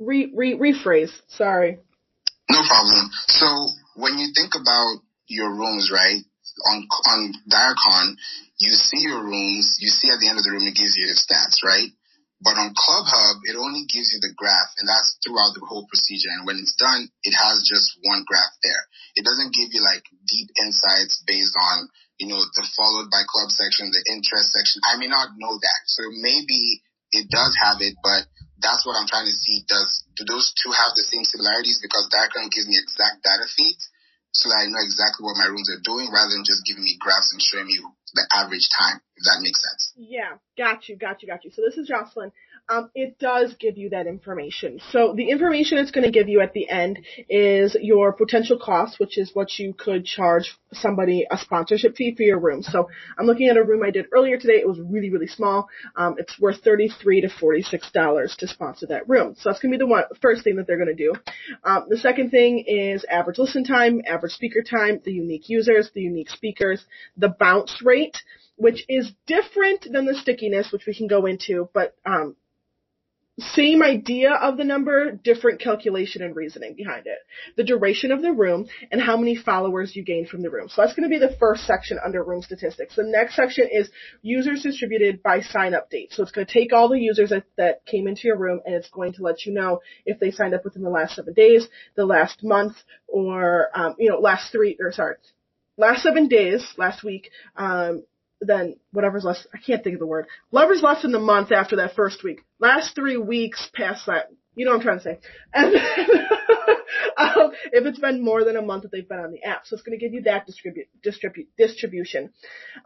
Re, 0.00 0.32
re 0.34 0.54
rephrase. 0.58 1.12
Sorry. 1.28 1.78
No 2.50 2.60
problem. 2.66 3.10
So 3.28 3.46
when 3.96 4.18
you 4.18 4.28
think 4.34 4.54
about 4.54 5.02
your 5.28 5.50
rooms, 5.54 5.90
right? 5.92 6.22
On 6.70 6.86
on 7.06 7.32
Direcon, 7.50 8.16
you 8.58 8.70
see 8.70 9.02
your 9.06 9.22
rooms. 9.22 9.76
You 9.78 9.88
see 9.88 10.08
at 10.10 10.18
the 10.20 10.28
end 10.28 10.38
of 10.38 10.44
the 10.44 10.50
room, 10.50 10.66
it 10.66 10.74
gives 10.74 10.96
you 10.96 11.06
the 11.06 11.14
stats, 11.14 11.62
right? 11.64 11.90
But 12.42 12.58
on 12.58 12.74
Club 12.76 13.04
Hub, 13.08 13.36
it 13.48 13.56
only 13.56 13.86
gives 13.88 14.12
you 14.12 14.20
the 14.20 14.34
graph, 14.36 14.70
and 14.78 14.88
that's 14.88 15.16
throughout 15.24 15.54
the 15.56 15.64
whole 15.64 15.86
procedure. 15.88 16.28
And 16.36 16.46
when 16.46 16.58
it's 16.60 16.76
done, 16.76 17.08
it 17.24 17.32
has 17.32 17.64
just 17.64 17.96
one 18.04 18.24
graph 18.26 18.54
there. 18.62 18.82
It 19.16 19.24
doesn't 19.24 19.54
give 19.54 19.72
you 19.72 19.80
like 19.82 20.04
deep 20.28 20.50
insights 20.60 21.22
based 21.26 21.56
on 21.56 21.88
you 22.18 22.28
know, 22.28 22.40
the 22.40 22.64
followed 22.76 23.12
by 23.12 23.22
club 23.28 23.52
section, 23.52 23.92
the 23.92 24.04
interest 24.08 24.52
section. 24.52 24.80
I 24.88 24.96
may 24.96 25.08
not 25.08 25.36
know 25.36 25.52
that. 25.52 25.80
So 25.86 26.08
maybe 26.20 26.80
it 27.12 27.28
does 27.28 27.52
have 27.60 27.80
it, 27.84 27.96
but 28.00 28.24
that's 28.60 28.88
what 28.88 28.96
I'm 28.96 29.08
trying 29.08 29.28
to 29.28 29.36
see. 29.36 29.64
Does, 29.68 30.04
do 30.16 30.24
those 30.24 30.52
two 30.56 30.72
have 30.72 30.96
the 30.96 31.04
same 31.04 31.24
similarities? 31.28 31.80
Because 31.84 32.08
Direcon 32.08 32.48
gives 32.48 32.68
me 32.68 32.80
exact 32.80 33.20
data 33.20 33.44
feeds 33.52 33.92
so 34.32 34.48
that 34.48 34.64
I 34.64 34.66
know 34.68 34.80
exactly 34.80 35.24
what 35.24 35.40
my 35.40 35.48
rooms 35.48 35.68
are 35.72 35.80
doing 35.84 36.12
rather 36.12 36.32
than 36.32 36.44
just 36.44 36.64
giving 36.64 36.84
me 36.84 36.96
graphs 37.00 37.32
and 37.32 37.40
showing 37.40 37.68
me 37.68 37.80
the 38.12 38.24
average 38.32 38.68
time, 38.68 39.00
if 39.16 39.24
that 39.24 39.40
makes 39.40 39.60
sense. 39.60 39.92
Yeah, 39.96 40.40
got 40.56 40.88
you, 40.88 40.96
got 40.96 41.20
you, 41.20 41.28
got 41.28 41.44
you. 41.44 41.52
So 41.52 41.64
this 41.64 41.76
is 41.76 41.88
Jocelyn 41.88 42.32
um, 42.68 42.90
it 42.94 43.18
does 43.18 43.54
give 43.60 43.78
you 43.78 43.90
that 43.90 44.06
information. 44.06 44.80
So 44.90 45.14
the 45.16 45.30
information 45.30 45.78
it's 45.78 45.92
going 45.92 46.04
to 46.04 46.10
give 46.10 46.28
you 46.28 46.40
at 46.40 46.52
the 46.52 46.68
end 46.68 46.98
is 47.28 47.76
your 47.80 48.12
potential 48.12 48.58
cost, 48.58 48.98
which 48.98 49.18
is 49.18 49.30
what 49.34 49.58
you 49.58 49.72
could 49.72 50.04
charge 50.04 50.56
somebody 50.72 51.26
a 51.30 51.38
sponsorship 51.38 51.96
fee 51.96 52.14
for 52.16 52.24
your 52.24 52.40
room. 52.40 52.62
So 52.62 52.88
I'm 53.18 53.26
looking 53.26 53.48
at 53.48 53.56
a 53.56 53.62
room 53.62 53.82
I 53.84 53.90
did 53.90 54.06
earlier 54.12 54.36
today. 54.36 54.54
It 54.54 54.68
was 54.68 54.80
really, 54.80 55.10
really 55.10 55.28
small. 55.28 55.68
Um, 55.94 56.16
it's 56.18 56.38
worth 56.40 56.62
33 56.64 57.22
to 57.22 57.28
46 57.28 57.90
dollars 57.92 58.34
to 58.40 58.48
sponsor 58.48 58.86
that 58.86 59.08
room. 59.08 59.34
So 59.38 59.48
that's 59.48 59.60
going 59.60 59.72
to 59.72 59.78
be 59.78 59.84
the 59.84 59.86
one 59.90 60.04
first 60.20 60.42
thing 60.42 60.56
that 60.56 60.66
they're 60.66 60.76
going 60.76 60.94
to 60.94 60.94
do. 60.94 61.14
Um, 61.62 61.86
the 61.88 61.98
second 61.98 62.30
thing 62.30 62.64
is 62.66 63.04
average 63.08 63.38
listen 63.38 63.64
time, 63.64 64.02
average 64.06 64.32
speaker 64.32 64.62
time, 64.62 65.00
the 65.04 65.12
unique 65.12 65.48
users, 65.48 65.90
the 65.94 66.02
unique 66.02 66.30
speakers, 66.30 66.84
the 67.16 67.28
bounce 67.28 67.80
rate 67.84 68.18
which 68.58 68.86
is 68.88 69.12
different 69.26 69.86
than 69.92 70.06
the 70.06 70.14
stickiness, 70.14 70.72
which 70.72 70.86
we 70.86 70.94
can 70.94 71.06
go 71.06 71.26
into, 71.26 71.68
but 71.74 71.94
um, 72.06 72.34
same 73.38 73.82
idea 73.82 74.32
of 74.32 74.56
the 74.56 74.64
number, 74.64 75.12
different 75.12 75.60
calculation 75.60 76.22
and 76.22 76.34
reasoning 76.34 76.74
behind 76.74 77.06
it. 77.06 77.18
The 77.56 77.64
duration 77.64 78.10
of 78.10 78.22
the 78.22 78.32
room 78.32 78.66
and 78.90 79.00
how 79.00 79.18
many 79.18 79.36
followers 79.36 79.94
you 79.94 80.02
gain 80.04 80.26
from 80.26 80.40
the 80.42 80.48
room. 80.48 80.68
So 80.68 80.80
that's 80.80 80.94
going 80.94 81.08
to 81.08 81.14
be 81.14 81.18
the 81.18 81.36
first 81.38 81.66
section 81.66 81.98
under 82.02 82.24
room 82.24 82.40
statistics. 82.40 82.96
The 82.96 83.02
next 83.02 83.36
section 83.36 83.68
is 83.70 83.90
users 84.22 84.62
distributed 84.62 85.22
by 85.22 85.42
sign 85.42 85.74
up 85.74 85.90
date. 85.90 86.12
So 86.12 86.22
it's 86.22 86.32
going 86.32 86.46
to 86.46 86.52
take 86.52 86.72
all 86.72 86.88
the 86.88 86.98
users 86.98 87.28
that, 87.28 87.44
that 87.58 87.84
came 87.84 88.08
into 88.08 88.22
your 88.26 88.38
room 88.38 88.60
and 88.64 88.74
it's 88.74 88.88
going 88.88 89.12
to 89.14 89.22
let 89.22 89.44
you 89.44 89.52
know 89.52 89.80
if 90.06 90.18
they 90.18 90.30
signed 90.30 90.54
up 90.54 90.64
within 90.64 90.82
the 90.82 90.88
last 90.88 91.16
seven 91.16 91.34
days, 91.34 91.66
the 91.94 92.06
last 92.06 92.42
month, 92.42 92.76
or, 93.06 93.68
um, 93.74 93.96
you 93.98 94.08
know, 94.08 94.18
last 94.18 94.50
three, 94.50 94.78
or 94.80 94.92
sorry, 94.92 95.16
last 95.76 96.02
seven 96.02 96.28
days, 96.28 96.66
last 96.78 97.04
week, 97.04 97.30
um, 97.56 98.02
then 98.40 98.76
whatever's 98.92 99.24
less, 99.24 99.46
I 99.54 99.58
can't 99.58 99.82
think 99.82 99.94
of 99.94 100.00
the 100.00 100.06
word. 100.06 100.26
Whatever's 100.50 100.82
less 100.82 101.02
than 101.02 101.12
the 101.12 101.18
month 101.18 101.52
after 101.52 101.76
that 101.76 101.94
first 101.94 102.22
week. 102.22 102.40
Last 102.58 102.94
three 102.94 103.16
weeks 103.16 103.68
past 103.74 104.06
that. 104.06 104.30
You 104.54 104.64
know 104.64 104.72
what 104.72 104.78
I'm 104.78 104.82
trying 104.82 104.98
to 104.98 105.04
say. 105.04 105.18
And 105.52 105.74
um, 107.16 107.52
if 107.72 107.84
it's 107.84 107.98
been 107.98 108.24
more 108.24 108.44
than 108.44 108.56
a 108.56 108.62
month 108.62 108.84
that 108.84 108.92
they've 108.92 109.08
been 109.08 109.18
on 109.18 109.32
the 109.32 109.42
app. 109.44 109.66
So 109.66 109.74
it's 109.74 109.82
going 109.82 109.98
to 109.98 110.02
give 110.02 110.14
you 110.14 110.22
that 110.22 110.46
distribute, 110.46 111.48
distribution. 111.58 112.30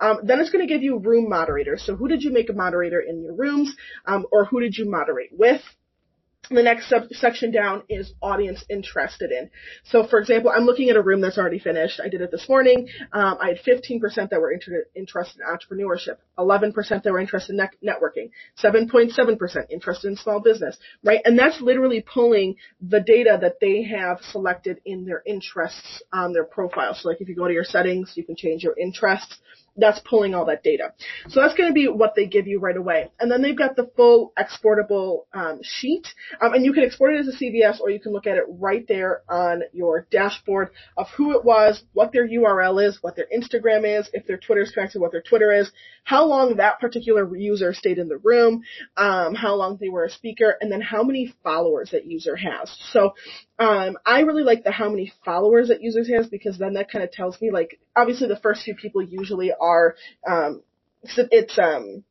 Um, 0.00 0.20
then 0.24 0.40
it's 0.40 0.50
going 0.50 0.66
to 0.66 0.72
give 0.72 0.82
you 0.82 0.98
room 0.98 1.28
moderators. 1.28 1.84
So 1.84 1.94
who 1.94 2.08
did 2.08 2.22
you 2.22 2.32
make 2.32 2.50
a 2.50 2.54
moderator 2.54 3.00
in 3.00 3.22
your 3.22 3.34
rooms? 3.34 3.74
Um, 4.04 4.26
or 4.32 4.44
who 4.44 4.60
did 4.60 4.76
you 4.76 4.90
moderate 4.90 5.30
with? 5.32 5.62
The 6.48 6.62
next 6.62 6.88
sub- 6.88 7.12
section 7.12 7.52
down 7.52 7.82
is 7.88 8.12
audience 8.20 8.64
interested 8.68 9.30
in. 9.30 9.50
So, 9.84 10.06
for 10.06 10.18
example, 10.18 10.50
I'm 10.54 10.64
looking 10.64 10.90
at 10.90 10.96
a 10.96 11.02
room 11.02 11.20
that's 11.20 11.38
already 11.38 11.58
finished. 11.58 12.00
I 12.02 12.08
did 12.08 12.20
it 12.22 12.30
this 12.30 12.48
morning. 12.48 12.88
Um, 13.12 13.38
I 13.40 13.48
had 13.48 13.58
15% 13.58 14.30
that 14.30 14.40
were 14.40 14.50
inter- 14.50 14.86
interested 14.94 15.40
in 15.40 15.46
entrepreneurship, 15.46 16.16
11% 16.38 17.02
that 17.02 17.12
were 17.12 17.20
interested 17.20 17.52
in 17.52 17.58
ne- 17.58 17.92
networking, 17.92 18.30
7.7% 18.62 19.66
interested 19.70 20.08
in 20.08 20.16
small 20.16 20.40
business, 20.40 20.76
right? 21.04 21.20
And 21.24 21.38
that's 21.38 21.60
literally 21.60 22.00
pulling 22.02 22.56
the 22.80 23.00
data 23.00 23.38
that 23.40 23.60
they 23.60 23.84
have 23.84 24.20
selected 24.22 24.80
in 24.84 25.04
their 25.04 25.22
interests 25.24 26.02
on 26.12 26.32
their 26.32 26.44
profile. 26.44 26.94
So, 26.94 27.08
like 27.08 27.20
if 27.20 27.28
you 27.28 27.36
go 27.36 27.46
to 27.46 27.54
your 27.54 27.64
settings, 27.64 28.14
you 28.16 28.24
can 28.24 28.34
change 28.36 28.64
your 28.64 28.74
interests 28.76 29.38
that's 29.80 30.00
pulling 30.00 30.34
all 30.34 30.44
that 30.46 30.62
data. 30.62 30.92
So 31.28 31.40
that's 31.40 31.54
going 31.54 31.68
to 31.68 31.74
be 31.74 31.88
what 31.88 32.14
they 32.14 32.26
give 32.26 32.46
you 32.46 32.60
right 32.60 32.76
away. 32.76 33.10
And 33.18 33.30
then 33.30 33.42
they've 33.42 33.56
got 33.56 33.76
the 33.76 33.90
full 33.96 34.32
exportable 34.38 35.26
um, 35.32 35.60
sheet, 35.62 36.06
um, 36.40 36.54
and 36.54 36.64
you 36.64 36.72
can 36.72 36.84
export 36.84 37.14
it 37.14 37.20
as 37.20 37.28
a 37.28 37.36
CVS 37.36 37.80
or 37.80 37.90
you 37.90 38.00
can 38.00 38.12
look 38.12 38.26
at 38.26 38.36
it 38.36 38.44
right 38.48 38.86
there 38.88 39.22
on 39.28 39.62
your 39.72 40.06
dashboard 40.10 40.70
of 40.96 41.06
who 41.16 41.36
it 41.36 41.44
was, 41.44 41.82
what 41.92 42.12
their 42.12 42.28
URL 42.28 42.86
is, 42.86 42.98
what 43.02 43.16
their 43.16 43.26
Instagram 43.34 43.98
is, 43.98 44.08
if 44.12 44.26
their 44.26 44.38
Twitter 44.38 44.62
is 44.62 44.70
connected, 44.70 45.00
what 45.00 45.12
their 45.12 45.22
Twitter 45.22 45.52
is, 45.52 45.70
how 46.04 46.24
long 46.24 46.56
that 46.56 46.80
particular 46.80 47.36
user 47.36 47.72
stayed 47.72 47.98
in 47.98 48.08
the 48.08 48.18
room, 48.18 48.62
um, 48.96 49.34
how 49.34 49.54
long 49.54 49.78
they 49.80 49.88
were 49.88 50.04
a 50.04 50.10
speaker, 50.10 50.56
and 50.60 50.70
then 50.70 50.80
how 50.80 51.02
many 51.02 51.32
followers 51.42 51.90
that 51.92 52.06
user 52.06 52.36
has. 52.36 52.74
So 52.92 53.14
um, 53.58 53.98
I 54.06 54.20
really 54.20 54.42
like 54.42 54.64
the 54.64 54.70
how 54.70 54.88
many 54.88 55.12
followers 55.24 55.68
that 55.68 55.82
users 55.82 56.08
has 56.08 56.28
because 56.28 56.58
then 56.58 56.74
that 56.74 56.90
kind 56.90 57.04
of 57.04 57.12
tells 57.12 57.40
me 57.40 57.50
like 57.50 57.78
obviously 57.96 58.28
the 58.28 58.36
first 58.36 58.62
few 58.62 58.74
people 58.74 59.02
usually 59.02 59.52
are 59.58 59.96
um, 60.28 60.62
it's 61.02 61.58
um 61.58 62.04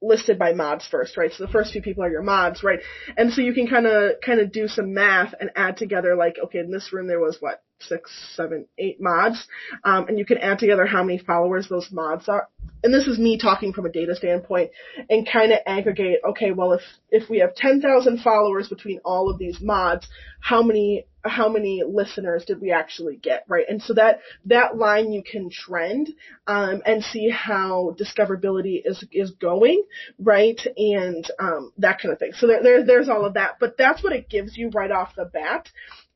listed 0.00 0.38
by 0.38 0.52
mods 0.52 0.86
first, 0.86 1.16
right? 1.16 1.32
So 1.32 1.44
the 1.44 1.52
first 1.52 1.72
few 1.72 1.82
people 1.82 2.04
are 2.04 2.10
your 2.10 2.22
mods, 2.22 2.62
right? 2.62 2.78
And 3.16 3.32
so 3.32 3.40
you 3.40 3.52
can 3.52 3.66
kind 3.66 3.86
of 3.86 4.20
kind 4.24 4.40
of 4.40 4.52
do 4.52 4.68
some 4.68 4.94
math 4.94 5.34
and 5.40 5.50
add 5.56 5.76
together 5.76 6.14
like, 6.14 6.36
okay, 6.44 6.60
in 6.60 6.70
this 6.70 6.92
room 6.92 7.08
there 7.08 7.20
was 7.20 7.36
what 7.40 7.62
six, 7.80 8.10
seven, 8.34 8.66
eight 8.78 9.00
mods, 9.00 9.46
um, 9.84 10.08
and 10.08 10.18
you 10.18 10.24
can 10.24 10.38
add 10.38 10.58
together 10.58 10.86
how 10.86 11.02
many 11.02 11.18
followers 11.18 11.68
those 11.68 11.88
mods 11.92 12.28
are. 12.28 12.48
And 12.82 12.94
this 12.94 13.06
is 13.06 13.18
me 13.18 13.38
talking 13.38 13.72
from 13.72 13.86
a 13.86 13.92
data 13.92 14.14
standpoint, 14.14 14.70
and 15.10 15.28
kind 15.30 15.52
of 15.52 15.58
aggregate. 15.66 16.20
Okay, 16.30 16.52
well 16.52 16.72
if 16.72 16.82
if 17.10 17.28
we 17.28 17.38
have 17.38 17.54
ten 17.54 17.80
thousand 17.80 18.20
followers 18.20 18.68
between 18.68 19.00
all 19.04 19.30
of 19.30 19.38
these 19.38 19.60
mods, 19.60 20.06
how 20.40 20.62
many 20.62 21.06
how 21.24 21.48
many 21.48 21.82
listeners 21.86 22.44
did 22.44 22.60
we 22.60 22.70
actually 22.70 23.16
get, 23.16 23.44
right? 23.48 23.66
And 23.68 23.82
so 23.82 23.94
that 23.94 24.20
that 24.46 24.76
line 24.76 25.12
you 25.12 25.22
can 25.22 25.50
trend 25.50 26.08
um, 26.46 26.82
and 26.86 27.02
see 27.02 27.28
how 27.28 27.96
discoverability 27.98 28.82
is 28.84 29.04
is 29.12 29.32
going, 29.32 29.82
right? 30.18 30.60
And 30.76 31.28
um, 31.38 31.72
that 31.78 32.00
kind 32.00 32.12
of 32.12 32.18
thing. 32.18 32.32
So 32.34 32.46
there, 32.46 32.62
there 32.62 32.84
there's 32.84 33.08
all 33.08 33.24
of 33.24 33.34
that, 33.34 33.56
but 33.60 33.76
that's 33.76 34.02
what 34.02 34.12
it 34.12 34.28
gives 34.28 34.56
you 34.56 34.70
right 34.70 34.90
off 34.90 35.14
the 35.16 35.24
bat. 35.24 35.68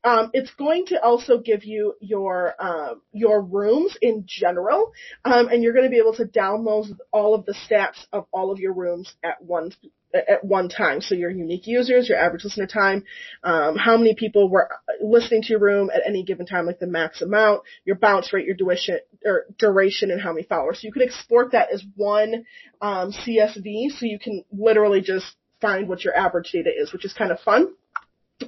Um, 0.03 0.31
it's 0.33 0.51
going 0.55 0.87
to 0.87 1.01
also 1.01 1.39
give 1.39 1.63
you 1.63 1.93
your 2.01 2.55
um, 2.59 3.01
your 3.11 3.41
rooms 3.41 3.97
in 4.01 4.25
general, 4.27 4.91
um, 5.23 5.47
and 5.47 5.63
you're 5.63 5.73
going 5.73 5.85
to 5.85 5.91
be 5.91 5.99
able 5.99 6.15
to 6.15 6.25
download 6.25 6.97
all 7.11 7.35
of 7.35 7.45
the 7.45 7.53
stats 7.53 8.05
of 8.11 8.25
all 8.31 8.51
of 8.51 8.59
your 8.59 8.73
rooms 8.73 9.13
at 9.23 9.41
one 9.41 9.71
at 10.13 10.43
one 10.43 10.69
time. 10.69 11.01
So 11.01 11.15
your 11.15 11.31
unique 11.31 11.67
users, 11.67 12.07
your 12.07 12.17
average 12.17 12.43
listener 12.43 12.67
time, 12.67 13.03
um, 13.43 13.75
how 13.77 13.97
many 13.97 14.15
people 14.15 14.49
were 14.49 14.69
listening 15.01 15.41
to 15.43 15.49
your 15.49 15.59
room 15.59 15.89
at 15.93 16.01
any 16.05 16.23
given 16.23 16.45
time, 16.45 16.65
like 16.65 16.79
the 16.79 16.87
max 16.87 17.21
amount, 17.21 17.63
your 17.85 17.95
bounce 17.95 18.31
rate, 18.31 18.45
your 18.45 18.55
duration, 18.55 18.99
or 19.25 19.45
duration, 19.57 20.11
and 20.11 20.21
how 20.21 20.33
many 20.33 20.45
followers. 20.45 20.81
So 20.81 20.87
you 20.87 20.93
could 20.93 21.01
export 21.01 21.53
that 21.53 21.71
as 21.71 21.83
one 21.95 22.45
um, 22.81 23.11
CSV, 23.11 23.91
so 23.97 24.05
you 24.05 24.19
can 24.19 24.43
literally 24.51 25.01
just 25.01 25.25
find 25.61 25.87
what 25.87 26.03
your 26.03 26.15
average 26.15 26.51
data 26.51 26.69
is, 26.75 26.91
which 26.91 27.05
is 27.05 27.13
kind 27.13 27.31
of 27.31 27.39
fun. 27.39 27.69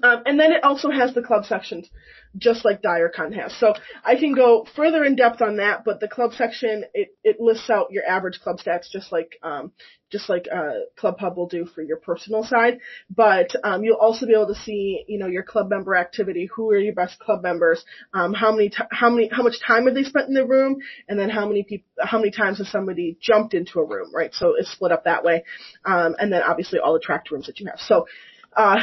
Um, 0.04 0.24
and 0.26 0.40
then 0.40 0.52
it 0.52 0.64
also 0.64 0.90
has 0.90 1.14
the 1.14 1.22
club 1.22 1.46
sections, 1.46 1.90
just 2.38 2.66
like 2.66 2.82
DireCon 2.82 3.34
has. 3.40 3.56
So 3.58 3.74
I 4.04 4.16
can 4.16 4.34
go 4.34 4.66
further 4.76 5.04
in 5.04 5.16
depth 5.16 5.42
on 5.42 5.58
that, 5.58 5.84
but 5.86 6.00
the 6.00 6.08
club 6.08 6.34
section 6.34 6.86
it, 6.94 7.10
it 7.24 7.40
lists 7.40 7.70
out 7.70 7.92
your 7.92 8.06
average 8.06 8.40
club 8.42 8.58
stats, 8.60 8.90
just 8.92 9.12
like 9.12 9.38
um, 9.44 9.72
just 10.12 10.30
like 10.30 10.46
uh, 10.54 10.82
Club 10.98 11.18
Hub 11.20 11.38
will 11.38 11.48
do 11.48 11.66
for 11.66 11.82
your 11.82 11.98
personal 11.98 12.44
side. 12.44 12.80
But 13.10 13.50
um, 13.64 13.84
you'll 13.84 13.98
also 13.98 14.26
be 14.26 14.34
able 14.34 14.48
to 14.48 14.56
see, 14.62 15.04
you 15.08 15.18
know, 15.20 15.28
your 15.28 15.44
club 15.44 15.70
member 15.70 15.96
activity. 15.96 16.50
Who 16.56 16.70
are 16.72 16.78
your 16.78 16.94
best 16.96 17.20
club 17.20 17.42
members? 17.44 17.84
Um, 18.14 18.34
how 18.34 18.52
many 18.52 18.70
t- 18.70 18.78
how 18.92 19.10
many 19.10 19.30
how 19.32 19.44
much 19.44 19.56
time 19.66 19.86
have 19.86 19.96
they 19.96 20.04
spent 20.04 20.28
in 20.28 20.34
the 20.34 20.46
room? 20.46 20.78
And 21.08 21.20
then 21.20 21.30
how 21.30 21.48
many 21.48 21.64
people 21.64 21.88
how 22.02 22.18
many 22.18 22.32
times 22.32 22.58
has 22.58 22.70
somebody 22.70 23.18
jumped 23.22 23.54
into 23.54 23.80
a 23.80 23.86
room? 23.86 24.14
Right. 24.14 24.34
So 24.34 24.56
it's 24.58 24.72
split 24.72 24.92
up 24.92 25.06
that 25.06 25.24
way. 25.24 25.44
Um, 25.86 26.16
and 26.20 26.32
then 26.32 26.42
obviously 26.44 26.80
all 26.80 26.94
the 26.94 27.00
tracked 27.00 27.32
rooms 27.32 27.48
that 27.48 27.60
you 27.60 27.68
have. 27.68 27.80
So 27.80 28.08
uh, 28.56 28.82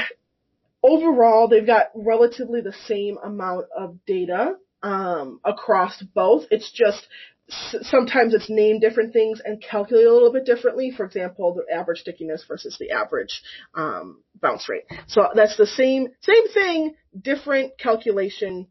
overall, 0.82 1.48
they've 1.48 1.66
got 1.66 1.90
relatively 1.94 2.60
the 2.60 2.74
same 2.86 3.18
amount 3.22 3.66
of 3.76 3.98
data 4.06 4.56
um, 4.82 5.40
across 5.44 6.02
both. 6.14 6.44
It's 6.50 6.70
just 6.72 7.06
sometimes 7.48 8.34
it's 8.34 8.48
named 8.48 8.80
different 8.80 9.12
things 9.12 9.40
and 9.44 9.62
calculated 9.62 10.08
a 10.08 10.12
little 10.12 10.32
bit 10.32 10.46
differently. 10.46 10.90
For 10.96 11.04
example, 11.04 11.54
the 11.54 11.74
average 11.74 12.00
stickiness 12.00 12.44
versus 12.46 12.76
the 12.78 12.90
average 12.90 13.42
um, 13.74 14.22
bounce 14.40 14.68
rate. 14.68 14.84
So 15.06 15.28
that's 15.34 15.56
the 15.56 15.66
same 15.66 16.08
same 16.20 16.48
thing, 16.48 16.94
different 17.20 17.78
calculation 17.78 18.68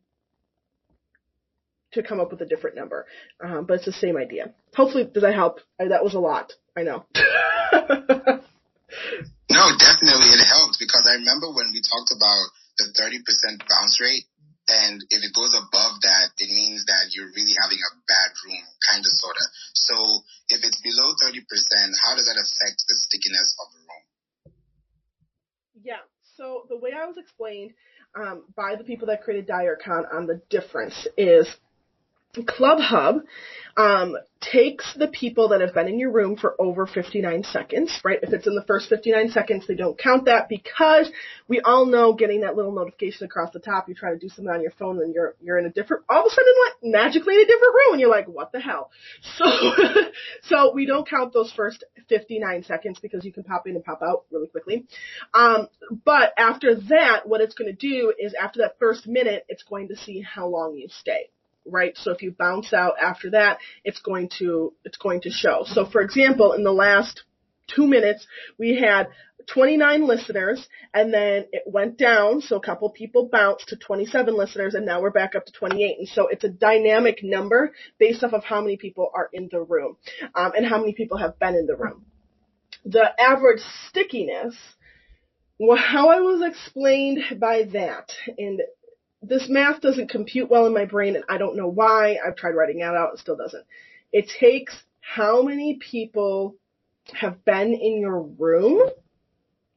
to 1.93 2.03
come 2.03 2.20
up 2.20 2.32
with 2.32 2.41
a 2.41 2.45
different 2.45 2.76
number, 2.78 3.05
um, 3.43 3.66
but 3.66 3.76
it's 3.76 3.86
the 3.86 3.91
same 3.91 4.16
idea. 4.16 4.53
Hopefully, 4.76 5.09
does 5.12 5.24
that 5.24 5.34
help? 5.34 5.59
I, 5.80 5.89
that 5.89 6.03
was 6.03 6.14
a 6.14 6.20
lot. 6.20 6.53
I 6.76 6.84
know. 6.84 7.05
No, 9.52 9.68
definitely 9.76 10.32
it 10.32 10.43
helped 10.47 10.80
because 10.80 11.04
I 11.04 11.20
remember 11.20 11.52
when 11.52 11.76
we 11.76 11.84
talked 11.84 12.16
about 12.16 12.43
the 12.80 12.88
30% 12.95 13.68
bounce 13.68 13.99
rate 13.99 14.24
and 14.72 15.04
if 15.10 15.20
it 15.20 15.34
goes 15.36 15.52
above 15.52 15.99
that, 16.02 16.32
it 16.38 16.47
means 16.47 16.86
that 16.86 17.12
you're 17.12 17.28
really 17.36 17.56
having 17.60 17.82
a 17.82 17.91
bad 18.08 18.32
room, 18.45 18.64
kind 18.88 19.04
of, 19.04 19.12
sort 19.20 19.36
of. 19.36 19.47
So 19.74 19.95
if 20.56 20.64
it's 20.64 20.80
below 20.80 21.12
30%, 21.20 21.43
how 21.99 22.16
does 22.16 22.26
that 22.32 22.39
affect 22.39 22.80
the 22.88 22.95
stickiness 22.95 23.52
of 23.60 23.68
the 23.74 23.82
room? 23.84 24.06
Yeah. 25.84 26.04
So 26.38 26.64
the 26.70 26.78
way 26.78 26.91
I 26.95 27.06
was 27.06 27.18
explained 27.18 27.74
um, 28.16 28.45
by 28.56 28.76
the 28.76 28.84
people 28.84 29.08
that 29.08 29.24
created 29.24 29.47
DireCon 29.47 30.14
on 30.14 30.28
the 30.28 30.41
difference 30.49 31.08
is 31.18 31.47
Club 32.46 32.80
Hub 32.80 33.22
um, 33.78 34.18
takes 34.42 34.94
the 34.96 35.08
people 35.08 35.50
that 35.50 35.62
have 35.62 35.74
been 35.74 35.88
in 35.88 36.00
your 36.00 36.12
room 36.12 36.36
for 36.36 36.60
over 36.60 36.86
59 36.86 37.44
seconds, 37.44 38.02
right? 38.04 38.20
If 38.22 38.34
it's 38.34 38.48
in 38.48 38.56
the 38.56 38.66
first 38.68 38.90
59 38.90 39.30
seconds, 39.30 39.66
they 39.68 39.76
don't 39.76 39.98
count 39.98 40.26
that 40.26 40.50
because 40.50 41.10
we 41.48 41.62
all 41.62 41.86
know 41.86 42.14
getting 42.14 42.42
that 42.42 42.56
little 42.56 42.72
notification 42.72 43.26
across 43.26 43.52
the 43.54 43.60
top, 43.60 43.88
you 43.88 43.96
try 43.96 44.12
to 44.12 44.18
do 44.18 44.30
something 44.30 44.54
on 44.54 44.62
your 44.62 44.72
phone 44.72 45.02
and 45.02 45.14
you're, 45.14 45.36
you're 45.42 45.60
in 45.60 45.66
a 45.66 45.70
different, 45.70 46.04
all 46.10 46.22
of 46.22 46.26
a 46.26 46.30
sudden 46.30 46.54
like 46.66 46.92
magically 46.92 47.36
in 47.36 47.42
a 47.42 47.46
different 47.46 47.74
room 47.74 47.94
and 47.94 48.02
you're 48.02 48.10
like, 48.10 48.28
what 48.28 48.52
the 48.52 48.60
hell? 48.60 48.92
So, 49.42 49.46
so 50.44 50.74
we 50.74 50.86
don't 50.86 51.10
count 51.10 51.34
those 51.34 51.52
first 51.56 51.84
59 52.10 52.64
seconds 52.64 53.00
because 53.00 53.24
you 53.24 53.32
can 53.32 53.44
pop 53.44 53.66
in 53.66 53.76
and 53.76 53.84
pop 53.84 54.02
out 54.02 54.26
really 54.32 54.48
quickly. 54.48 54.86
Um, 55.34 55.68
but 56.04 56.34
after 56.38 56.76
that, 56.76 57.28
what 57.28 57.42
it's 57.42 57.56
going 57.56 57.76
to 57.76 57.78
do 57.78 58.14
is 58.18 58.34
after 58.40 58.60
that 58.60 58.78
first 58.80 59.08
minute, 59.08 59.46
it's 59.48 59.64
going 59.64 59.88
to 59.88 59.96
see 59.96 60.22
how 60.22 60.48
long 60.48 60.76
you 60.76 60.88
stay 60.90 61.30
right? 61.66 61.95
So 61.97 62.12
if 62.12 62.22
you 62.22 62.32
bounce 62.32 62.74
out 62.74 62.95
after 63.01 63.32
that, 63.32 63.59
it's 63.84 63.99
going 63.99 64.30
to, 64.39 64.74
it's 64.84 64.97
going 64.97 65.22
to 65.22 65.30
show. 65.30 65.64
So 65.66 65.86
for 65.86 66.01
example, 66.01 66.53
in 66.53 66.64
the 66.64 66.72
last 66.72 67.24
two 67.68 67.88
minutes, 67.88 68.26
we 68.57 68.80
had 68.80 69.07
29 69.47 70.07
listeners 70.07 70.68
and 70.93 71.14
then 71.14 71.45
it 71.51 71.64
went 71.66 71.97
down. 71.97 72.41
So 72.41 72.57
a 72.57 72.62
couple 72.62 72.89
people 72.89 73.30
bounced 73.32 73.70
to 73.70 73.76
27 73.76 74.36
listeners 74.36 74.76
and 74.76 74.86
now 74.86 75.01
we're 75.01 75.12
back 75.12 75.36
up 75.36 75.45
to 75.45 75.51
28. 75.51 75.99
And 75.99 76.07
so 76.07 76.28
it's 76.28 76.43
a 76.43 76.49
dynamic 76.49 77.20
number 77.24 77.72
based 77.99 78.24
off 78.24 78.34
of 78.34 78.43
how 78.43 78.62
many 78.62 78.78
people 78.78 79.09
are 79.14 79.30
in 79.34 79.49
the 79.51 79.62
room, 79.62 79.97
um, 80.36 80.51
and 80.55 80.66
how 80.66 80.80
many 80.80 80.93
people 80.93 81.18
have 81.18 81.39
been 81.39 81.55
in 81.55 81.66
the 81.66 81.76
room. 81.76 82.05
The 82.86 83.09
average 83.20 83.62
stickiness, 83.88 84.55
well, 85.59 85.78
how 85.78 86.09
I 86.09 86.22
was 86.22 86.41
explained 86.41 87.39
by 87.39 87.64
that, 87.74 88.12
and 88.38 88.62
this 89.22 89.47
math 89.47 89.82
doesn't 89.82 90.09
compute 90.09 90.49
well 90.49 90.65
in 90.65 90.74
my 90.74 90.86
brain 90.86 91.15
and 91.15 91.26
I 91.30 91.38
don't 91.38 91.55
know 91.55 91.67
why. 91.67 92.17
I've 92.26 92.36
tried 92.36 92.51
writing 92.55 92.80
it 92.80 92.84
out, 92.84 93.13
it 93.13 93.19
still 93.19 93.38
doesn't. 93.38 93.65
It 94.11 94.30
takes 94.39 94.76
how 94.99 95.43
many 95.43 95.78
people 95.80 96.55
have 97.13 97.43
been 97.45 97.74
in 97.74 97.99
your 97.99 98.22
room. 98.22 98.89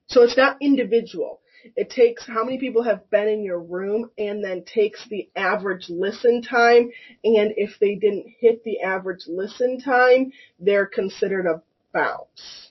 So 0.06 0.22
it's 0.22 0.36
not 0.36 0.58
individual. 0.60 1.40
It 1.76 1.90
takes 1.90 2.26
how 2.26 2.44
many 2.44 2.58
people 2.58 2.82
have 2.82 3.08
been 3.10 3.28
in 3.28 3.42
your 3.42 3.60
room 3.60 4.10
and 4.18 4.44
then 4.44 4.64
takes 4.64 5.06
the 5.08 5.30
average 5.34 5.86
listen 5.88 6.42
time. 6.42 6.90
And 7.24 7.54
if 7.56 7.78
they 7.80 7.94
didn't 7.94 8.26
hit 8.38 8.64
the 8.64 8.80
average 8.80 9.24
listen 9.26 9.80
time, 9.80 10.32
they're 10.58 10.86
considered 10.86 11.46
a 11.46 11.62
bounce. 11.92 12.70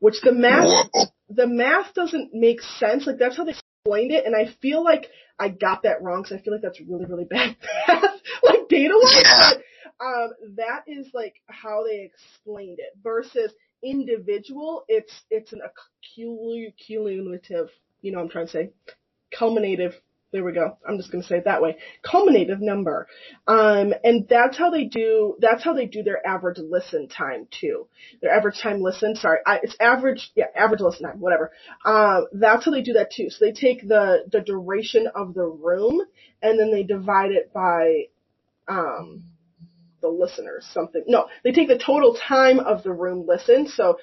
Which 0.00 0.20
the 0.22 0.32
math, 0.32 0.90
the 1.30 1.46
math 1.46 1.94
doesn't 1.94 2.34
make 2.34 2.60
sense. 2.60 3.06
Like 3.06 3.18
that's 3.18 3.36
how 3.36 3.44
they 3.44 3.54
explained 3.84 4.12
it. 4.12 4.26
And 4.26 4.36
I 4.36 4.52
feel 4.60 4.82
like 4.82 5.08
I 5.38 5.48
got 5.48 5.82
that 5.82 6.02
wrong 6.02 6.22
because 6.22 6.38
I 6.38 6.42
feel 6.42 6.54
like 6.54 6.62
that's 6.62 6.80
really, 6.80 7.06
really 7.06 7.24
bad 7.30 7.56
math, 7.88 8.20
like 8.42 8.68
data 8.68 8.94
wise. 8.94 9.22
Yeah. 9.22 9.50
But 9.50 10.04
um, 10.04 10.30
that 10.56 10.84
is 10.86 11.08
like 11.14 11.34
how 11.46 11.84
they 11.84 12.10
explained 12.12 12.78
it 12.78 12.98
versus 13.02 13.52
individual. 13.82 14.84
It's 14.88 15.12
it's 15.30 15.52
an 15.52 15.60
accumulative. 15.62 17.70
You 18.00 18.12
know 18.12 18.18
what 18.18 18.24
I'm 18.24 18.30
trying 18.30 18.46
to 18.46 18.52
say? 18.52 18.70
Culminative 19.32 19.94
there 20.32 20.44
we 20.44 20.52
go. 20.52 20.78
I'm 20.88 20.96
just 20.96 21.12
going 21.12 21.22
to 21.22 21.28
say 21.28 21.36
it 21.36 21.44
that 21.44 21.60
way. 21.60 21.76
Culminative 22.02 22.60
number. 22.60 23.06
Um, 23.46 23.92
and 24.02 24.26
that's 24.28 24.56
how 24.56 24.70
they 24.70 24.84
do, 24.84 25.36
that's 25.40 25.62
how 25.62 25.74
they 25.74 25.86
do 25.86 26.02
their 26.02 26.26
average 26.26 26.58
listen 26.58 27.08
time 27.08 27.46
too. 27.60 27.86
Their 28.22 28.32
average 28.32 28.58
time 28.60 28.80
listen, 28.80 29.14
sorry, 29.14 29.38
I, 29.46 29.60
it's 29.62 29.76
average, 29.78 30.32
yeah, 30.34 30.46
average 30.56 30.80
listen 30.80 31.06
time, 31.06 31.20
whatever. 31.20 31.52
Um, 31.84 32.26
that's 32.32 32.64
how 32.64 32.70
they 32.70 32.82
do 32.82 32.94
that 32.94 33.12
too. 33.12 33.28
So 33.28 33.44
they 33.44 33.52
take 33.52 33.86
the, 33.86 34.24
the 34.30 34.40
duration 34.40 35.06
of 35.14 35.34
the 35.34 35.44
room 35.44 36.00
and 36.42 36.58
then 36.58 36.70
they 36.72 36.82
divide 36.82 37.32
it 37.32 37.52
by, 37.52 38.04
um, 38.68 39.24
the 40.00 40.08
listeners, 40.08 40.68
something. 40.72 41.04
No, 41.06 41.28
they 41.44 41.52
take 41.52 41.68
the 41.68 41.78
total 41.78 42.14
time 42.14 42.58
of 42.58 42.82
the 42.82 42.92
room 42.92 43.24
listen. 43.26 43.68
So, 43.68 43.98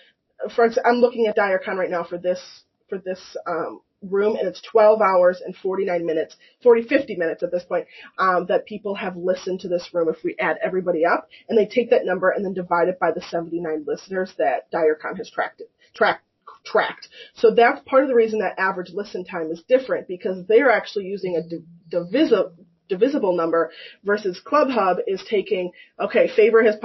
for 0.56 0.70
I'm 0.86 0.96
looking 0.96 1.28
at 1.28 1.36
DireCon 1.36 1.76
right 1.76 1.90
now 1.90 2.06
for 2.06 2.18
this 2.18 2.40
for 2.88 2.98
this 2.98 3.20
um, 3.46 3.82
room, 4.02 4.36
and 4.36 4.48
it's 4.48 4.62
12 4.62 5.02
hours 5.02 5.42
and 5.44 5.56
49 5.56 6.06
minutes, 6.06 6.36
40, 6.64 6.84
50 6.84 7.16
minutes 7.16 7.44
at 7.44 7.52
this 7.52 7.64
point 7.64 7.88
um, 8.18 8.46
that 8.48 8.66
people 8.66 8.96
have 8.96 9.16
listened 9.16 9.62
to 9.62 9.68
this 9.68 9.90
room. 9.94 10.10
If 10.10 10.24
we 10.24 10.36
add 10.40 10.58
everybody 10.64 11.06
up, 11.06 11.28
and 11.48 11.58
they 11.58 11.66
take 11.66 11.90
that 11.90 12.06
number 12.06 12.30
and 12.30 12.46
then 12.46 12.54
divide 12.54 12.88
it 12.88 13.00
by 13.00 13.12
the 13.12 13.22
79 13.22 13.86
listeners 13.88 14.34
that 14.38 14.72
DireCon 14.72 15.18
has 15.18 15.30
tracked 15.30 15.62
tracked 15.96 16.24
tracked. 16.66 17.08
So 17.36 17.52
that's 17.56 17.82
part 17.86 18.04
of 18.04 18.10
the 18.10 18.16
reason 18.16 18.40
that 18.40 18.60
average 18.60 18.92
listen 18.94 19.24
time 19.24 19.52
is 19.52 19.64
different 19.68 20.08
because 20.08 20.46
they're 20.48 20.72
actually 20.72 21.06
using 21.06 21.36
a 21.36 21.90
divisible 21.90 22.54
divisible 22.90 23.36
number 23.38 23.72
versus 24.04 24.42
ClubHub 24.44 24.98
is 25.08 25.24
taking, 25.30 25.72
okay, 26.00 26.28
Favor 26.36 26.64
has 26.64 26.76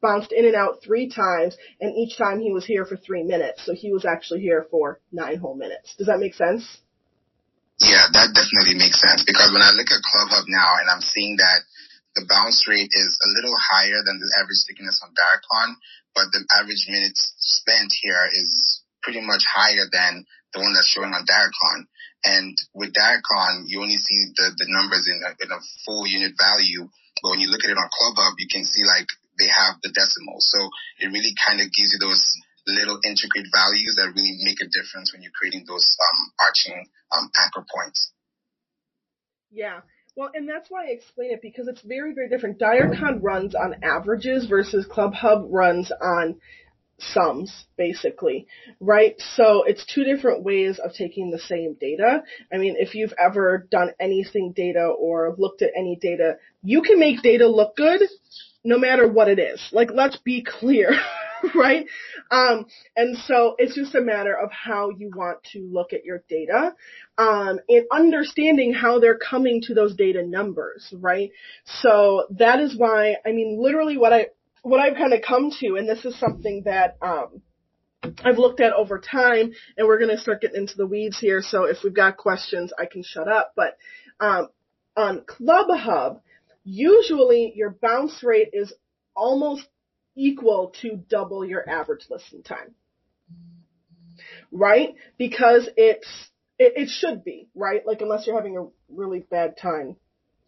bounced 0.00 0.32
in 0.32 0.46
and 0.46 0.54
out 0.54 0.82
three 0.82 1.10
times 1.10 1.56
and 1.80 1.96
each 1.96 2.16
time 2.16 2.40
he 2.40 2.52
was 2.52 2.64
here 2.64 2.84
for 2.84 2.96
three 2.96 3.22
minutes. 3.22 3.64
So 3.64 3.74
he 3.74 3.92
was 3.92 4.04
actually 4.04 4.40
here 4.40 4.66
for 4.70 5.00
nine 5.12 5.38
whole 5.38 5.56
minutes. 5.56 5.94
Does 5.96 6.06
that 6.06 6.20
make 6.20 6.34
sense? 6.34 6.64
Yeah, 7.80 8.10
that 8.10 8.34
definitely 8.34 8.74
makes 8.74 8.98
sense 8.98 9.22
because 9.22 9.54
when 9.54 9.62
I 9.62 9.70
look 9.70 9.90
at 9.90 10.02
ClubHub 10.02 10.50
now 10.50 10.82
and 10.82 10.90
I'm 10.90 11.02
seeing 11.02 11.38
that 11.38 11.62
the 12.18 12.26
bounce 12.26 12.66
rate 12.66 12.90
is 12.90 13.10
a 13.22 13.28
little 13.38 13.54
higher 13.54 14.02
than 14.02 14.18
the 14.18 14.30
average 14.42 14.66
stickiness 14.66 14.98
on 15.06 15.14
DireCon, 15.14 15.78
but 16.14 16.26
the 16.34 16.42
average 16.58 16.90
minutes 16.90 17.30
spent 17.38 17.94
here 18.02 18.26
is 18.34 18.82
pretty 19.02 19.22
much 19.22 19.46
higher 19.46 19.86
than 19.86 20.26
the 20.52 20.58
one 20.58 20.74
that's 20.74 20.90
showing 20.90 21.14
on 21.14 21.22
DireCon. 21.22 21.86
And 22.24 22.58
with 22.74 22.90
DireCon, 22.90 23.70
you 23.70 23.78
only 23.78 24.02
see 24.02 24.34
the, 24.34 24.50
the 24.58 24.66
numbers 24.66 25.06
in 25.06 25.22
a, 25.22 25.30
in 25.38 25.50
a 25.54 25.60
full 25.86 26.06
unit 26.06 26.34
value. 26.34 26.90
But 27.22 27.30
when 27.30 27.40
you 27.40 27.50
look 27.50 27.62
at 27.62 27.70
it 27.70 27.78
on 27.78 27.86
ClubHub, 27.86 28.34
you 28.38 28.50
can 28.50 28.64
see 28.66 28.82
like 28.82 29.06
they 29.38 29.48
have 29.48 29.80
the 29.82 29.90
decimals. 29.90 30.46
So 30.50 30.58
it 30.98 31.08
really 31.08 31.34
kind 31.46 31.60
of 31.60 31.70
gives 31.72 31.94
you 31.94 32.00
those 32.00 32.22
little 32.66 33.00
intricate 33.04 33.46
values 33.52 33.96
that 33.96 34.12
really 34.14 34.36
make 34.44 34.60
a 34.60 34.68
difference 34.68 35.12
when 35.12 35.22
you're 35.22 35.32
creating 35.34 35.64
those 35.66 35.86
um, 35.86 36.20
arching 36.38 36.86
um, 37.12 37.30
anchor 37.40 37.64
points. 37.64 38.12
Yeah. 39.50 39.80
Well, 40.16 40.30
and 40.34 40.48
that's 40.48 40.68
why 40.68 40.86
I 40.86 40.90
explain 40.90 41.32
it 41.32 41.40
because 41.40 41.68
it's 41.68 41.80
very, 41.82 42.12
very 42.12 42.28
different. 42.28 42.58
DireCon 42.58 43.22
runs 43.22 43.54
on 43.54 43.76
averages 43.82 44.46
versus 44.46 44.86
ClubHub 44.86 45.46
runs 45.48 45.92
on 46.02 46.40
sums 46.98 47.66
basically, 47.76 48.46
right? 48.80 49.14
So 49.36 49.62
it's 49.62 49.86
two 49.86 50.04
different 50.04 50.42
ways 50.42 50.80
of 50.80 50.92
taking 50.92 51.30
the 51.30 51.38
same 51.38 51.76
data. 51.80 52.24
I 52.52 52.58
mean, 52.58 52.74
if 52.78 52.94
you've 52.94 53.14
ever 53.18 53.66
done 53.70 53.92
anything 54.00 54.52
data 54.54 54.86
or 54.86 55.34
looked 55.38 55.62
at 55.62 55.70
any 55.76 55.96
data, 56.00 56.38
you 56.62 56.82
can 56.82 56.98
make 56.98 57.22
data 57.22 57.46
look 57.46 57.76
good 57.76 58.02
no 58.64 58.78
matter 58.78 59.06
what 59.08 59.28
it 59.28 59.38
is. 59.38 59.60
Like, 59.72 59.90
let's 59.92 60.16
be 60.18 60.42
clear, 60.42 60.90
right? 61.54 61.86
Um, 62.30 62.66
and 62.96 63.16
so 63.16 63.54
it's 63.58 63.74
just 63.74 63.94
a 63.94 64.00
matter 64.00 64.36
of 64.36 64.50
how 64.50 64.90
you 64.90 65.10
want 65.14 65.42
to 65.52 65.68
look 65.72 65.92
at 65.92 66.04
your 66.04 66.22
data, 66.28 66.74
um, 67.16 67.60
and 67.68 67.86
understanding 67.92 68.74
how 68.74 68.98
they're 68.98 69.18
coming 69.18 69.62
to 69.62 69.74
those 69.74 69.94
data 69.96 70.22
numbers, 70.26 70.92
right? 70.98 71.30
So 71.64 72.26
that 72.38 72.60
is 72.60 72.76
why, 72.76 73.16
I 73.24 73.32
mean, 73.32 73.58
literally 73.60 73.96
what 73.96 74.12
I, 74.12 74.26
what 74.62 74.80
I've 74.80 74.96
kind 74.96 75.12
of 75.12 75.22
come 75.22 75.50
to, 75.60 75.76
and 75.76 75.88
this 75.88 76.04
is 76.04 76.18
something 76.18 76.62
that 76.64 76.96
um, 77.00 77.42
I've 78.24 78.38
looked 78.38 78.60
at 78.60 78.72
over 78.72 78.98
time, 78.98 79.52
and 79.76 79.86
we're 79.86 79.98
going 79.98 80.14
to 80.14 80.20
start 80.20 80.40
getting 80.40 80.62
into 80.62 80.76
the 80.76 80.86
weeds 80.86 81.18
here. 81.18 81.42
So 81.42 81.64
if 81.64 81.78
we've 81.82 81.94
got 81.94 82.16
questions, 82.16 82.72
I 82.78 82.86
can 82.86 83.02
shut 83.02 83.28
up. 83.28 83.52
But 83.56 83.76
um, 84.20 84.48
on 84.96 85.22
ClubHub, 85.22 86.20
usually 86.68 87.52
your 87.56 87.70
bounce 87.70 88.22
rate 88.22 88.50
is 88.52 88.72
almost 89.16 89.66
equal 90.14 90.74
to 90.82 90.96
double 91.08 91.44
your 91.44 91.68
average 91.68 92.04
listen 92.10 92.42
time, 92.42 92.74
right? 94.52 94.94
Because 95.16 95.68
it's 95.76 96.06
it, 96.58 96.74
it 96.76 96.88
should 96.88 97.24
be 97.24 97.48
right, 97.54 97.86
like 97.86 98.00
unless 98.00 98.26
you're 98.26 98.36
having 98.36 98.58
a 98.58 98.66
really 98.94 99.20
bad 99.20 99.56
time 99.56 99.96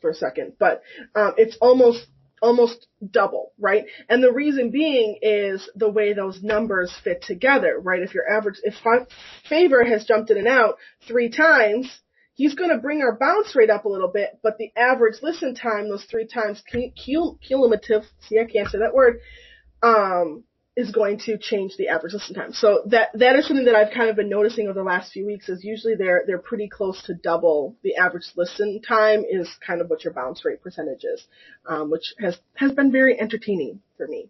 for 0.01 0.11
a 0.11 0.15
second, 0.15 0.55
but 0.59 0.83
um, 1.15 1.35
it's 1.37 1.57
almost 1.61 2.07
almost 2.43 2.87
double, 3.11 3.53
right? 3.59 3.85
And 4.09 4.23
the 4.23 4.33
reason 4.33 4.71
being 4.71 5.19
is 5.21 5.69
the 5.75 5.91
way 5.91 6.13
those 6.13 6.43
numbers 6.43 6.93
fit 7.05 7.23
together, 7.23 7.79
right? 7.79 8.03
If 8.03 8.15
your 8.15 8.31
average, 8.31 8.57
if 8.63 8.75
Favor 9.49 9.85
has 9.85 10.07
jumped 10.07 10.31
in 10.31 10.39
and 10.39 10.49
out 10.49 10.77
three 11.07 11.29
times, 11.31 11.91
he's 12.35 12.55
going 12.55 12.71
to 12.71 12.79
bring 12.79 13.03
our 13.03 13.17
bounce 13.17 13.55
rate 13.55 13.71
up 13.71 13.85
a 13.85 13.89
little 13.89 14.09
bit, 14.09 14.39
but 14.43 14.59
the 14.59 14.73
average 14.77 15.17
listen 15.23 15.55
time, 15.55 15.89
those 15.89 16.05
three 16.05 16.27
times 16.27 16.63
cumulative, 16.67 18.03
see 18.29 18.39
I 18.39 18.45
can't 18.45 18.69
say 18.69 18.79
that 18.79 18.95
word, 18.95 19.21
um, 19.83 20.45
is 20.77 20.93
going 20.93 21.19
to 21.19 21.37
change 21.37 21.73
the 21.77 21.89
average 21.89 22.15
listen 22.15 22.35
time. 22.35 22.53
So 22.53 22.83
that 22.87 23.11
that 23.15 23.37
is 23.37 23.47
something 23.47 23.67
that 23.67 23.75
I've 23.75 23.93
kind 23.93 24.09
of 24.09 24.17
been 24.17 24.31
noticing 24.31 24.67
over 24.67 24.79
the 24.79 24.85
last 24.85 25.13
few 25.13 25.27
weeks 25.27 25.49
is 25.49 25.65
usually 25.65 25.97
they're 25.97 26.23
they're 26.27 26.39
pretty 26.39 26.69
close 26.69 27.03
to 27.05 27.15
double 27.15 27.77
the 27.83 27.97
average 27.97 28.31
listen 28.37 28.81
time 28.81 29.25
is 29.29 29.49
kind 29.67 29.81
of 29.81 29.91
what 29.91 30.05
your 30.05 30.13
bounce 30.13 30.45
rate 30.45 30.63
percentage 30.63 31.05
is, 31.05 31.25
um, 31.67 31.91
which 31.91 32.15
has 32.21 32.39
has 32.55 32.73
been 32.73 32.93
very 32.93 33.21
entertaining 33.21 33.81
for 33.97 34.07
me. 34.07 34.29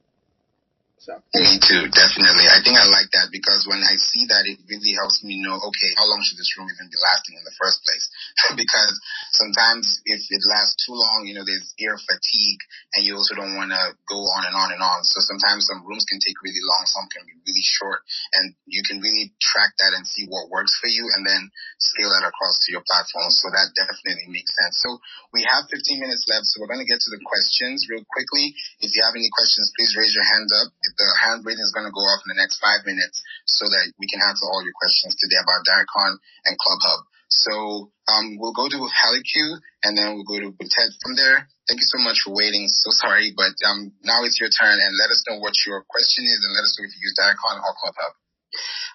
So. 1.01 1.17
Me 1.33 1.57
too, 1.57 1.89
definitely. 1.89 2.45
I 2.45 2.61
think 2.61 2.77
I 2.77 2.85
like 2.85 3.09
that 3.17 3.33
because 3.33 3.65
when 3.65 3.81
I 3.81 3.97
see 3.97 4.29
that, 4.29 4.45
it 4.45 4.61
really 4.69 4.93
helps 5.01 5.25
me 5.25 5.41
know, 5.41 5.57
okay, 5.57 5.91
how 5.97 6.05
long 6.05 6.21
should 6.21 6.37
this 6.37 6.53
room 6.61 6.69
even 6.69 6.93
be 6.93 7.01
lasting 7.01 7.41
in 7.41 7.45
the 7.49 7.57
first 7.57 7.81
place? 7.89 8.05
because 8.61 9.01
sometimes 9.33 10.05
if 10.05 10.21
it 10.29 10.45
lasts 10.45 10.85
too 10.85 10.93
long, 10.93 11.25
you 11.25 11.33
know, 11.33 11.47
there's 11.49 11.73
ear 11.81 11.97
fatigue 11.97 12.61
and 12.93 13.09
you 13.09 13.17
also 13.17 13.33
don't 13.33 13.57
want 13.57 13.73
to 13.73 13.97
go 14.13 14.21
on 14.21 14.45
and 14.45 14.53
on 14.53 14.77
and 14.77 14.85
on. 14.85 15.01
So 15.09 15.25
sometimes 15.25 15.65
some 15.73 15.89
rooms 15.89 16.05
can 16.05 16.21
take 16.21 16.37
really 16.45 16.61
long, 16.61 16.85
some 16.85 17.09
can 17.09 17.25
be 17.25 17.33
really 17.49 17.65
short 17.65 18.05
and 18.37 18.53
you 18.69 18.85
can 18.85 19.01
really 19.01 19.33
track 19.41 19.73
that 19.81 19.97
and 19.97 20.05
see 20.05 20.29
what 20.29 20.53
works 20.53 20.77
for 20.85 20.93
you 20.93 21.09
and 21.17 21.25
then 21.25 21.49
scale 21.81 22.13
that 22.13 22.29
across 22.29 22.61
to 22.61 22.77
your 22.77 22.85
platform. 22.85 23.33
So 23.33 23.49
that 23.49 23.73
definitely 23.73 24.29
makes 24.29 24.53
sense. 24.53 24.77
So 24.85 25.01
we 25.33 25.49
have 25.49 25.65
15 25.65 25.81
minutes 25.97 26.29
left. 26.29 26.45
So 26.53 26.61
we're 26.61 26.69
going 26.69 26.85
to 26.85 26.93
get 26.93 27.01
to 27.01 27.13
the 27.17 27.25
questions 27.25 27.89
real 27.89 28.05
quickly. 28.05 28.53
If 28.85 28.93
you 28.93 29.01
have 29.01 29.17
any 29.17 29.33
questions, 29.33 29.73
please 29.81 29.97
raise 29.97 30.13
your 30.13 30.29
hand 30.29 30.53
up 30.53 30.69
the 30.97 31.09
hand 31.21 31.45
raising 31.45 31.63
is 31.63 31.75
going 31.75 31.87
to 31.87 31.95
go 31.95 32.03
off 32.03 32.23
in 32.27 32.35
the 32.35 32.41
next 32.41 32.59
five 32.59 32.83
minutes 32.87 33.23
so 33.47 33.69
that 33.69 33.85
we 33.99 34.07
can 34.09 34.21
answer 34.27 34.47
all 34.47 34.63
your 34.63 34.75
questions 34.75 35.17
today 35.19 35.39
about 35.39 35.67
DireCon 35.67 36.13
and 36.47 36.55
ClubHub. 36.59 37.01
So 37.31 37.93
um, 38.11 38.37
we'll 38.43 38.57
go 38.57 38.67
to 38.67 38.79
HaliQ 38.91 39.63
and 39.87 39.95
then 39.97 40.19
we'll 40.19 40.27
go 40.27 40.43
to 40.43 40.51
Ted 40.51 40.91
from 40.99 41.15
there. 41.15 41.47
Thank 41.71 41.79
you 41.79 41.87
so 41.87 42.03
much 42.03 42.27
for 42.27 42.35
waiting. 42.35 42.67
So 42.67 42.91
sorry, 42.91 43.31
but 43.31 43.55
um, 43.63 43.95
now 44.03 44.27
it's 44.27 44.41
your 44.43 44.51
turn 44.51 44.75
and 44.75 44.93
let 44.99 45.15
us 45.15 45.23
know 45.31 45.39
what 45.39 45.55
your 45.67 45.87
question 45.87 46.27
is 46.27 46.43
and 46.43 46.51
let 46.53 46.67
us 46.67 46.75
know 46.75 46.85
if 46.85 46.93
you 46.95 47.07
use 47.07 47.15
DireCon 47.15 47.63
or 47.63 47.73
ClubHub. 47.79 48.13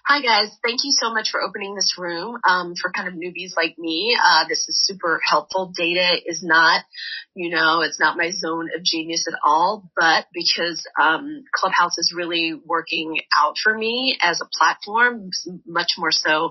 Hi 0.04 0.20
guys, 0.20 0.50
thank 0.64 0.80
you 0.84 0.92
so 0.92 1.12
much 1.12 1.30
for 1.30 1.42
opening 1.42 1.74
this 1.74 1.96
room. 1.98 2.38
Um, 2.48 2.74
for 2.80 2.90
kind 2.92 3.08
of 3.08 3.14
newbies 3.14 3.56
like 3.56 3.78
me, 3.78 4.16
uh, 4.22 4.44
this 4.48 4.68
is 4.68 4.78
super 4.84 5.20
helpful. 5.28 5.72
Data 5.76 6.16
is 6.24 6.42
not, 6.44 6.84
you 7.34 7.50
know, 7.50 7.82
it's 7.82 7.98
not 7.98 8.16
my 8.16 8.30
zone 8.30 8.68
of 8.76 8.84
genius 8.84 9.24
at 9.28 9.38
all, 9.44 9.90
but 9.96 10.26
because 10.32 10.86
um, 11.00 11.44
Clubhouse 11.54 11.98
is 11.98 12.14
really 12.16 12.54
working 12.64 13.18
out 13.36 13.56
for 13.62 13.76
me 13.76 14.16
as 14.22 14.40
a 14.40 14.48
platform, 14.56 15.30
much 15.66 15.92
more 15.98 16.12
so 16.12 16.50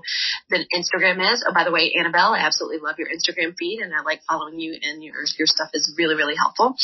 than 0.50 0.66
Instagram 0.74 1.32
is. 1.32 1.44
Oh, 1.48 1.54
by 1.54 1.64
the 1.64 1.72
way, 1.72 1.94
Annabelle, 1.98 2.34
I 2.34 2.40
absolutely 2.40 2.78
love 2.78 2.96
your 2.98 3.08
Instagram 3.08 3.54
feed, 3.58 3.80
and 3.80 3.94
I 3.94 4.02
like 4.02 4.20
following 4.28 4.60
you, 4.60 4.78
and 4.82 5.02
your 5.02 5.14
your 5.38 5.46
stuff 5.46 5.70
is 5.72 5.94
really 5.96 6.14
really 6.14 6.36
helpful. 6.36 6.76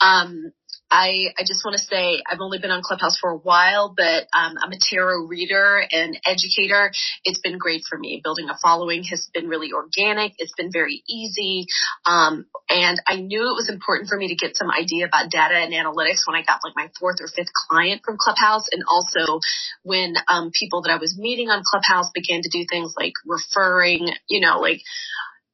Um, 0.00 0.52
I, 0.90 1.28
I 1.38 1.44
just 1.46 1.64
want 1.64 1.76
to 1.78 1.84
say 1.84 2.22
I've 2.30 2.40
only 2.40 2.58
been 2.58 2.70
on 2.72 2.82
Clubhouse 2.82 3.18
for 3.18 3.30
a 3.30 3.38
while, 3.38 3.94
but 3.96 4.28
um, 4.36 4.54
I'm 4.62 4.72
a 4.72 4.78
tarot 4.80 5.26
reader 5.26 5.84
and 5.92 6.18
educator. 6.26 6.92
It's 7.24 7.40
been 7.40 7.58
great 7.58 7.82
for 7.88 7.98
me. 7.98 8.20
Building 8.24 8.48
a 8.50 8.58
following 8.62 9.04
has 9.04 9.28
been 9.34 9.48
really 9.48 9.72
organic. 9.72 10.34
It's 10.38 10.54
been 10.56 10.72
very 10.72 11.02
easy. 11.08 11.66
Um, 12.06 12.46
and 12.70 13.00
I 13.08 13.16
knew 13.16 13.42
it 13.50 13.56
was 13.56 13.70
important 13.70 14.08
for 14.08 14.16
me 14.18 14.28
to 14.28 14.36
get 14.36 14.56
some 14.56 14.70
idea 14.70 15.06
about 15.06 15.30
data 15.30 15.56
and 15.56 15.74
analytics 15.74 16.26
when 16.26 16.36
I 16.36 16.44
got 16.44 16.60
like 16.64 16.76
my 16.76 16.90
fourth 17.00 17.18
or 17.20 17.28
fifth 17.28 17.52
client 17.68 18.02
from 18.04 18.16
Clubhouse. 18.18 18.64
And 18.72 18.84
also 18.88 19.40
when 19.84 20.14
um, 20.28 20.50
people 20.58 20.82
that 20.82 20.92
I 20.92 20.98
was 20.98 21.18
meeting 21.18 21.50
on 21.50 21.62
Clubhouse 21.64 22.10
began 22.14 22.42
to 22.42 22.50
do 22.50 22.64
things 22.70 22.94
like 22.98 23.14
referring, 23.26 24.08
you 24.28 24.40
know, 24.40 24.60
like 24.60 24.80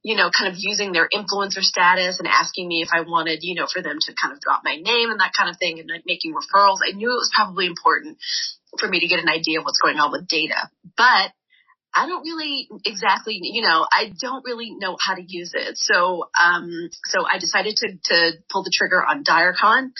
you 0.05 0.16
know, 0.16 0.30
kind 0.30 0.52
of 0.52 0.59
using 0.59 0.92
their 0.92 1.09
influencer 1.09 1.64
status 1.64 2.18
and 2.18 2.28
asking 2.28 2.68
me 2.68 2.82
if 2.82 2.90
I 2.92 3.00
wanted, 3.00 3.38
you 3.40 3.55
know, 3.55 3.66
for 3.66 3.80
them 3.80 3.96
to 3.98 4.12
kind 4.14 4.34
of 4.34 4.40
drop 4.40 4.61
my 4.62 4.76
name 4.76 5.11
and 5.11 5.18
that 5.18 5.32
kind 5.36 5.48
of 5.48 5.57
thing 5.57 5.80
and 5.80 5.88
like 5.88 6.05
making 6.07 6.34
referrals. 6.34 6.84
I 6.86 6.92
knew 6.92 7.09
it 7.09 7.24
was 7.24 7.32
probably 7.34 7.66
important 7.66 8.18
for 8.78 8.86
me 8.86 9.00
to 9.00 9.07
get 9.07 9.18
an 9.18 9.30
idea 9.30 9.59
of 9.59 9.64
what's 9.64 9.80
going 9.80 9.96
on 9.96 10.12
with 10.12 10.28
data. 10.28 10.68
But 10.96 11.32
I 11.95 12.07
don't 12.07 12.22
really 12.22 12.68
exactly, 12.84 13.38
you 13.40 13.62
know, 13.62 13.86
I 13.90 14.12
don't 14.20 14.45
really 14.45 14.74
know 14.76 14.97
how 15.01 15.14
to 15.14 15.22
use 15.26 15.53
it. 15.55 15.76
So, 15.76 16.24
um, 16.38 16.90
so 17.07 17.24
I 17.24 17.38
decided 17.38 17.76
to, 17.76 17.88
to 18.05 18.32
pull 18.51 18.64
the 18.64 18.72
trigger 18.74 19.05
on 19.05 19.22
DireCon. 19.22 19.90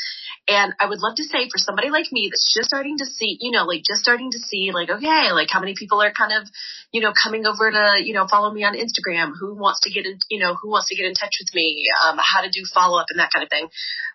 And 0.49 0.74
I 0.80 0.88
would 0.88 0.99
love 0.99 1.16
to 1.16 1.24
say 1.24 1.49
for 1.49 1.59
somebody 1.59 1.90
like 1.90 2.11
me 2.11 2.28
that's 2.30 2.53
just 2.53 2.68
starting 2.68 2.99
to 2.99 3.07
see, 3.07 3.38
you 3.40 3.53
know, 3.53 3.64
like 3.64 3.82
just 3.86 4.03
starting 4.03 4.32
to 4.32 4.38
see 4.38 4.72
like, 4.72 4.90
okay, 4.90 5.32
like 5.32 5.49
how 5.51 5.61
many 5.61 5.74
people 5.78 6.03
are 6.03 6.12
kind 6.12 6.32
of, 6.32 6.49
you 6.92 7.01
know, 7.01 7.12
coming 7.14 7.47
over 7.47 7.70
to, 7.70 7.97
you 8.03 8.12
know, 8.12 8.26
follow 8.28 8.53
me 8.53 8.64
on 8.64 8.74
Instagram, 8.74 9.32
who 9.38 9.55
wants 9.55 9.80
to 9.82 9.90
get 9.90 10.05
in, 10.05 10.18
you 10.28 10.40
know, 10.40 10.55
who 10.55 10.70
wants 10.70 10.88
to 10.88 10.97
get 10.97 11.07
in 11.07 11.14
touch 11.14 11.36
with 11.40 11.55
me, 11.55 11.86
um, 12.05 12.18
how 12.18 12.42
to 12.42 12.51
do 12.51 12.64
follow 12.74 12.99
up 12.99 13.07
and 13.11 13.20
that 13.20 13.30
kind 13.32 13.45
of 13.45 13.51
thing. 13.51 13.68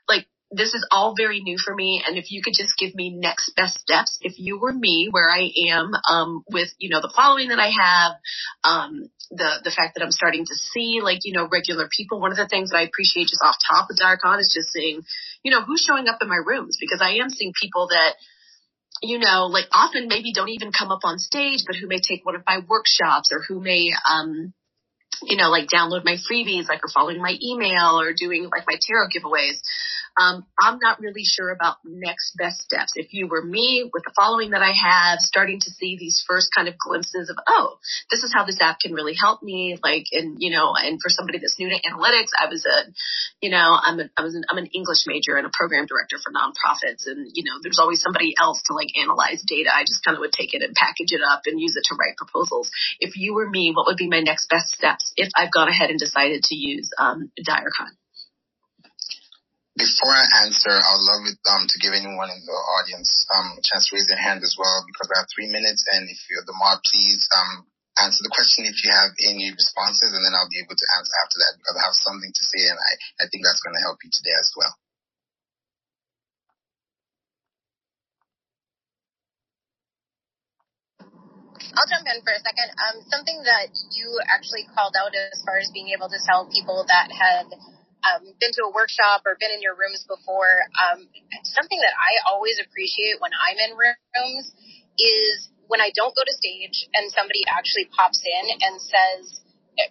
Like 0.07 0.27
this 0.51 0.73
is 0.73 0.85
all 0.91 1.13
very 1.15 1.41
new 1.41 1.57
for 1.63 1.73
me. 1.75 2.03
And 2.05 2.17
if 2.17 2.31
you 2.31 2.41
could 2.41 2.55
just 2.55 2.77
give 2.77 2.95
me 2.95 3.11
next 3.11 3.51
best 3.55 3.79
steps, 3.79 4.17
if 4.21 4.33
you 4.39 4.59
were 4.59 4.73
me 4.73 5.07
where 5.11 5.29
I 5.29 5.49
am, 5.69 5.91
um, 6.09 6.43
with, 6.49 6.69
you 6.79 6.89
know, 6.89 7.01
the 7.01 7.13
following 7.15 7.49
that 7.49 7.59
I 7.59 7.69
have, 7.69 8.13
um, 8.63 9.09
the, 9.29 9.61
the 9.63 9.71
fact 9.71 9.95
that 9.95 10.03
I'm 10.03 10.11
starting 10.11 10.45
to 10.45 10.55
see 10.55 11.01
like, 11.03 11.19
you 11.23 11.33
know, 11.33 11.47
regular 11.47 11.87
people. 11.95 12.19
One 12.19 12.31
of 12.31 12.37
the 12.37 12.47
things 12.47 12.71
that 12.71 12.77
I 12.77 12.81
appreciate 12.81 13.27
just 13.27 13.43
off 13.43 13.57
top 13.61 13.89
of 13.91 13.97
DireCon 13.97 14.39
is 14.39 14.51
just 14.53 14.71
seeing, 14.71 15.01
you 15.43 15.51
know, 15.51 15.61
who's 15.61 15.85
showing 15.87 16.07
up 16.07 16.17
in 16.21 16.27
my 16.27 16.41
rooms 16.43 16.77
because 16.79 17.01
I 17.01 17.21
am 17.21 17.29
seeing 17.29 17.53
people 17.59 17.89
that, 17.89 18.15
you 19.03 19.19
know, 19.19 19.45
like 19.45 19.65
often 19.71 20.07
maybe 20.07 20.33
don't 20.33 20.49
even 20.49 20.71
come 20.71 20.91
up 20.91 21.01
on 21.03 21.19
stage, 21.19 21.63
but 21.67 21.75
who 21.75 21.87
may 21.87 21.99
take 21.99 22.25
one 22.25 22.35
of 22.35 22.41
my 22.47 22.59
workshops 22.67 23.29
or 23.31 23.41
who 23.47 23.61
may, 23.61 23.91
um, 24.09 24.53
you 25.23 25.37
know, 25.37 25.49
like 25.49 25.67
download 25.67 26.05
my 26.05 26.17
freebies, 26.29 26.67
like 26.67 26.83
or 26.83 26.89
following 26.93 27.21
my 27.21 27.35
email 27.41 27.99
or 27.99 28.13
doing 28.13 28.49
like 28.49 28.65
my 28.67 28.77
tarot 28.79 29.09
giveaways. 29.09 29.59
Um, 30.17 30.45
I'm 30.59 30.79
not 30.79 30.99
really 30.99 31.23
sure 31.23 31.49
about 31.49 31.77
next 31.85 32.35
best 32.37 32.61
steps. 32.61 32.93
If 32.95 33.13
you 33.13 33.27
were 33.27 33.43
me 33.43 33.89
with 33.93 34.03
the 34.03 34.11
following 34.19 34.51
that 34.51 34.61
I 34.61 34.73
have, 34.73 35.19
starting 35.19 35.59
to 35.61 35.71
see 35.71 35.95
these 35.97 36.23
first 36.27 36.49
kind 36.53 36.67
of 36.67 36.75
glimpses 36.77 37.29
of, 37.29 37.37
oh, 37.47 37.77
this 38.11 38.23
is 38.23 38.33
how 38.33 38.43
this 38.43 38.57
app 38.59 38.79
can 38.79 38.93
really 38.93 39.13
help 39.15 39.41
me. 39.41 39.77
Like, 39.81 40.05
and, 40.11 40.35
you 40.39 40.51
know, 40.51 40.73
and 40.75 40.99
for 41.01 41.09
somebody 41.09 41.39
that's 41.39 41.57
new 41.59 41.69
to 41.69 41.79
analytics, 41.87 42.35
I 42.35 42.49
was 42.49 42.65
a, 42.65 42.91
you 43.39 43.49
know, 43.49 43.77
I'm 43.79 43.99
a, 43.99 44.09
I 44.17 44.23
was 44.23 44.35
an, 44.35 44.43
I'm 44.49 44.57
an 44.57 44.67
English 44.67 45.05
major 45.07 45.37
and 45.37 45.45
a 45.45 45.51
program 45.53 45.85
director 45.85 46.17
for 46.17 46.33
nonprofits. 46.33 47.07
And, 47.07 47.29
you 47.33 47.43
know, 47.45 47.59
there's 47.63 47.79
always 47.79 48.01
somebody 48.01 48.33
else 48.37 48.61
to 48.65 48.73
like 48.73 48.89
analyze 48.99 49.43
data. 49.47 49.69
I 49.73 49.83
just 49.83 50.03
kind 50.03 50.17
of 50.17 50.21
would 50.21 50.33
take 50.33 50.53
it 50.53 50.63
and 50.63 50.75
package 50.75 51.13
it 51.13 51.21
up 51.23 51.43
and 51.45 51.61
use 51.61 51.77
it 51.77 51.85
to 51.87 51.95
write 51.95 52.17
proposals. 52.17 52.69
If 52.99 53.15
you 53.15 53.35
were 53.35 53.47
me, 53.49 53.71
what 53.73 53.85
would 53.87 53.97
be 53.97 54.09
my 54.09 54.19
next 54.19 54.49
best 54.49 54.73
if 55.15 55.29
I've 55.35 55.51
gone 55.51 55.69
ahead 55.69 55.89
and 55.89 55.99
decided 55.99 56.43
to 56.43 56.55
use, 56.55 56.89
um, 56.99 57.31
DireCon? 57.39 57.93
before 59.79 60.11
I 60.11 60.43
answer, 60.43 60.75
I 60.75 60.89
would 60.91 61.07
love 61.07 61.23
it 61.31 61.39
um, 61.47 61.63
to 61.63 61.77
give 61.79 61.95
anyone 61.95 62.27
in 62.27 62.43
the 62.43 62.59
audience 62.75 63.07
um, 63.31 63.55
a 63.55 63.63
chance 63.63 63.87
to 63.87 63.95
raise 63.95 64.11
their 64.11 64.19
hand 64.19 64.43
as 64.43 64.59
well 64.59 64.83
because 64.83 65.07
I 65.07 65.23
have 65.23 65.31
three 65.31 65.47
minutes. 65.47 65.87
And 65.87 66.03
if 66.11 66.19
you're 66.27 66.43
the 66.43 66.59
mod, 66.59 66.83
please 66.83 67.23
um, 67.31 67.63
answer 68.03 68.19
the 68.19 68.35
question 68.35 68.67
if 68.67 68.75
you 68.83 68.91
have 68.91 69.15
any 69.23 69.55
responses, 69.55 70.11
and 70.11 70.19
then 70.19 70.35
I'll 70.35 70.51
be 70.51 70.59
able 70.59 70.75
to 70.75 70.87
answer 70.99 71.15
after 71.23 71.39
that 71.39 71.55
because 71.55 71.77
I 71.79 71.87
have 71.87 71.95
something 71.95 72.31
to 72.35 72.43
say, 72.43 72.67
and 72.67 72.75
I, 72.75 72.91
I 73.23 73.25
think 73.31 73.47
that's 73.47 73.63
going 73.63 73.79
to 73.79 73.85
help 73.87 74.03
you 74.03 74.11
today 74.11 74.35
as 74.35 74.51
well. 74.59 74.75
I'll 81.59 81.89
jump 81.91 82.07
in 82.07 82.19
for 82.23 82.33
a 82.33 82.41
second. 82.41 82.69
Um, 82.79 82.95
something 83.11 83.39
that 83.43 83.69
you 83.93 84.07
actually 84.27 84.65
called 84.73 84.95
out 84.95 85.11
as 85.13 85.39
far 85.43 85.59
as 85.59 85.69
being 85.71 85.91
able 85.91 86.09
to 86.09 86.19
tell 86.25 86.47
people 86.47 86.85
that 86.87 87.11
had 87.11 87.47
um, 88.07 88.23
been 88.39 88.51
to 88.55 88.63
a 88.67 88.71
workshop 88.71 89.27
or 89.27 89.35
been 89.39 89.51
in 89.51 89.61
your 89.61 89.75
rooms 89.75 90.07
before, 90.07 90.65
um, 90.79 91.07
something 91.43 91.79
that 91.83 91.95
I 91.95 92.31
always 92.31 92.55
appreciate 92.63 93.19
when 93.19 93.31
I'm 93.35 93.59
in 93.59 93.71
rooms 93.75 94.45
is 94.97 95.51
when 95.67 95.79
I 95.83 95.91
don't 95.93 96.15
go 96.15 96.23
to 96.23 96.35
stage 96.39 96.87
and 96.95 97.11
somebody 97.13 97.43
actually 97.45 97.91
pops 97.93 98.23
in 98.23 98.45
and 98.55 98.75
says, 98.81 99.43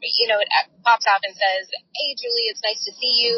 you 0.02 0.28
know, 0.28 0.38
it 0.40 0.48
pops 0.84 1.08
up 1.08 1.20
and 1.24 1.32
says, 1.32 1.64
Hey, 1.92 2.14
Julie, 2.16 2.48
it's 2.52 2.62
nice 2.64 2.80
to 2.84 2.92
see 2.92 3.14
you. 3.24 3.34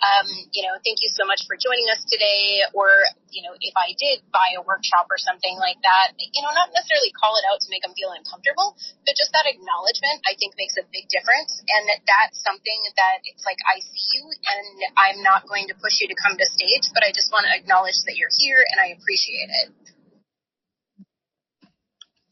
Um, 0.00 0.26
you 0.52 0.62
know, 0.64 0.76
thank 0.84 1.00
you 1.00 1.10
so 1.12 1.24
much 1.24 1.44
for 1.48 1.56
joining 1.56 1.88
us 1.92 2.04
today. 2.04 2.64
Or, 2.76 2.88
you 3.32 3.42
know, 3.42 3.56
if 3.58 3.74
I 3.76 3.96
did 3.96 4.24
buy 4.30 4.54
a 4.56 4.62
workshop 4.62 5.08
or 5.08 5.18
something 5.18 5.56
like 5.58 5.80
that, 5.82 6.14
you 6.16 6.42
know, 6.44 6.52
not 6.52 6.70
necessarily 6.72 7.12
call 7.16 7.34
it 7.40 7.44
out 7.48 7.60
to 7.64 7.68
make 7.72 7.82
them 7.82 7.96
feel 7.96 8.12
uncomfortable, 8.12 8.76
but 9.04 9.16
just 9.16 9.32
that 9.32 9.48
acknowledgement, 9.48 10.22
I 10.28 10.36
think 10.36 10.54
makes 10.60 10.76
a 10.76 10.84
big 10.92 11.08
difference. 11.08 11.60
And 11.64 11.82
that 11.90 12.04
that's 12.04 12.38
something 12.44 12.80
that 12.96 13.24
it's 13.24 13.44
like, 13.48 13.58
I 13.64 13.80
see 13.80 14.04
you 14.18 14.28
and 14.28 14.66
I'm 14.96 15.18
not 15.24 15.48
going 15.48 15.68
to 15.72 15.76
push 15.80 16.00
you 16.04 16.08
to 16.12 16.16
come 16.16 16.36
to 16.36 16.46
stage, 16.54 16.92
but 16.92 17.02
I 17.02 17.10
just 17.10 17.32
want 17.32 17.48
to 17.48 17.52
acknowledge 17.52 17.98
that 18.06 18.16
you're 18.20 18.32
here 18.38 18.60
and 18.60 18.78
I 18.78 18.94
appreciate 18.94 19.50
it. 19.64 19.93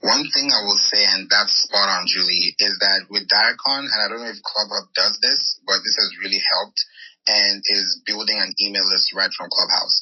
One 0.03 0.27
thing 0.35 0.51
I 0.51 0.67
will 0.67 0.83
say, 0.91 0.99
and 1.15 1.31
that's 1.31 1.63
spot 1.63 1.87
on, 1.87 2.11
Julie, 2.11 2.59
is 2.59 2.75
that 2.83 3.07
with 3.07 3.31
DireCon, 3.31 3.87
and 3.87 4.01
I 4.03 4.11
don't 4.11 4.23
know 4.27 4.35
if 4.35 4.43
ClubHub 4.43 4.91
does 4.99 5.15
this, 5.23 5.63
but 5.63 5.79
this 5.87 5.95
has 5.95 6.11
really 6.27 6.43
helped, 6.43 6.83
and 7.31 7.63
is 7.71 8.03
building 8.07 8.35
an 8.39 8.51
email 8.59 8.83
list 8.91 9.15
right 9.15 9.31
from 9.31 9.47
Clubhouse. 9.47 9.97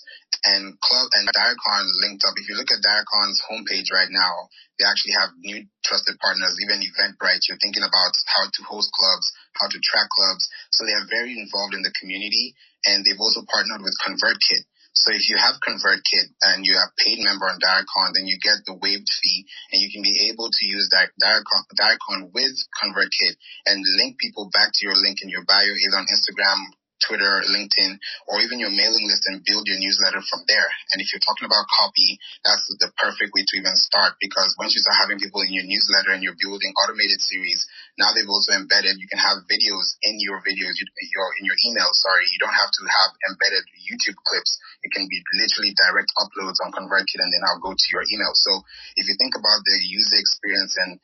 And 0.44 0.72
Club 0.80 1.04
and 1.20 1.28
DireCon 1.28 1.84
linked 2.00 2.24
up. 2.24 2.32
If 2.40 2.48
you 2.48 2.56
look 2.56 2.72
at 2.72 2.80
DireCon's 2.80 3.44
homepage 3.44 3.92
right 3.92 4.08
now, 4.08 4.48
they 4.80 4.88
actually 4.88 5.20
have 5.20 5.36
new 5.36 5.68
trusted 5.84 6.16
partners, 6.20 6.56
even 6.64 6.80
Eventbrite. 6.80 7.44
You're 7.48 7.60
thinking 7.60 7.84
about 7.84 8.12
how 8.24 8.48
to 8.48 8.60
host 8.64 8.88
clubs, 8.96 9.28
how 9.60 9.68
to 9.68 9.78
track 9.84 10.08
clubs. 10.16 10.48
So 10.72 10.88
they 10.88 10.96
are 10.96 11.08
very 11.12 11.36
involved 11.36 11.76
in 11.76 11.84
the 11.84 11.92
community, 12.00 12.56
and 12.88 13.04
they've 13.04 13.20
also 13.20 13.44
partnered 13.52 13.84
with 13.84 13.96
ConvertKit. 14.00 14.64
So 15.00 15.16
if 15.16 15.32
you 15.32 15.40
have 15.40 15.56
ConvertKit 15.64 16.28
and 16.44 16.60
you 16.68 16.76
have 16.76 16.92
paid 17.00 17.24
member 17.24 17.48
on 17.48 17.56
DireCon, 17.56 18.12
then 18.12 18.28
you 18.28 18.36
get 18.36 18.60
the 18.68 18.76
waived 18.76 19.08
fee 19.08 19.46
and 19.72 19.80
you 19.80 19.88
can 19.88 20.02
be 20.04 20.28
able 20.28 20.52
to 20.52 20.64
use 20.66 20.92
that 20.92 21.08
DireCon, 21.16 21.64
DireCon 21.72 22.28
with 22.36 22.52
ConvertKit 22.76 23.34
and 23.64 23.80
link 23.96 24.18
people 24.20 24.50
back 24.52 24.76
to 24.76 24.84
your 24.84 24.96
link 24.96 25.24
in 25.24 25.32
your 25.32 25.44
bio, 25.48 25.72
either 25.72 25.96
on 25.96 26.04
Instagram, 26.04 26.68
Twitter, 27.00 27.42
LinkedIn, 27.48 27.96
or 28.28 28.40
even 28.40 28.60
your 28.60 28.70
mailing 28.72 29.08
list 29.08 29.24
and 29.26 29.44
build 29.44 29.64
your 29.66 29.80
newsletter 29.80 30.20
from 30.20 30.44
there. 30.46 30.68
And 30.92 31.00
if 31.00 31.10
you're 31.12 31.24
talking 31.24 31.48
about 31.48 31.64
copy, 31.68 32.20
that's 32.44 32.64
the 32.80 32.92
perfect 33.00 33.32
way 33.32 33.42
to 33.44 33.54
even 33.58 33.74
start 33.76 34.20
because 34.20 34.54
once 34.60 34.76
you 34.76 34.80
start 34.84 35.00
having 35.00 35.18
people 35.18 35.40
in 35.42 35.52
your 35.52 35.66
newsletter 35.66 36.12
and 36.12 36.22
you're 36.22 36.38
building 36.38 36.72
automated 36.84 37.20
series, 37.20 37.64
now 37.96 38.12
they've 38.12 38.28
also 38.28 38.52
embedded, 38.56 39.00
you 39.00 39.08
can 39.08 39.20
have 39.20 39.44
videos 39.48 39.96
in 40.04 40.20
your 40.20 40.40
videos, 40.44 40.76
your, 40.76 41.28
in 41.40 41.44
your 41.44 41.58
email, 41.68 41.88
sorry. 42.04 42.24
You 42.28 42.40
don't 42.40 42.56
have 42.56 42.70
to 42.70 42.82
have 42.86 43.10
embedded 43.32 43.64
YouTube 43.80 44.18
clips. 44.20 44.52
It 44.84 44.92
can 44.92 45.08
be 45.08 45.20
literally 45.40 45.72
direct 45.76 46.12
uploads 46.20 46.60
on 46.64 46.72
ConvertKit 46.72 47.20
and 47.20 47.32
then 47.32 47.44
I'll 47.44 47.60
go 47.60 47.72
to 47.72 47.88
your 47.92 48.04
email. 48.08 48.32
So 48.36 48.60
if 48.96 49.08
you 49.08 49.16
think 49.16 49.34
about 49.36 49.60
the 49.64 49.76
user 49.84 50.16
experience 50.16 50.76
and 50.76 51.00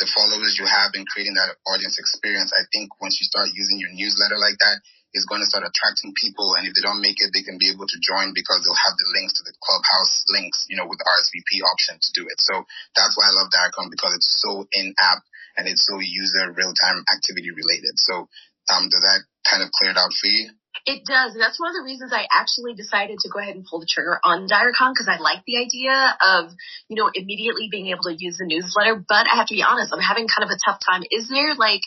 the 0.00 0.08
followers 0.16 0.56
you 0.56 0.64
have 0.64 0.96
in 0.96 1.04
creating 1.04 1.36
that 1.36 1.52
audience 1.68 2.00
experience, 2.00 2.50
I 2.56 2.64
think 2.72 2.88
once 3.04 3.20
you 3.20 3.28
start 3.28 3.52
using 3.52 3.78
your 3.78 3.92
newsletter 3.92 4.40
like 4.40 4.56
that, 4.56 4.80
is 5.12 5.26
going 5.26 5.42
to 5.42 5.50
start 5.50 5.66
attracting 5.66 6.14
people. 6.14 6.54
And 6.54 6.66
if 6.66 6.74
they 6.74 6.84
don't 6.84 7.02
make 7.02 7.18
it, 7.18 7.34
they 7.34 7.42
can 7.42 7.58
be 7.58 7.70
able 7.74 7.86
to 7.86 7.98
join 7.98 8.30
because 8.30 8.62
they'll 8.62 8.86
have 8.86 8.96
the 8.96 9.10
links 9.14 9.34
to 9.38 9.44
the 9.46 9.54
clubhouse 9.58 10.22
links, 10.30 10.66
you 10.70 10.78
know, 10.78 10.86
with 10.86 11.02
the 11.02 11.08
RSVP 11.08 11.66
option 11.66 11.98
to 11.98 12.10
do 12.14 12.26
it. 12.30 12.38
So 12.38 12.62
that's 12.94 13.18
why 13.18 13.26
I 13.26 13.34
love 13.34 13.50
DireCon 13.50 13.90
because 13.90 14.14
it's 14.14 14.30
so 14.38 14.66
in 14.70 14.94
app 14.98 15.22
and 15.58 15.66
it's 15.66 15.82
so 15.82 15.98
user 15.98 16.54
real 16.54 16.72
time 16.72 17.02
activity 17.10 17.50
related. 17.50 17.98
So, 17.98 18.30
um, 18.70 18.86
does 18.86 19.02
that 19.02 19.26
kind 19.50 19.66
of 19.66 19.74
clear 19.74 19.90
it 19.90 19.98
out 19.98 20.14
for 20.14 20.30
you? 20.30 20.54
It 20.86 21.04
does. 21.04 21.34
And 21.34 21.42
that's 21.42 21.60
one 21.60 21.70
of 21.70 21.76
the 21.76 21.84
reasons 21.84 22.12
I 22.12 22.24
actually 22.32 22.72
decided 22.74 23.18
to 23.20 23.28
go 23.28 23.38
ahead 23.40 23.54
and 23.54 23.66
pull 23.66 23.80
the 23.80 23.90
trigger 23.90 24.18
on 24.22 24.48
DireCon 24.48 24.94
because 24.94 25.10
I 25.10 25.20
like 25.20 25.44
the 25.44 25.58
idea 25.58 25.92
of, 25.92 26.54
you 26.88 26.96
know, 26.96 27.10
immediately 27.12 27.68
being 27.70 27.88
able 27.88 28.08
to 28.08 28.16
use 28.16 28.38
the 28.38 28.46
newsletter. 28.46 28.96
But 28.96 29.26
I 29.28 29.36
have 29.36 29.46
to 29.48 29.54
be 29.54 29.66
honest, 29.66 29.92
I'm 29.92 30.00
having 30.00 30.28
kind 30.28 30.48
of 30.48 30.54
a 30.54 30.60
tough 30.62 30.80
time. 30.80 31.02
Is 31.10 31.28
there 31.28 31.54
like 31.54 31.82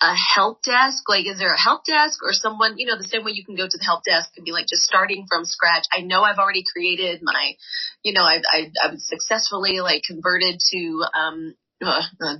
a 0.00 0.14
help 0.14 0.62
desk? 0.62 1.08
Like, 1.08 1.26
is 1.26 1.38
there 1.38 1.52
a 1.52 1.60
help 1.60 1.84
desk 1.84 2.20
or 2.22 2.32
someone, 2.32 2.74
you 2.76 2.86
know, 2.86 2.96
the 2.96 3.08
same 3.08 3.24
way 3.24 3.32
you 3.32 3.44
can 3.44 3.56
go 3.56 3.66
to 3.68 3.78
the 3.78 3.84
help 3.84 4.04
desk 4.04 4.30
and 4.36 4.44
be 4.44 4.52
like 4.52 4.66
just 4.66 4.82
starting 4.82 5.26
from 5.28 5.44
scratch? 5.44 5.86
I 5.92 6.00
know 6.00 6.22
I've 6.22 6.38
already 6.38 6.64
created 6.70 7.20
my, 7.22 7.52
you 8.02 8.12
know, 8.12 8.22
I, 8.22 8.42
I, 8.52 8.70
I've 8.82 8.98
successfully 8.98 9.80
like 9.80 10.02
converted 10.02 10.60
to, 10.72 11.04
um, 11.14 11.54
uh, 11.82 12.02
uh, 12.20 12.36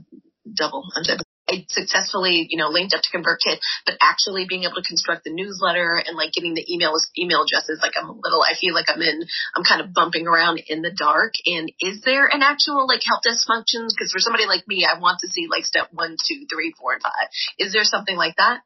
double, 0.53 0.85
I'm 0.95 1.24
I 1.55 1.67
successfully, 1.69 2.47
you 2.51 2.59
know, 2.59 2.69
linked 2.69 2.95
up 2.95 3.03
to 3.03 3.11
ConvertKit, 3.17 3.59
but 3.87 3.97
actually 4.01 4.47
being 4.49 4.65
able 4.65 4.77
to 4.77 4.83
construct 4.83 5.25
the 5.25 5.33
newsletter 5.33 6.03
and 6.05 6.17
like 6.17 6.33
getting 6.33 6.55
the 6.55 6.67
email 6.73 6.95
email 7.19 7.45
addresses, 7.45 7.81
like 7.83 7.95
I'm 8.01 8.09
a 8.09 8.13
little, 8.13 8.43
I 8.43 8.55
feel 8.59 8.75
like 8.75 8.87
I'm 8.89 9.03
in, 9.03 9.23
I'm 9.55 9.65
kind 9.65 9.81
of 9.81 9.95
bumping 9.95 10.27
around 10.27 10.63
in 10.67 10.83
the 10.83 10.93
dark. 10.93 11.35
And 11.47 11.71
is 11.81 12.03
there 12.03 12.27
an 12.27 12.43
actual 12.43 12.87
like 12.87 13.03
help 13.07 13.23
desk 13.23 13.47
function? 13.47 13.87
Because 13.89 14.13
for 14.13 14.19
somebody 14.19 14.47
like 14.47 14.67
me, 14.67 14.87
I 14.87 14.99
want 14.99 15.21
to 15.21 15.29
see 15.29 15.47
like 15.51 15.65
step 15.65 15.89
one, 15.93 16.17
two, 16.17 16.47
three, 16.51 16.75
four, 16.79 16.95
and 16.95 17.03
five. 17.03 17.29
Is 17.59 17.73
there 17.73 17.85
something 17.85 18.17
like 18.17 18.37
that? 18.37 18.61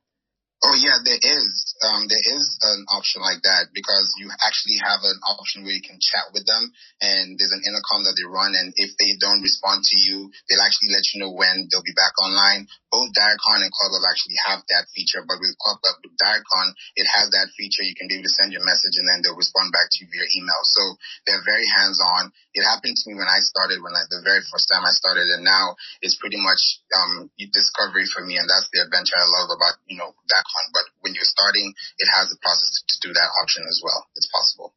Oh 0.59 0.75
yeah, 0.75 0.99
there 1.07 1.23
is. 1.23 1.79
Um, 1.79 2.11
there 2.11 2.27
is 2.35 2.59
an 2.67 2.83
option 2.91 3.23
like 3.23 3.39
that 3.47 3.71
because 3.71 4.11
you 4.19 4.27
actually 4.43 4.83
have 4.83 4.99
an 5.07 5.15
option 5.31 5.63
where 5.63 5.71
you 5.71 5.85
can 5.87 6.03
chat 6.03 6.35
with 6.35 6.43
them 6.51 6.75
and 6.99 7.39
there's 7.39 7.55
an 7.55 7.63
intercom 7.63 8.03
that 8.03 8.19
they 8.19 8.27
run 8.27 8.59
and 8.59 8.75
if 8.75 8.91
they 8.99 9.15
don't 9.23 9.39
respond 9.47 9.87
to 9.87 9.95
you, 9.95 10.27
they'll 10.51 10.67
actually 10.67 10.91
let 10.91 11.07
you 11.15 11.23
know 11.23 11.31
when 11.31 11.71
they'll 11.71 11.87
be 11.87 11.95
back 11.95 12.11
online. 12.19 12.67
Both 12.91 13.15
DireCon 13.15 13.63
and 13.63 13.71
ClubHub 13.71 14.03
actually 14.11 14.35
have 14.51 14.67
that 14.75 14.91
feature, 14.91 15.23
but 15.23 15.39
with 15.39 15.55
ClubHub, 15.63 16.03
with 16.03 16.19
DireCon, 16.19 16.75
it 16.99 17.07
has 17.07 17.31
that 17.39 17.55
feature. 17.55 17.87
You 17.87 17.95
can 17.95 18.11
be 18.11 18.19
able 18.19 18.27
to 18.27 18.35
send 18.35 18.51
your 18.51 18.67
message 18.67 18.99
and 18.99 19.07
then 19.07 19.23
they'll 19.23 19.39
respond 19.39 19.71
back 19.71 19.87
to 19.95 19.97
you 20.03 20.11
via 20.11 20.27
email. 20.35 20.63
So 20.75 20.83
they're 21.31 21.47
very 21.47 21.71
hands-on. 21.79 22.35
It 22.59 22.67
happened 22.67 22.99
to 22.99 23.05
me 23.07 23.15
when 23.15 23.31
I 23.31 23.39
started, 23.39 23.79
when 23.79 23.95
I, 23.95 24.03
the 24.11 24.27
very 24.27 24.43
first 24.51 24.67
time 24.67 24.83
I 24.83 24.91
started 24.91 25.31
and 25.39 25.47
now 25.47 25.79
it's 26.03 26.19
pretty 26.19 26.43
much, 26.43 26.83
um, 26.95 27.31
discovery 27.53 28.07
for 28.09 28.25
me 28.25 28.37
and 28.37 28.49
that's 28.49 28.69
the 28.73 28.85
adventure 28.85 29.17
I 29.17 29.29
love 29.41 29.51
about, 29.53 29.77
you 29.87 29.99
know, 29.99 30.13
that 30.13 30.45
one. 30.45 30.69
but 30.73 30.87
when 31.01 31.13
you're 31.15 31.29
starting, 31.29 31.73
it 31.99 32.09
has 32.17 32.33
a 32.33 32.39
process 32.41 32.85
to 32.89 32.97
do 33.09 33.13
that 33.13 33.31
option 33.43 33.65
as 33.69 33.81
well. 33.85 34.07
It's 34.17 34.29
possible. 34.33 34.75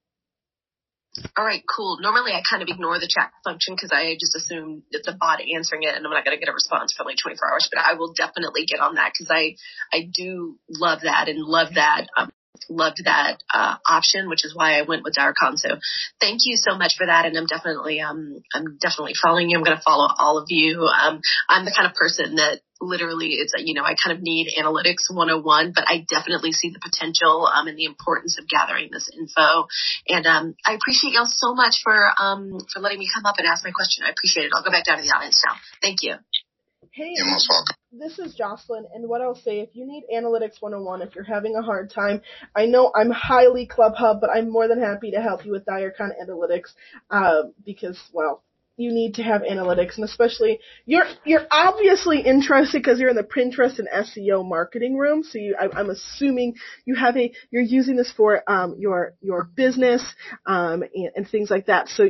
All 1.36 1.43
right, 1.43 1.64
cool. 1.68 1.99
Normally 1.99 2.32
I 2.32 2.41
kind 2.47 2.64
of 2.64 2.70
ignore 2.70 2.97
the 2.99 3.07
chat 3.07 3.32
function 3.43 3.76
because 3.76 3.91
I 3.91 4.16
just 4.16 4.36
assume 4.36 4.84
it's 4.91 5.07
a 5.07 5.14
bot 5.14 5.39
answering 5.43 5.84
it 5.84 5.95
and 5.95 6.05
I'm 6.05 6.12
not 6.12 6.24
going 6.24 6.38
to 6.38 6.39
get 6.39 6.49
a 6.49 6.55
response 6.55 6.93
for 6.95 7.03
like 7.03 7.18
24 7.22 7.51
hours, 7.51 7.68
but 7.72 7.84
I 7.84 7.95
will 7.95 8.14
definitely 8.14 8.66
get 8.66 8.80
on 8.80 8.95
that 8.95 9.12
because 9.12 9.28
I, 9.30 9.55
I 9.91 10.07
do 10.07 10.57
love 10.70 11.01
that 11.03 11.28
and 11.28 11.39
love 11.43 11.76
that. 11.76 12.07
Um, 12.16 12.32
loved 12.70 13.03
that 13.05 13.38
uh, 13.53 13.76
option, 13.88 14.30
which 14.30 14.45
is 14.45 14.55
why 14.55 14.78
I 14.78 14.84
went 14.84 15.03
with 15.03 15.16
Direcon. 15.16 15.57
So 15.57 15.78
thank 16.20 16.41
you 16.43 16.57
so 16.57 16.78
much 16.78 16.95
for 16.97 17.05
that, 17.05 17.26
and 17.26 17.38
I'm 17.38 17.45
definitely 17.45 18.01
um 18.01 18.41
I'm 18.53 18.78
definitely 18.78 19.14
following 19.22 19.49
you. 19.49 19.57
I'm 19.57 19.64
going 19.64 19.78
to 19.78 19.84
follow 19.84 20.07
all 20.18 20.38
of 20.38 20.45
you. 20.49 20.82
Um, 20.82 21.22
I'm 21.49 21.66
the 21.66 21.74
kind 21.76 21.89
of 21.89 21.95
person 21.95 22.36
that 22.36 22.62
literally 22.82 23.34
it's 23.34 23.53
you 23.57 23.74
know 23.74 23.84
I 23.84 23.95
kind 23.95 24.18
of 24.18 24.24
need 24.24 24.53
analytics 24.57 25.09
101, 25.09 25.74
but 25.76 25.86
I 25.88 26.05
definitely 26.09 26.51
see 26.51 26.72
the 26.72 26.80
potential 26.80 27.47
um, 27.47 27.68
and 27.68 27.78
the 27.78 27.86
importance 27.86 28.38
of 28.39 28.47
gathering 28.47 28.89
this 28.91 29.09
info. 29.14 29.68
And 30.07 30.26
um, 30.26 30.55
I 30.66 30.74
appreciate 30.74 31.14
y'all 31.14 31.28
so 31.28 31.53
much 31.53 31.82
for 31.84 31.95
um, 32.18 32.59
for 32.74 32.80
letting 32.80 32.99
me 32.99 33.09
come 33.14 33.26
up 33.26 33.36
and 33.38 33.47
ask 33.47 33.64
my 33.64 33.72
question. 33.72 34.05
I 34.05 34.09
appreciate 34.09 34.45
it. 34.45 34.51
I'll 34.55 34.64
go 34.64 34.72
back 34.72 34.86
down 34.86 34.97
to 34.97 35.03
the 35.03 35.12
audience 35.16 35.41
now. 35.45 35.55
Thank 35.82 35.99
you. 36.01 36.16
Hey, 36.93 37.13
You're 37.15 37.25
most 37.27 37.47
welcome. 37.49 37.75
this 37.93 38.19
is 38.19 38.35
Jocelyn, 38.35 38.85
and 38.93 39.07
what 39.07 39.21
I'll 39.21 39.35
say, 39.35 39.61
if 39.61 39.69
you 39.75 39.87
need 39.87 40.03
Analytics 40.13 40.61
101, 40.61 41.01
if 41.01 41.15
you're 41.15 41.23
having 41.23 41.55
a 41.55 41.61
hard 41.61 41.89
time, 41.89 42.21
I 42.53 42.65
know 42.65 42.91
I'm 42.93 43.11
highly 43.11 43.65
Club 43.65 43.93
Hub, 43.95 44.19
but 44.19 44.29
I'm 44.29 44.49
more 44.51 44.67
than 44.67 44.81
happy 44.81 45.11
to 45.11 45.21
help 45.21 45.45
you 45.45 45.53
with 45.53 45.65
Direcon 45.65 46.09
Analytics, 46.21 46.73
uh, 47.09 47.43
because, 47.65 47.97
well, 48.11 48.43
you 48.75 48.91
need 48.91 49.15
to 49.15 49.23
have 49.23 49.41
analytics, 49.43 49.95
and 49.95 50.03
especially 50.03 50.59
you're 50.85 51.05
you're 51.25 51.45
obviously 51.51 52.19
interested 52.21 52.81
because 52.81 52.99
you're 52.99 53.09
in 53.09 53.15
the 53.15 53.23
Pinterest 53.23 53.79
and 53.79 53.87
SEO 53.87 54.47
marketing 54.47 54.97
room. 54.97 55.23
So 55.23 55.37
you, 55.37 55.55
I, 55.59 55.67
I'm 55.77 55.89
assuming 55.91 56.55
you 56.85 56.95
have 56.95 57.15
a 57.15 57.31
you're 57.51 57.61
using 57.61 57.95
this 57.95 58.11
for 58.17 58.41
um, 58.49 58.75
your 58.79 59.13
your 59.21 59.43
business 59.43 60.03
um, 60.47 60.83
and, 60.95 61.11
and 61.15 61.29
things 61.29 61.51
like 61.51 61.67
that. 61.67 61.89
So 61.89 62.09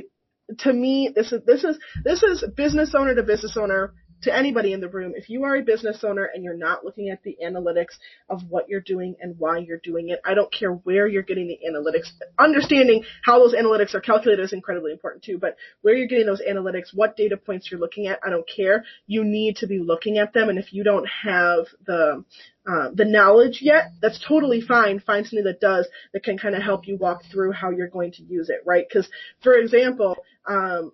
to 0.59 0.73
me, 0.73 1.11
this 1.13 1.31
is 1.31 1.41
this 1.45 1.63
is 1.63 1.77
this 2.03 2.23
is 2.23 2.43
business 2.55 2.93
owner 2.95 3.15
to 3.15 3.23
business 3.23 3.57
owner 3.57 3.93
to 4.23 4.35
anybody 4.35 4.73
in 4.73 4.81
the 4.81 4.89
room. 4.89 5.13
If 5.15 5.29
you 5.29 5.43
are 5.43 5.55
a 5.55 5.61
business 5.61 6.03
owner 6.03 6.29
and 6.33 6.43
you're 6.43 6.57
not 6.57 6.85
looking 6.85 7.09
at 7.09 7.23
the 7.23 7.37
analytics 7.43 7.97
of 8.29 8.41
what 8.49 8.69
you're 8.69 8.81
doing 8.81 9.15
and 9.19 9.37
why 9.37 9.59
you're 9.59 9.79
doing 9.83 10.09
it, 10.09 10.21
I 10.25 10.33
don't 10.33 10.51
care 10.51 10.71
where 10.71 11.07
you're 11.07 11.23
getting 11.23 11.47
the 11.47 11.59
analytics. 11.67 12.09
Understanding 12.37 13.03
how 13.23 13.39
those 13.39 13.53
analytics 13.53 13.93
are 13.93 14.01
calculated 14.01 14.43
is 14.43 14.53
incredibly 14.53 14.91
important 14.91 15.23
too, 15.23 15.37
but 15.37 15.55
where 15.81 15.95
you're 15.95 16.07
getting 16.07 16.25
those 16.25 16.41
analytics, 16.41 16.93
what 16.93 17.17
data 17.17 17.37
points 17.37 17.69
you're 17.71 17.79
looking 17.79 18.07
at, 18.07 18.19
I 18.25 18.29
don't 18.29 18.47
care. 18.47 18.85
You 19.07 19.23
need 19.23 19.57
to 19.57 19.67
be 19.67 19.79
looking 19.79 20.17
at 20.17 20.33
them 20.33 20.49
and 20.49 20.59
if 20.59 20.73
you 20.73 20.83
don't 20.83 21.07
have 21.23 21.65
the 21.85 22.23
uh, 22.69 22.89
the 22.93 23.05
knowledge 23.05 23.59
yet, 23.61 23.91
that's 24.01 24.23
totally 24.27 24.61
fine. 24.61 24.99
Find 24.99 25.25
something 25.25 25.45
that 25.45 25.59
does 25.59 25.87
that 26.13 26.23
can 26.23 26.37
kind 26.37 26.55
of 26.55 26.61
help 26.61 26.87
you 26.87 26.95
walk 26.95 27.23
through 27.31 27.53
how 27.53 27.71
you're 27.71 27.87
going 27.87 28.11
to 28.13 28.23
use 28.23 28.49
it, 28.49 28.61
right? 28.65 28.85
Because, 28.87 29.09
for 29.41 29.53
example, 29.53 30.17
um, 30.47 30.91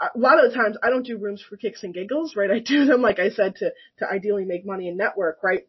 a 0.00 0.18
lot 0.18 0.42
of 0.42 0.50
the 0.50 0.56
times 0.56 0.76
I 0.82 0.90
don't 0.90 1.06
do 1.06 1.16
rooms 1.16 1.42
for 1.42 1.56
kicks 1.56 1.82
and 1.82 1.94
giggles, 1.94 2.36
right? 2.36 2.50
I 2.50 2.58
do 2.58 2.84
them, 2.84 3.02
like 3.02 3.18
I 3.18 3.30
said, 3.30 3.56
to, 3.56 3.72
to 3.98 4.06
ideally 4.10 4.44
make 4.44 4.66
money 4.66 4.88
and 4.88 4.98
network, 4.98 5.38
right? 5.42 5.66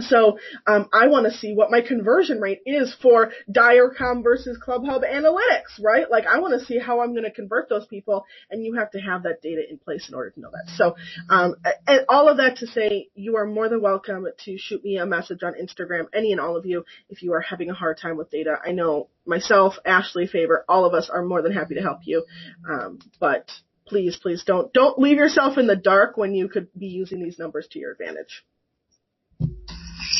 So 0.00 0.38
um, 0.66 0.88
I 0.92 1.06
want 1.08 1.26
to 1.30 1.36
see 1.36 1.54
what 1.54 1.70
my 1.70 1.80
conversion 1.80 2.40
rate 2.40 2.60
is 2.66 2.94
for 3.00 3.32
Direcon 3.50 4.22
versus 4.22 4.58
ClubHub 4.64 5.02
Analytics, 5.04 5.82
right? 5.82 6.10
Like 6.10 6.26
I 6.26 6.38
want 6.38 6.58
to 6.58 6.66
see 6.66 6.78
how 6.78 7.00
I'm 7.00 7.12
going 7.12 7.24
to 7.24 7.30
convert 7.30 7.68
those 7.68 7.86
people, 7.86 8.24
and 8.50 8.64
you 8.64 8.74
have 8.74 8.90
to 8.92 9.00
have 9.00 9.24
that 9.24 9.42
data 9.42 9.62
in 9.68 9.78
place 9.78 10.08
in 10.08 10.14
order 10.14 10.30
to 10.30 10.40
know 10.40 10.50
that. 10.50 10.72
So, 10.76 10.96
um, 11.30 11.56
and 11.86 12.06
all 12.08 12.28
of 12.28 12.38
that 12.38 12.56
to 12.58 12.66
say, 12.66 13.08
you 13.14 13.36
are 13.36 13.46
more 13.46 13.68
than 13.68 13.80
welcome 13.80 14.26
to 14.44 14.58
shoot 14.58 14.84
me 14.84 14.98
a 14.98 15.06
message 15.06 15.42
on 15.42 15.54
Instagram, 15.54 16.06
any 16.12 16.32
and 16.32 16.40
all 16.40 16.56
of 16.56 16.66
you, 16.66 16.84
if 17.08 17.22
you 17.22 17.32
are 17.32 17.40
having 17.40 17.70
a 17.70 17.74
hard 17.74 17.98
time 17.98 18.16
with 18.16 18.30
data. 18.30 18.56
I 18.64 18.72
know 18.72 19.08
myself, 19.24 19.74
Ashley, 19.84 20.26
Favor, 20.26 20.64
all 20.68 20.84
of 20.84 20.94
us 20.94 21.10
are 21.12 21.24
more 21.24 21.42
than 21.42 21.52
happy 21.52 21.74
to 21.76 21.82
help 21.82 22.00
you, 22.04 22.24
um, 22.68 22.98
but 23.20 23.50
please, 23.86 24.18
please 24.20 24.44
don't 24.44 24.72
don't 24.72 24.98
leave 24.98 25.16
yourself 25.16 25.58
in 25.58 25.66
the 25.66 25.76
dark 25.76 26.16
when 26.16 26.34
you 26.34 26.48
could 26.48 26.68
be 26.76 26.86
using 26.86 27.22
these 27.22 27.38
numbers 27.38 27.68
to 27.70 27.78
your 27.78 27.92
advantage. 27.92 28.44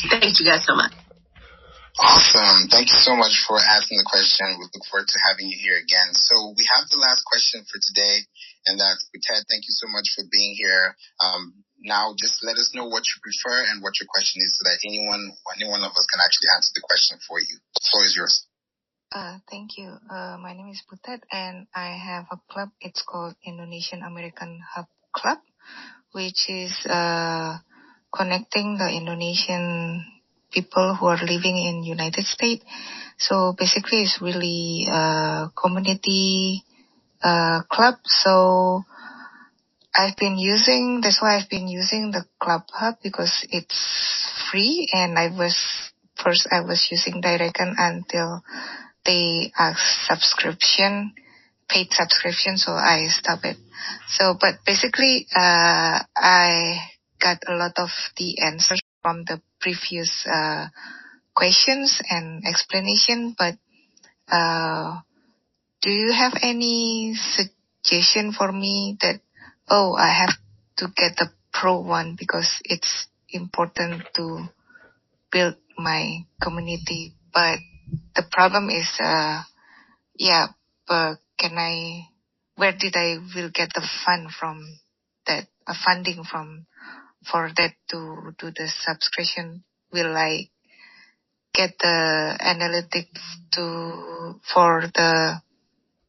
Thank 0.05 0.37
you 0.39 0.45
guys 0.45 0.65
so 0.65 0.75
much. 0.75 0.93
Awesome. 1.97 2.69
Thank 2.69 2.93
you 2.93 2.99
so 3.01 3.17
much 3.17 3.41
for 3.49 3.57
asking 3.57 3.97
the 3.97 4.05
question. 4.05 4.45
We 4.61 4.69
look 4.69 4.85
forward 4.85 5.09
to 5.09 5.19
having 5.25 5.49
you 5.49 5.57
here 5.57 5.81
again. 5.81 6.13
So 6.13 6.53
we 6.53 6.61
have 6.69 6.85
the 6.93 7.01
last 7.01 7.25
question 7.25 7.65
for 7.65 7.81
today, 7.81 8.21
and 8.69 8.77
that's 8.77 9.09
Ted. 9.17 9.41
Thank 9.49 9.65
you 9.65 9.73
so 9.73 9.89
much 9.89 10.13
for 10.13 10.21
being 10.29 10.53
here. 10.53 10.93
Um, 11.17 11.65
now, 11.81 12.13
just 12.13 12.45
let 12.45 12.61
us 12.61 12.69
know 12.77 12.85
what 12.85 13.01
you 13.01 13.17
prefer 13.17 13.65
and 13.73 13.81
what 13.81 13.97
your 13.97 14.05
question 14.13 14.45
is, 14.45 14.53
so 14.53 14.69
that 14.69 14.77
anyone, 14.85 15.33
any 15.57 15.65
one 15.65 15.81
of 15.81 15.89
us, 15.89 16.05
can 16.05 16.21
actually 16.21 16.53
answer 16.53 16.69
the 16.77 16.85
question 16.85 17.17
for 17.25 17.41
you. 17.41 17.57
The 17.73 17.81
floor 17.89 18.05
is 18.05 18.13
yours. 18.13 18.45
Uh, 19.09 19.41
thank 19.49 19.77
you. 19.77 19.89
Uh, 19.89 20.37
my 20.37 20.53
name 20.53 20.69
is 20.69 20.83
Butet 20.85 21.23
and 21.31 21.65
I 21.73 21.97
have 21.97 22.25
a 22.29 22.37
club. 22.51 22.69
It's 22.81 23.01
called 23.01 23.35
Indonesian 23.45 24.03
American 24.03 24.59
Hub 24.75 24.85
Club, 25.15 25.39
which 26.11 26.49
is 26.49 26.75
uh, 26.85 27.57
connecting 28.13 28.77
the 28.77 28.89
Indonesian 28.89 30.05
people 30.51 30.95
who 30.95 31.07
are 31.07 31.19
living 31.21 31.57
in 31.57 31.83
United 31.83 32.25
States. 32.25 32.63
So 33.17 33.53
basically, 33.57 34.03
it's 34.03 34.21
really 34.21 34.87
a 34.89 35.51
community 35.55 36.63
uh, 37.23 37.61
club. 37.69 37.95
So 38.05 38.83
I've 39.95 40.15
been 40.15 40.37
using. 40.37 41.01
That's 41.01 41.21
why 41.21 41.37
I've 41.37 41.49
been 41.49 41.67
using 41.67 42.11
the 42.11 42.25
Club 42.39 42.63
Hub 42.71 42.95
because 43.01 43.45
it's 43.49 44.29
free, 44.51 44.87
and 44.93 45.17
I 45.17 45.29
was 45.29 45.57
first 46.15 46.47
I 46.51 46.61
was 46.61 46.87
using 46.91 47.21
Direcon 47.21 47.73
until 47.77 48.43
they 49.05 49.51
asked 49.57 50.05
subscription, 50.05 51.13
paid 51.67 51.87
subscription, 51.91 52.57
so 52.57 52.73
I 52.73 53.07
stopped 53.09 53.45
it. 53.45 53.57
So, 54.09 54.35
but 54.39 54.55
basically, 54.65 55.27
uh, 55.35 56.03
I 56.15 56.77
got 57.19 57.37
a 57.47 57.55
lot 57.55 57.73
of 57.77 57.89
the 58.17 58.39
answers 58.41 58.81
from 59.01 59.23
the 59.25 59.41
previous 59.59 60.25
uh, 60.25 60.67
questions 61.35 62.01
and 62.09 62.43
explanation, 62.45 63.35
but 63.37 63.55
uh, 64.31 64.99
do 65.81 65.89
you 65.91 66.11
have 66.11 66.33
any 66.41 67.15
suggestion 67.15 68.33
for 68.33 68.51
me 68.51 68.97
that, 69.01 69.21
oh, 69.69 69.95
I 69.95 70.09
have 70.09 70.35
to 70.77 70.87
get 70.95 71.15
the 71.17 71.29
pro 71.53 71.81
one 71.81 72.15
because 72.19 72.59
it's 72.63 73.07
important 73.29 74.03
to 74.15 74.49
build 75.31 75.55
my 75.77 76.25
community, 76.41 77.13
but 77.33 77.59
the 78.15 78.23
problem 78.31 78.69
is, 78.69 78.87
uh, 78.99 79.41
yeah, 80.17 80.47
but 80.87 81.17
can 81.39 81.57
I, 81.57 82.09
where 82.55 82.73
did 82.77 82.95
I 82.95 83.17
will 83.35 83.49
get 83.53 83.69
the 83.73 83.87
fund 84.05 84.29
from 84.31 84.79
that, 85.27 85.47
uh, 85.65 85.73
funding 85.85 86.23
from 86.23 86.66
for 87.31 87.49
that 87.57 87.73
to 87.89 88.33
do 88.39 88.51
the 88.51 88.67
subscription? 88.67 89.63
Will 89.91 90.15
I 90.15 90.49
get 91.53 91.77
the 91.79 92.37
analytics 92.41 93.21
to 93.53 94.39
for 94.53 94.89
the 94.93 95.41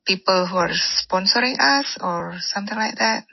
people 0.07 0.47
who 0.47 0.57
are 0.57 0.71
sponsoring 0.71 1.59
us 1.59 1.97
or 2.01 2.37
something 2.41 2.77
like 2.77 2.99
that? 2.99 3.25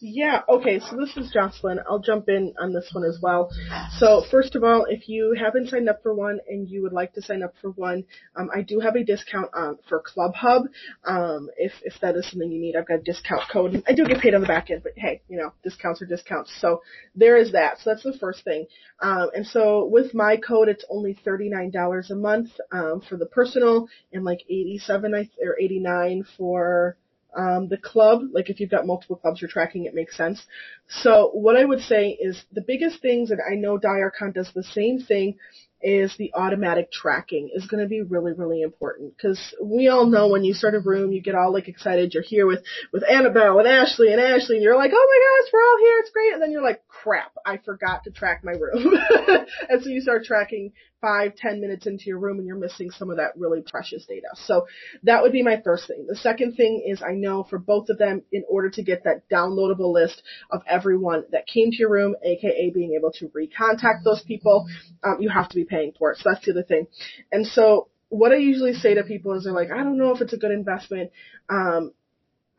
Yeah, 0.00 0.42
okay, 0.48 0.78
so 0.78 0.96
this 0.96 1.16
is 1.16 1.32
Jocelyn. 1.32 1.80
I'll 1.88 1.98
jump 1.98 2.28
in 2.28 2.54
on 2.60 2.72
this 2.72 2.88
one 2.92 3.02
as 3.02 3.18
well. 3.20 3.50
So 3.98 4.24
first 4.30 4.54
of 4.54 4.62
all, 4.62 4.84
if 4.88 5.08
you 5.08 5.34
haven't 5.36 5.70
signed 5.70 5.88
up 5.88 6.04
for 6.04 6.14
one 6.14 6.38
and 6.48 6.68
you 6.68 6.82
would 6.82 6.92
like 6.92 7.14
to 7.14 7.22
sign 7.22 7.42
up 7.42 7.54
for 7.60 7.70
one, 7.70 8.04
um, 8.36 8.48
I 8.54 8.62
do 8.62 8.78
have 8.78 8.94
a 8.94 9.02
discount 9.02 9.50
um, 9.54 9.78
for 9.88 10.00
Club 10.00 10.34
Hub. 10.36 10.66
Um, 11.04 11.50
if, 11.56 11.72
if 11.82 11.94
that 12.00 12.14
is 12.14 12.30
something 12.30 12.50
you 12.50 12.60
need, 12.60 12.76
I've 12.76 12.86
got 12.86 13.00
a 13.00 13.02
discount 13.02 13.42
code. 13.52 13.82
I 13.88 13.92
do 13.92 14.04
get 14.04 14.20
paid 14.20 14.34
on 14.34 14.40
the 14.40 14.46
back 14.46 14.70
end, 14.70 14.84
but 14.84 14.92
hey, 14.94 15.20
you 15.28 15.36
know, 15.36 15.52
discounts 15.64 16.00
are 16.00 16.06
discounts. 16.06 16.52
So 16.60 16.82
there 17.16 17.36
is 17.36 17.50
that. 17.52 17.78
So 17.78 17.90
that's 17.90 18.04
the 18.04 18.16
first 18.20 18.44
thing. 18.44 18.66
Um, 19.00 19.30
and 19.34 19.44
so 19.44 19.84
with 19.84 20.14
my 20.14 20.36
code, 20.36 20.68
it's 20.68 20.84
only 20.88 21.18
$39 21.26 22.10
a 22.10 22.14
month 22.14 22.50
um, 22.70 23.02
for 23.08 23.16
the 23.16 23.26
personal 23.26 23.88
and 24.12 24.24
like 24.24 24.42
87 24.48 25.12
or 25.42 25.58
89 25.58 26.24
for 26.36 26.96
um, 27.36 27.68
the 27.68 27.76
club, 27.76 28.22
like 28.32 28.50
if 28.50 28.60
you've 28.60 28.70
got 28.70 28.86
multiple 28.86 29.16
clubs 29.16 29.40
you're 29.40 29.50
tracking, 29.50 29.84
it 29.84 29.94
makes 29.94 30.16
sense. 30.16 30.44
So 30.88 31.30
what 31.32 31.56
I 31.56 31.64
would 31.64 31.80
say 31.80 32.10
is 32.10 32.44
the 32.52 32.60
biggest 32.60 33.02
things, 33.02 33.30
and 33.30 33.40
I 33.40 33.54
know 33.54 33.78
Direcon 33.78 34.32
does 34.34 34.50
the 34.54 34.62
same 34.62 35.00
thing, 35.00 35.36
is 35.82 36.14
the 36.18 36.32
automatic 36.34 36.90
tracking 36.90 37.50
is 37.54 37.66
going 37.66 37.82
to 37.82 37.88
be 37.88 38.02
really, 38.02 38.32
really 38.32 38.62
important 38.62 39.16
because 39.16 39.54
we 39.62 39.88
all 39.88 40.06
know 40.06 40.28
when 40.28 40.44
you 40.44 40.52
start 40.52 40.74
a 40.74 40.80
room, 40.80 41.12
you 41.12 41.22
get 41.22 41.34
all 41.34 41.52
like 41.52 41.68
excited. 41.68 42.14
You're 42.14 42.22
here 42.22 42.46
with, 42.46 42.62
with 42.92 43.04
Annabelle 43.08 43.58
and 43.58 43.68
Ashley 43.68 44.12
and 44.12 44.20
Ashley 44.20 44.56
and 44.56 44.64
you're 44.64 44.76
like, 44.76 44.90
oh 44.92 45.06
my 45.06 45.42
gosh, 45.42 45.52
we're 45.52 45.62
all 45.62 45.78
here. 45.78 45.98
It's 46.00 46.10
great. 46.10 46.32
And 46.32 46.42
then 46.42 46.50
you're 46.50 46.62
like, 46.62 46.82
crap, 46.88 47.32
I 47.46 47.58
forgot 47.58 48.04
to 48.04 48.10
track 48.10 48.42
my 48.42 48.52
room. 48.52 48.94
and 49.68 49.82
so 49.82 49.88
you 49.88 50.00
start 50.00 50.24
tracking 50.24 50.72
five, 51.00 51.36
ten 51.36 51.60
minutes 51.60 51.86
into 51.86 52.04
your 52.06 52.18
room 52.18 52.38
and 52.38 52.46
you're 52.46 52.56
missing 52.56 52.90
some 52.90 53.10
of 53.10 53.18
that 53.18 53.36
really 53.36 53.62
precious 53.64 54.04
data. 54.06 54.28
So 54.34 54.66
that 55.04 55.22
would 55.22 55.32
be 55.32 55.42
my 55.42 55.60
first 55.64 55.86
thing. 55.86 56.06
The 56.08 56.16
second 56.16 56.56
thing 56.56 56.84
is 56.86 57.02
I 57.02 57.12
know 57.12 57.44
for 57.44 57.58
both 57.58 57.88
of 57.88 57.98
them, 57.98 58.22
in 58.32 58.44
order 58.48 58.70
to 58.70 58.82
get 58.82 59.04
that 59.04 59.28
downloadable 59.30 59.92
list 59.92 60.22
of 60.50 60.62
everyone 60.66 61.24
that 61.30 61.46
came 61.46 61.70
to 61.70 61.76
your 61.76 61.90
room, 61.90 62.16
aka 62.22 62.70
being 62.70 62.94
able 62.98 63.12
to 63.12 63.28
recontact 63.28 64.04
those 64.04 64.22
people, 64.22 64.66
um, 65.04 65.18
you 65.20 65.28
have 65.28 65.48
to 65.50 65.54
be 65.54 65.64
paying 65.68 65.92
for 65.98 66.12
it. 66.12 66.18
So 66.18 66.30
that's 66.30 66.44
the 66.44 66.52
other 66.52 66.62
thing. 66.62 66.86
And 67.30 67.46
so 67.46 67.88
what 68.08 68.32
I 68.32 68.36
usually 68.36 68.74
say 68.74 68.94
to 68.94 69.02
people 69.02 69.34
is 69.34 69.44
they're 69.44 69.52
like, 69.52 69.70
I 69.70 69.82
don't 69.82 69.98
know 69.98 70.14
if 70.14 70.20
it's 70.20 70.32
a 70.32 70.38
good 70.38 70.50
investment. 70.50 71.10
Um, 71.48 71.92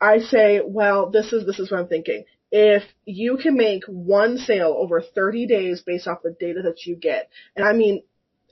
I 0.00 0.18
say, 0.18 0.60
well, 0.64 1.10
this 1.10 1.32
is, 1.32 1.44
this 1.44 1.58
is 1.58 1.70
what 1.70 1.80
I'm 1.80 1.88
thinking. 1.88 2.24
If 2.52 2.82
you 3.04 3.36
can 3.36 3.56
make 3.56 3.84
one 3.86 4.38
sale 4.38 4.74
over 4.76 5.02
30 5.02 5.46
days 5.46 5.82
based 5.82 6.08
off 6.08 6.22
the 6.22 6.34
data 6.38 6.62
that 6.64 6.86
you 6.86 6.96
get, 6.96 7.28
and 7.54 7.64
I 7.64 7.72
mean 7.72 8.02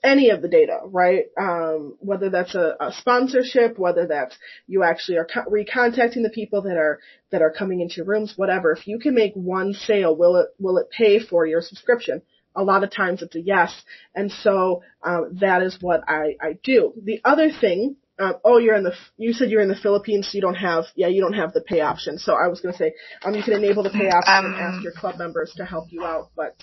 any 0.03 0.29
of 0.29 0.41
the 0.41 0.47
data, 0.47 0.79
right? 0.85 1.25
Um, 1.37 1.97
whether 1.99 2.29
that's 2.29 2.55
a, 2.55 2.75
a, 2.79 2.93
sponsorship, 2.93 3.77
whether 3.77 4.07
that's 4.07 4.37
you 4.67 4.83
actually 4.83 5.17
are 5.17 5.25
co- 5.25 5.49
recontacting 5.49 6.23
the 6.23 6.31
people 6.33 6.61
that 6.63 6.77
are 6.77 6.99
that 7.31 7.41
are 7.41 7.51
coming 7.51 7.81
into 7.81 7.97
your 7.97 8.05
rooms, 8.05 8.33
whatever. 8.35 8.71
If 8.71 8.87
you 8.87 8.99
can 8.99 9.13
make 9.13 9.33
one 9.33 9.73
sale, 9.73 10.15
will 10.15 10.37
it 10.37 10.47
will 10.59 10.77
it 10.77 10.89
pay 10.89 11.19
for 11.19 11.45
your 11.45 11.61
subscription? 11.61 12.21
A 12.55 12.63
lot 12.63 12.83
of 12.83 12.91
times 12.91 13.21
it's 13.21 13.35
a 13.35 13.41
yes, 13.41 13.73
and 14.15 14.31
so 14.31 14.81
um, 15.03 15.37
that 15.39 15.61
is 15.61 15.77
what 15.79 16.01
I 16.07 16.35
I 16.41 16.57
do. 16.63 16.93
The 17.01 17.21
other 17.23 17.49
thing. 17.51 17.95
Um, 18.17 18.33
oh, 18.43 18.57
you're 18.57 18.75
in 18.75 18.83
the. 18.83 18.93
You 19.17 19.31
said 19.31 19.49
you're 19.49 19.61
in 19.61 19.69
the 19.69 19.75
Philippines, 19.75 20.27
so 20.29 20.35
you 20.35 20.41
don't 20.41 20.55
have. 20.55 20.85
Yeah, 20.95 21.07
you 21.07 21.21
don't 21.21 21.33
have 21.33 21.53
the 21.53 21.61
pay 21.61 21.79
option. 21.79 22.17
So 22.17 22.33
I 22.33 22.49
was 22.49 22.59
going 22.59 22.73
to 22.73 22.77
say, 22.77 22.93
um, 23.23 23.33
you 23.33 23.43
can 23.43 23.53
enable 23.53 23.81
the 23.81 23.91
pay 23.91 24.09
option 24.09 24.45
and 24.45 24.55
ask 24.55 24.83
your 24.83 24.91
club 24.91 25.17
members 25.17 25.53
to 25.55 25.63
help 25.63 25.85
you 25.89 26.03
out. 26.03 26.29
But 26.35 26.57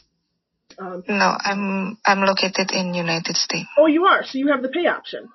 um, 0.79 1.03
no, 1.09 1.37
I'm 1.39 1.97
I'm 2.05 2.21
located 2.21 2.73
in 2.73 2.93
United 2.93 3.37
States. 3.37 3.69
Oh, 3.79 3.87
you 3.87 4.05
are. 4.05 4.25
So 4.25 4.39
you 4.39 4.49
have 4.49 4.63
the 4.63 4.69
pay 4.69 4.87
option. 4.87 5.31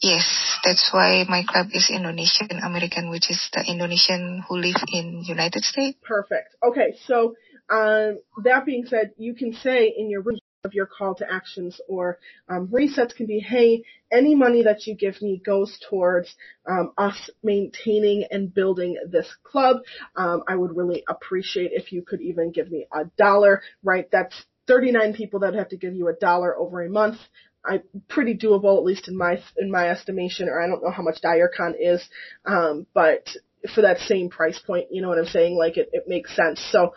Yes, 0.00 0.58
that's 0.64 0.90
why 0.92 1.24
my 1.28 1.44
club 1.46 1.68
is 1.72 1.88
Indonesian 1.88 2.58
American, 2.58 3.08
which 3.10 3.30
is 3.30 3.48
the 3.52 3.64
Indonesian 3.64 4.42
who 4.48 4.56
live 4.56 4.82
in 4.92 5.22
United 5.24 5.62
States. 5.62 5.96
Perfect. 6.02 6.56
Okay, 6.62 6.94
so 7.06 7.34
um, 7.72 8.18
that 8.44 8.64
being 8.66 8.84
said, 8.86 9.12
you 9.16 9.34
can 9.34 9.52
say 9.54 9.92
in 9.96 10.10
your 10.10 10.22
of 10.64 10.74
your 10.74 10.86
call 10.86 11.12
to 11.16 11.26
actions 11.28 11.80
or 11.88 12.18
um, 12.48 12.68
resets 12.68 13.14
can 13.16 13.26
be, 13.26 13.40
hey, 13.40 13.82
any 14.12 14.36
money 14.36 14.62
that 14.62 14.86
you 14.86 14.94
give 14.94 15.20
me 15.20 15.42
goes 15.44 15.76
towards 15.90 16.32
um, 16.70 16.92
us 16.96 17.30
maintaining 17.42 18.24
and 18.30 18.54
building 18.54 18.96
this 19.10 19.26
club. 19.42 19.78
Um, 20.14 20.44
I 20.46 20.54
would 20.54 20.76
really 20.76 21.02
appreciate 21.08 21.72
if 21.72 21.90
you 21.90 22.02
could 22.02 22.20
even 22.20 22.52
give 22.52 22.70
me 22.70 22.86
a 22.92 23.06
dollar, 23.18 23.62
right? 23.82 24.08
That's 24.12 24.44
39 24.68 25.14
people 25.14 25.40
that 25.40 25.54
have 25.54 25.70
to 25.70 25.76
give 25.76 25.94
you 25.94 26.06
a 26.06 26.14
dollar 26.14 26.56
over 26.56 26.84
a 26.84 26.88
month. 26.88 27.18
I 27.64 27.82
pretty 28.08 28.36
doable, 28.36 28.76
at 28.76 28.84
least 28.84 29.08
in 29.08 29.16
my 29.16 29.40
in 29.56 29.70
my 29.70 29.88
estimation, 29.88 30.48
or 30.48 30.60
I 30.60 30.66
don't 30.66 30.82
know 30.82 30.90
how 30.90 31.02
much 31.02 31.18
DireCon 31.24 31.74
is, 31.78 32.02
um, 32.44 32.86
but 32.92 33.28
for 33.74 33.82
that 33.82 33.98
same 33.98 34.30
price 34.30 34.58
point, 34.58 34.86
you 34.90 35.00
know 35.00 35.08
what 35.08 35.18
I'm 35.18 35.26
saying? 35.26 35.56
Like 35.56 35.76
it, 35.76 35.88
it 35.92 36.04
makes 36.08 36.34
sense. 36.34 36.60
So 36.72 36.92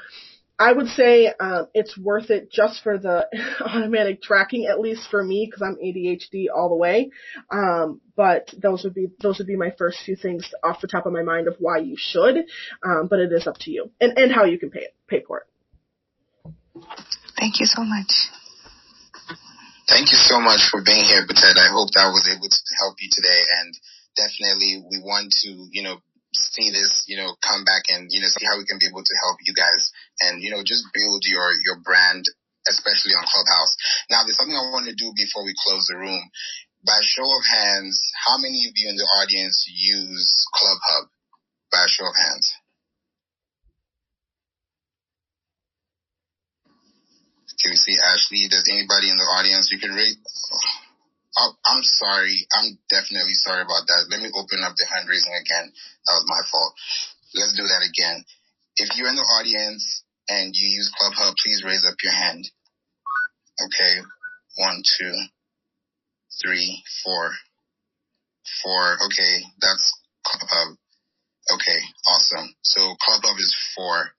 I 0.57 0.71
would 0.71 0.87
say 0.87 1.33
um, 1.39 1.67
it's 1.73 1.97
worth 1.97 2.29
it 2.29 2.49
just 2.49 2.81
for 2.81 2.97
the 2.97 3.27
automatic 3.59 4.21
tracking, 4.21 4.67
at 4.67 4.79
least 4.79 5.07
for 5.11 5.21
me, 5.21 5.45
because 5.45 5.61
I'm 5.61 5.75
ADHD 5.75 6.45
all 6.55 6.69
the 6.69 6.75
way. 6.75 7.11
Um, 7.51 7.99
but 8.15 8.53
those 8.57 8.83
would 8.83 8.93
be 8.93 9.07
those 9.21 9.39
would 9.39 9.47
be 9.47 9.57
my 9.57 9.71
first 9.77 9.99
few 10.05 10.15
things 10.15 10.49
off 10.63 10.79
the 10.79 10.87
top 10.87 11.05
of 11.05 11.13
my 11.13 11.23
mind 11.23 11.47
of 11.47 11.55
why 11.59 11.79
you 11.79 11.95
should. 11.97 12.45
Um, 12.83 13.07
but 13.09 13.19
it 13.19 13.31
is 13.33 13.47
up 13.47 13.57
to 13.61 13.71
you 13.71 13.91
and 13.99 14.17
and 14.17 14.31
how 14.31 14.45
you 14.45 14.57
can 14.57 14.69
pay 14.69 14.81
it, 14.81 14.95
pay 15.07 15.23
for 15.27 15.39
it. 15.39 16.83
Thank 17.37 17.59
you 17.59 17.65
so 17.65 17.83
much. 17.83 18.11
Thank 19.87 20.11
you 20.11 20.17
so 20.17 20.39
much 20.39 20.69
for 20.71 20.81
being 20.83 21.05
here, 21.05 21.27
Butet. 21.27 21.57
I 21.57 21.69
hope 21.69 21.91
that 21.93 22.09
was 22.09 22.27
able 22.31 22.49
to 22.49 22.75
help 22.79 22.95
you 22.99 23.09
today, 23.11 23.41
and 23.59 23.75
definitely 24.15 24.83
we 24.89 24.99
want 24.99 25.33
to 25.43 25.67
you 25.71 25.83
know 25.83 25.97
see 26.35 26.71
this, 26.71 27.05
you 27.07 27.17
know, 27.17 27.35
come 27.41 27.63
back 27.63 27.87
and, 27.89 28.07
you 28.11 28.21
know, 28.21 28.27
see 28.27 28.45
how 28.45 28.57
we 28.57 28.65
can 28.67 28.79
be 28.79 28.87
able 28.87 29.03
to 29.03 29.15
help 29.23 29.37
you 29.47 29.53
guys 29.55 29.91
and, 30.21 30.43
you 30.43 30.51
know, 30.51 30.63
just 30.63 30.85
build 30.93 31.23
your, 31.25 31.47
your 31.65 31.79
brand, 31.83 32.25
especially 32.67 33.15
on 33.15 33.23
Clubhouse. 33.25 33.73
Now, 34.11 34.23
there's 34.23 34.37
something 34.37 34.55
I 34.55 34.71
want 34.75 34.87
to 34.87 34.95
do 34.95 35.13
before 35.15 35.45
we 35.45 35.55
close 35.65 35.87
the 35.87 35.97
room. 35.97 36.23
By 36.85 36.99
show 37.01 37.25
of 37.25 37.43
hands, 37.45 37.97
how 38.27 38.37
many 38.37 38.67
of 38.67 38.73
you 38.75 38.89
in 38.89 38.97
the 38.97 39.09
audience 39.23 39.65
use 39.67 40.45
ClubHub? 40.53 41.09
By 41.71 41.85
show 41.87 42.05
of 42.05 42.15
hands. 42.15 42.53
Can 47.61 47.71
we 47.71 47.77
see 47.77 47.97
Ashley? 47.97 48.47
Does 48.49 48.69
anybody 48.69 49.09
in 49.09 49.17
the 49.17 49.23
audience 49.23 49.71
you 49.71 49.79
can 49.79 49.95
rate? 49.95 50.17
I'm 51.37 51.83
sorry. 51.83 52.47
I'm 52.55 52.79
definitely 52.89 53.35
sorry 53.43 53.61
about 53.61 53.83
that. 53.87 54.07
Let 54.09 54.21
me 54.21 54.31
open 54.31 54.63
up 54.63 54.75
the 54.77 54.87
hand 54.87 55.09
raising 55.09 55.35
again. 55.35 55.71
That 56.07 56.15
was 56.15 56.25
my 56.27 56.41
fault. 56.51 56.73
Let's 57.35 57.55
do 57.55 57.67
that 57.67 57.83
again. 57.83 58.23
If 58.77 58.95
you're 58.95 59.09
in 59.09 59.15
the 59.15 59.27
audience 59.39 60.03
and 60.29 60.55
you 60.55 60.69
use 60.71 60.91
ClubHub, 60.95 61.35
please 61.43 61.63
raise 61.65 61.85
up 61.85 61.95
your 62.03 62.13
hand. 62.13 62.45
Okay. 63.61 63.99
One, 64.57 64.81
two, 64.97 65.15
three, 66.41 66.83
four, 67.03 67.31
four. 68.63 68.97
Okay. 69.07 69.43
That's 69.59 69.91
ClubHub. 70.25 70.77
Okay. 71.53 71.79
Awesome. 72.07 72.55
So 72.63 72.79
ClubHub 72.79 73.39
is 73.39 73.55
four. 73.75 74.11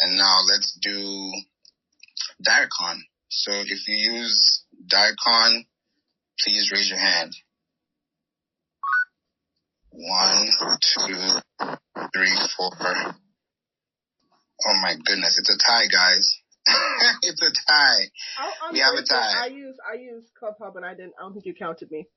And 0.00 0.18
now 0.18 0.36
let's 0.50 0.76
do 0.82 1.30
DireCon. 2.42 2.98
So 3.28 3.52
if 3.52 3.86
you 3.86 3.94
use 3.94 4.64
DireCon, 4.92 5.64
please 6.42 6.70
raise 6.72 6.88
your 6.88 6.98
hand. 6.98 7.32
One, 9.90 10.48
two, 10.80 11.16
three, 12.14 12.36
four. 12.56 12.70
Oh 14.66 14.80
my 14.82 14.94
goodness, 15.04 15.38
it's 15.38 15.50
a 15.50 15.58
tie, 15.58 15.86
guys. 15.86 16.40
it's 17.22 17.42
a 17.42 17.50
tie. 17.70 18.70
we 18.72 18.80
have 18.80 18.94
a 18.94 19.02
tie. 19.02 19.44
I 19.44 19.46
use 19.46 19.76
I 19.88 19.96
use 19.96 20.24
ClubHub 20.40 20.76
and 20.76 20.84
I 20.84 20.94
didn't. 20.94 21.12
I 21.18 21.22
don't 21.22 21.32
think 21.32 21.46
you 21.46 21.54
counted 21.54 21.90
me. 21.90 22.08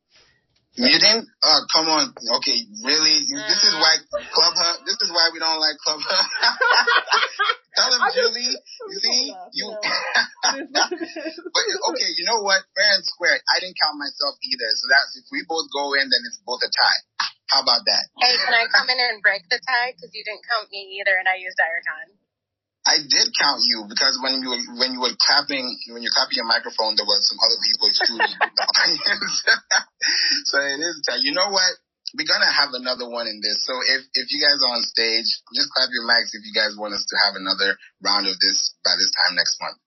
You 0.78 0.94
didn't? 1.02 1.26
Oh, 1.42 1.62
come 1.74 1.90
on. 1.90 2.14
Okay, 2.38 2.60
really? 2.86 3.18
This 3.26 3.62
is 3.66 3.74
why 3.82 3.98
Clubhub. 4.30 4.86
This 4.86 5.02
is 5.02 5.10
why 5.10 5.34
we 5.34 5.42
don't 5.42 5.58
like 5.58 5.74
Clubhub. 5.82 6.06
Tell 7.78 7.90
him, 7.98 8.02
Julie. 8.14 8.54
You 8.88 9.00
see, 9.04 9.34
you. 9.58 9.68
but 9.74 11.66
okay, 11.92 12.10
you 12.16 12.24
know 12.24 12.40
what? 12.40 12.62
Fair 12.72 12.88
and 12.96 13.04
square. 13.04 13.36
I 13.36 13.60
didn't 13.60 13.76
count 13.76 14.00
myself 14.00 14.40
either. 14.40 14.70
So 14.80 14.86
that's 14.88 15.12
if 15.20 15.26
we 15.28 15.44
both 15.44 15.68
go 15.76 15.92
in, 15.98 16.08
then 16.08 16.24
it's 16.24 16.40
both 16.46 16.64
a 16.64 16.72
tie. 16.72 17.02
How 17.52 17.66
about 17.68 17.84
that? 17.84 18.04
Hey, 18.22 18.38
can 18.38 18.54
I 18.56 18.70
come 18.72 18.88
in 18.88 18.96
and 18.96 19.20
break 19.20 19.44
the 19.52 19.60
tie? 19.60 19.92
Because 19.92 20.16
you 20.16 20.24
didn't 20.24 20.46
count 20.48 20.72
me 20.72 21.02
either, 21.02 21.20
and 21.20 21.28
I 21.28 21.36
used 21.42 21.60
DireCon. 21.60 22.16
I 22.88 23.04
did 23.04 23.28
count 23.36 23.68
you 23.68 23.84
because 23.92 24.16
when 24.24 24.40
you 24.40 24.56
were 24.56 24.64
when 24.80 24.96
you 24.96 25.04
were 25.04 25.12
clapping 25.20 25.68
when 25.92 26.00
you're 26.00 26.16
clapping 26.16 26.40
your 26.40 26.48
microphone, 26.48 26.96
there 26.96 27.04
was 27.04 27.28
some 27.28 27.36
other 27.44 27.60
people 27.60 27.92
too. 27.92 28.16
so 30.48 30.56
it 30.64 30.80
is. 30.80 30.96
You 31.20 31.36
know 31.36 31.52
what? 31.52 31.68
We're 32.16 32.32
gonna 32.32 32.48
have 32.48 32.72
another 32.72 33.12
one 33.12 33.28
in 33.28 33.44
this. 33.44 33.60
So 33.68 33.76
if 33.92 34.08
if 34.16 34.32
you 34.32 34.40
guys 34.40 34.64
are 34.64 34.72
on 34.72 34.84
stage, 34.88 35.28
just 35.52 35.68
clap 35.76 35.92
your 35.92 36.08
mics 36.08 36.32
if 36.32 36.48
you 36.48 36.56
guys 36.56 36.80
want 36.80 36.96
us 36.96 37.04
to 37.04 37.16
have 37.28 37.36
another 37.36 37.76
round 38.00 38.24
of 38.32 38.40
this 38.40 38.72
by 38.88 38.96
this 38.96 39.12
time 39.12 39.36
next 39.36 39.60
month. 39.60 39.80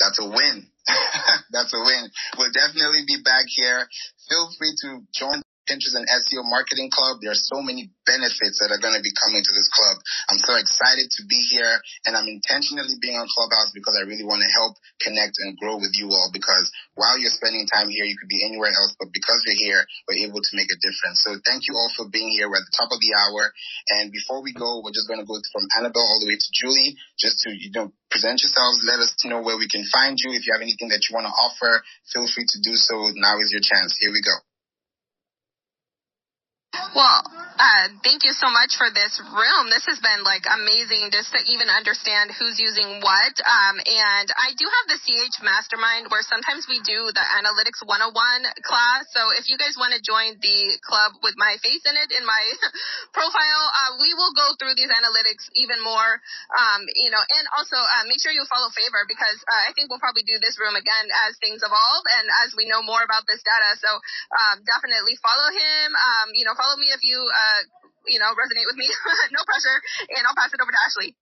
That's 0.00 0.18
a 0.24 0.26
win. 0.26 0.72
That's 1.52 1.72
a 1.76 1.80
win. 1.84 2.08
We'll 2.40 2.50
definitely 2.50 3.04
be 3.06 3.20
back 3.20 3.44
here. 3.46 3.86
Feel 4.28 4.48
free 4.56 4.72
to 4.88 5.04
join 5.12 5.44
Pinterest 5.68 5.94
and 5.94 6.08
SEO 6.08 6.42
Marketing 6.46 6.90
Club. 6.90 7.22
There 7.22 7.30
are 7.30 7.38
so 7.38 7.62
many 7.62 7.90
benefits 8.06 8.58
that 8.58 8.74
are 8.74 8.82
going 8.82 8.98
to 8.98 9.04
be 9.04 9.14
coming 9.14 9.42
to 9.42 9.52
this 9.54 9.70
club. 9.70 9.96
I'm 10.30 10.42
so 10.42 10.58
excited 10.58 11.10
to 11.18 11.22
be 11.28 11.38
here 11.52 11.78
and 12.06 12.16
I'm 12.18 12.26
intentionally 12.26 12.98
being 12.98 13.16
on 13.18 13.30
Clubhouse 13.30 13.70
because 13.74 13.94
I 13.94 14.08
really 14.08 14.26
want 14.26 14.42
to 14.42 14.50
help 14.50 14.74
connect 15.00 15.38
and 15.38 15.54
grow 15.58 15.78
with 15.78 15.94
you 15.98 16.10
all 16.10 16.30
because 16.34 16.66
while 16.94 17.16
you're 17.18 17.32
spending 17.32 17.64
time 17.70 17.88
here, 17.88 18.04
you 18.04 18.18
could 18.18 18.28
be 18.28 18.42
anywhere 18.44 18.74
else, 18.74 18.94
but 18.98 19.14
because 19.14 19.40
you're 19.46 19.62
here, 19.62 19.82
we're 20.08 20.26
able 20.26 20.42
to 20.42 20.52
make 20.58 20.68
a 20.68 20.78
difference. 20.82 21.22
So 21.24 21.38
thank 21.46 21.64
you 21.70 21.74
all 21.78 21.90
for 21.96 22.10
being 22.10 22.28
here. 22.34 22.50
We're 22.50 22.60
at 22.60 22.68
the 22.68 22.76
top 22.76 22.90
of 22.92 23.00
the 23.00 23.12
hour. 23.14 23.52
And 23.96 24.12
before 24.12 24.42
we 24.42 24.52
go, 24.52 24.82
we're 24.82 24.94
just 24.94 25.08
going 25.08 25.22
to 25.22 25.28
go 25.28 25.38
from 25.54 25.64
Annabelle 25.78 26.04
all 26.04 26.20
the 26.20 26.28
way 26.28 26.36
to 26.36 26.50
Julie 26.52 26.98
just 27.18 27.38
to, 27.46 27.54
you 27.54 27.70
know, 27.72 27.92
present 28.10 28.42
yourselves. 28.42 28.84
Let 28.84 29.00
us 29.00 29.14
know 29.24 29.40
where 29.40 29.56
we 29.56 29.68
can 29.68 29.86
find 29.88 30.18
you. 30.18 30.34
If 30.34 30.46
you 30.46 30.52
have 30.52 30.62
anything 30.62 30.90
that 30.90 31.06
you 31.08 31.14
want 31.14 31.26
to 31.26 31.34
offer, 31.34 31.82
feel 32.12 32.26
free 32.28 32.46
to 32.48 32.58
do 32.60 32.74
so. 32.76 33.14
Now 33.16 33.38
is 33.40 33.50
your 33.54 33.64
chance. 33.64 33.96
Here 34.00 34.12
we 34.12 34.20
go. 34.20 34.36
Well, 36.72 37.20
uh, 37.60 37.92
thank 38.00 38.24
you 38.24 38.32
so 38.32 38.48
much 38.48 38.80
for 38.80 38.88
this 38.88 39.20
room. 39.20 39.68
This 39.68 39.84
has 39.84 40.00
been 40.00 40.24
like 40.24 40.48
amazing 40.48 41.12
just 41.12 41.28
to 41.36 41.40
even 41.52 41.68
understand 41.68 42.32
who's 42.32 42.56
using 42.56 43.04
what. 43.04 43.34
Um, 43.44 43.76
and 43.76 44.28
I 44.32 44.56
do 44.56 44.64
have 44.64 44.86
the 44.88 44.98
CH 45.04 45.36
Mastermind 45.44 46.08
where 46.08 46.24
sometimes 46.24 46.64
we 46.64 46.80
do 46.80 47.12
the 47.12 47.24
Analytics 47.36 47.84
101 47.84 48.12
class. 48.64 49.04
So 49.12 49.36
if 49.36 49.52
you 49.52 49.60
guys 49.60 49.76
want 49.76 49.92
to 49.92 50.00
join 50.00 50.40
the 50.40 50.80
club 50.80 51.20
with 51.20 51.36
my 51.36 51.60
face 51.60 51.84
in 51.84 51.92
it 51.92 52.08
in 52.16 52.24
my 52.24 52.40
profile, 53.16 53.64
uh, 53.68 54.00
we 54.00 54.16
will 54.16 54.32
go 54.32 54.56
through 54.56 54.72
these 54.72 54.88
analytics 54.88 55.52
even 55.52 55.76
more. 55.84 56.24
Um, 56.56 56.88
you 57.04 57.12
know, 57.12 57.20
and 57.20 57.44
also 57.52 57.76
uh, 57.76 58.08
make 58.08 58.24
sure 58.24 58.32
you 58.32 58.48
follow 58.48 58.72
Favor 58.72 59.04
because 59.04 59.36
uh, 59.44 59.68
I 59.68 59.76
think 59.76 59.92
we'll 59.92 60.02
probably 60.02 60.24
do 60.24 60.40
this 60.40 60.56
room 60.56 60.72
again 60.72 61.06
as 61.28 61.36
things 61.36 61.60
evolve 61.60 62.04
and 62.16 62.26
as 62.48 62.56
we 62.56 62.64
know 62.64 62.80
more 62.80 63.04
about 63.04 63.28
this 63.28 63.44
data. 63.44 63.76
So 63.76 63.92
um, 63.92 64.64
definitely 64.64 65.20
follow 65.20 65.52
him. 65.52 65.92
Um, 65.92 66.32
you 66.32 66.48
know 66.48 66.56
follow 66.62 66.78
me 66.78 66.94
if 66.94 67.02
you, 67.02 67.18
uh, 67.18 67.60
you 68.06 68.22
know, 68.22 68.30
resonate 68.38 68.70
with 68.70 68.78
me. 68.78 68.86
no 69.34 69.42
pressure. 69.42 69.78
And 70.14 70.22
I'll 70.22 70.38
pass 70.38 70.54
it 70.54 70.62
over 70.62 70.70
to 70.70 70.82
Ashley. 70.86 71.18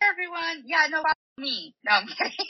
Hey 0.00 0.08
everyone. 0.08 0.64
Yeah, 0.64 0.88
no, 0.88 1.04
follow 1.04 1.36
me. 1.36 1.74
No, 1.84 1.92
I'm 2.00 2.08
kidding. 2.16 2.48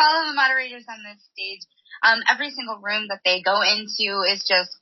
follow 0.00 0.32
the 0.32 0.34
moderators 0.34 0.88
on 0.88 1.04
this 1.04 1.20
stage. 1.36 1.68
Um, 2.00 2.24
every 2.30 2.50
single 2.50 2.80
room 2.80 3.08
that 3.12 3.20
they 3.24 3.42
go 3.42 3.60
into 3.60 4.24
is 4.24 4.40
just 4.48 4.72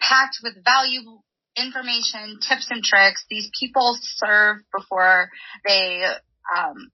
packed 0.00 0.38
with 0.42 0.60
valuable 0.64 1.24
information, 1.56 2.38
tips 2.42 2.68
and 2.70 2.82
tricks. 2.82 3.24
These 3.30 3.50
people 3.58 3.96
serve 4.16 4.58
before 4.74 5.30
they 5.66 6.02
um, 6.56 6.90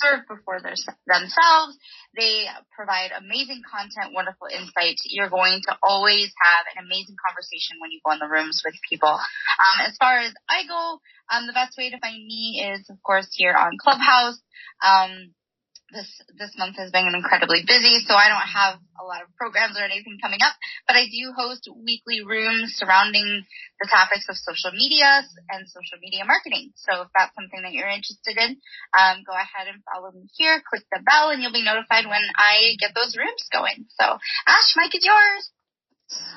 serve 0.00 0.26
before 0.28 0.60
their, 0.62 0.74
themselves. 1.06 1.76
They 2.16 2.48
provide 2.74 3.12
amazing 3.16 3.62
content, 3.68 4.14
wonderful 4.16 4.48
insight. 4.48 4.98
You're 5.04 5.30
going 5.30 5.60
to 5.68 5.76
always 5.84 6.32
have 6.42 6.64
an 6.76 6.84
amazing 6.84 7.16
conversation 7.20 7.78
when 7.80 7.92
you 7.92 8.00
go 8.04 8.12
in 8.12 8.20
the 8.20 8.32
rooms 8.32 8.62
with 8.64 8.74
people. 8.88 9.12
Um, 9.12 9.76
as 9.86 9.96
far 10.00 10.18
as 10.20 10.32
I 10.48 10.66
go, 10.66 10.98
um, 11.30 11.46
the 11.46 11.54
best 11.54 11.76
way 11.78 11.90
to 11.90 12.00
find 12.00 12.18
me 12.24 12.64
is, 12.72 12.88
of 12.90 13.02
course, 13.02 13.28
here 13.32 13.54
on 13.54 13.78
Clubhouse. 13.80 14.40
Um, 14.82 15.34
this 15.92 16.08
this 16.38 16.54
month 16.56 16.76
has 16.76 16.90
been 16.90 17.10
incredibly 17.14 17.62
busy, 17.66 17.98
so 18.06 18.14
I 18.14 18.30
don't 18.30 18.50
have 18.50 18.78
a 18.98 19.04
lot 19.04 19.22
of 19.22 19.34
programs 19.36 19.78
or 19.78 19.84
anything 19.84 20.18
coming 20.22 20.40
up. 20.42 20.54
But 20.86 20.96
I 20.96 21.06
do 21.10 21.34
host 21.34 21.68
weekly 21.70 22.22
rooms 22.24 22.78
surrounding 22.78 23.44
the 23.80 23.88
topics 23.90 24.26
of 24.30 24.36
social 24.38 24.70
media 24.70 25.26
and 25.50 25.66
social 25.66 25.98
media 26.00 26.24
marketing. 26.24 26.72
So 26.76 27.02
if 27.02 27.08
that's 27.16 27.34
something 27.34 27.62
that 27.62 27.74
you're 27.74 27.90
interested 27.90 28.38
in, 28.38 28.58
um, 28.94 29.22
go 29.26 29.34
ahead 29.34 29.66
and 29.66 29.82
follow 29.86 30.14
me 30.14 30.30
here. 30.38 30.62
Click 30.62 30.86
the 30.90 31.02
bell, 31.02 31.30
and 31.30 31.42
you'll 31.42 31.54
be 31.54 31.66
notified 31.66 32.06
when 32.06 32.22
I 32.38 32.78
get 32.78 32.94
those 32.94 33.18
rooms 33.18 33.46
going. 33.50 33.90
So 33.98 34.04
Ash, 34.46 34.70
mic 34.78 34.94
is 34.94 35.04
yours. 35.04 35.42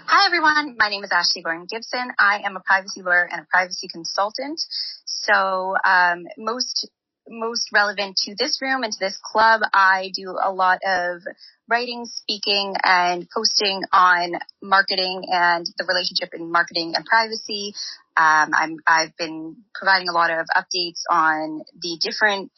Hi 0.06 0.28
everyone, 0.28 0.76
my 0.78 0.90
name 0.90 1.04
is 1.04 1.12
Ashley 1.12 1.42
Gordon 1.42 1.66
Gibson. 1.66 2.12
I 2.20 2.42
am 2.46 2.56
a 2.56 2.60
privacy 2.60 3.02
lawyer 3.02 3.28
and 3.32 3.42
a 3.42 3.48
privacy 3.50 3.88
consultant. 3.88 4.62
So 5.06 5.74
um, 5.84 6.26
most 6.38 6.90
most 7.28 7.70
relevant 7.74 8.18
to 8.24 8.36
this 8.38 8.60
room 8.62 8.84
and 8.84 8.92
to 8.92 9.00
this 9.00 9.18
club, 9.24 9.62
I 9.74 10.12
do 10.16 10.38
a 10.42 10.52
lot 10.52 10.80
of 10.86 11.22
writing, 11.70 12.06
speaking, 12.06 12.76
and 12.84 13.28
posting 13.34 13.84
on 13.92 14.34
marketing 14.62 15.24
and 15.28 15.66
the 15.78 15.86
relationship 15.86 16.30
in 16.34 16.52
marketing 16.52 16.94
and 16.96 17.06
privacy. 17.06 17.74
Um, 18.16 18.52
I'm, 18.54 18.78
I've 18.86 19.16
been 19.18 19.58
providing 19.74 20.10
a 20.10 20.14
lot 20.14 20.30
of 20.30 20.46
updates 20.56 21.02
on 21.10 21.62
the 21.82 21.98
different 22.02 22.52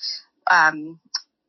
um, 0.49 0.99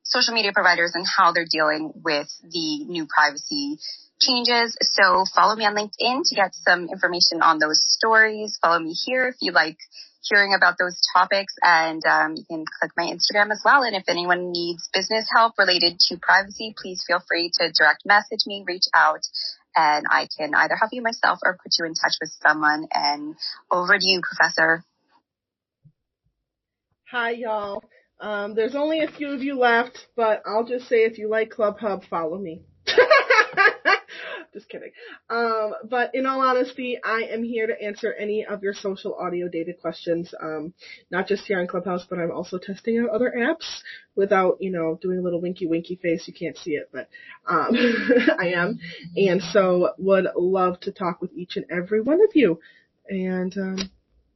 social 0.02 0.34
media 0.34 0.52
providers 0.52 0.92
and 0.94 1.04
how 1.06 1.32
they're 1.32 1.46
dealing 1.50 1.92
with 2.04 2.28
the 2.42 2.84
new 2.84 3.06
privacy 3.06 3.78
changes. 4.20 4.76
So 4.82 5.24
follow 5.34 5.56
me 5.56 5.66
on 5.66 5.74
LinkedIn 5.74 6.22
to 6.28 6.34
get 6.34 6.54
some 6.54 6.88
information 6.88 7.42
on 7.42 7.58
those 7.58 7.82
stories. 7.84 8.58
Follow 8.62 8.78
me 8.78 8.92
here 8.92 9.28
if 9.28 9.36
you 9.40 9.52
like 9.52 9.76
hearing 10.28 10.54
about 10.54 10.76
those 10.78 10.98
topics 11.14 11.54
and 11.62 12.02
um, 12.04 12.34
you 12.36 12.44
can 12.48 12.64
click 12.80 12.92
my 12.96 13.04
Instagram 13.04 13.50
as 13.50 13.62
well. 13.64 13.82
And 13.82 13.96
if 13.96 14.04
anyone 14.08 14.52
needs 14.52 14.88
business 14.92 15.28
help 15.34 15.54
related 15.58 15.98
to 16.08 16.18
privacy, 16.18 16.74
please 16.76 17.04
feel 17.06 17.22
free 17.26 17.50
to 17.60 17.72
direct 17.72 18.02
message 18.04 18.46
me, 18.46 18.64
reach 18.66 18.86
out, 18.94 19.20
and 19.74 20.06
I 20.10 20.28
can 20.36 20.54
either 20.54 20.76
help 20.76 20.90
you 20.92 21.02
myself 21.02 21.40
or 21.44 21.58
put 21.62 21.72
you 21.78 21.86
in 21.86 21.94
touch 21.94 22.14
with 22.20 22.32
someone. 22.46 22.86
And 22.92 23.36
over 23.70 23.98
to 23.98 24.06
you, 24.06 24.20
Professor. 24.22 24.84
Hi, 27.10 27.30
y'all. 27.30 27.82
Um, 28.20 28.54
there's 28.54 28.74
only 28.74 29.02
a 29.02 29.10
few 29.10 29.28
of 29.32 29.42
you 29.42 29.58
left, 29.58 30.06
but 30.16 30.42
I'll 30.46 30.64
just 30.64 30.88
say 30.88 31.04
if 31.04 31.18
you 31.18 31.28
like 31.28 31.50
Club 31.50 31.78
Hub, 31.78 32.04
follow 32.08 32.38
me. 32.38 32.62
Just 34.56 34.70
kidding. 34.70 34.92
Um, 35.28 35.74
but 35.90 36.12
in 36.14 36.24
all 36.24 36.40
honesty, 36.40 36.98
I 37.04 37.24
am 37.30 37.44
here 37.44 37.66
to 37.66 37.82
answer 37.82 38.14
any 38.14 38.46
of 38.46 38.62
your 38.62 38.72
social 38.72 39.14
audio 39.14 39.48
data 39.48 39.74
questions. 39.78 40.32
Um, 40.42 40.72
not 41.10 41.28
just 41.28 41.44
here 41.46 41.60
on 41.60 41.66
Clubhouse, 41.66 42.06
but 42.08 42.18
I'm 42.18 42.32
also 42.32 42.56
testing 42.56 42.98
out 42.98 43.10
other 43.10 43.34
apps 43.36 43.80
without, 44.14 44.56
you 44.60 44.70
know, 44.70 44.98
doing 45.02 45.18
a 45.18 45.22
little 45.22 45.42
winky 45.42 45.66
winky 45.66 45.96
face. 46.02 46.26
You 46.26 46.32
can't 46.32 46.56
see 46.56 46.70
it, 46.70 46.88
but 46.90 47.10
um, 47.46 47.72
I 48.40 48.54
am. 48.56 48.78
And 49.14 49.42
so 49.42 49.90
would 49.98 50.26
love 50.34 50.80
to 50.80 50.90
talk 50.92 51.20
with 51.20 51.34
each 51.34 51.56
and 51.56 51.66
every 51.70 52.00
one 52.00 52.20
of 52.22 52.30
you 52.34 52.58
and 53.10 53.54
um, 53.58 53.78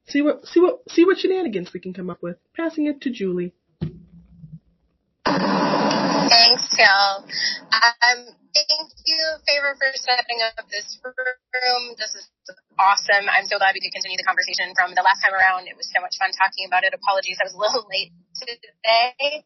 see 0.06 0.20
what 0.22 0.44
see 0.46 0.60
what 0.60 0.80
see 0.90 1.06
what 1.06 1.16
shenanigans 1.18 1.72
we 1.72 1.80
can 1.80 1.94
come 1.94 2.10
up 2.10 2.22
with. 2.22 2.36
Passing 2.54 2.88
it 2.88 3.00
to 3.02 3.10
Julie. 3.10 3.54
Thanks, 5.26 6.74
Cal. 6.76 7.24
Um, 7.72 8.26
thank 8.54 8.90
you, 9.06 9.22
Favor, 9.46 9.74
for 9.78 9.90
setting 9.96 10.40
up 10.44 10.66
this 10.70 10.98
room. 11.04 11.82
This 11.98 12.12
is 12.18 12.26
awesome. 12.78 13.28
I'm 13.30 13.46
so 13.46 13.58
glad 13.58 13.74
we 13.74 13.82
could 13.84 13.94
continue 13.94 14.18
the 14.18 14.26
conversation 14.26 14.72
from 14.74 14.94
the 14.96 15.04
last 15.04 15.22
time 15.22 15.34
around. 15.36 15.68
It 15.70 15.76
was 15.78 15.88
so 15.92 16.00
much 16.02 16.18
fun 16.18 16.32
talking 16.34 16.66
about 16.66 16.84
it. 16.84 16.92
Apologies, 16.94 17.38
I 17.40 17.46
was 17.48 17.56
a 17.56 17.62
little 17.62 17.86
late 17.94 18.12
today. 18.36 19.44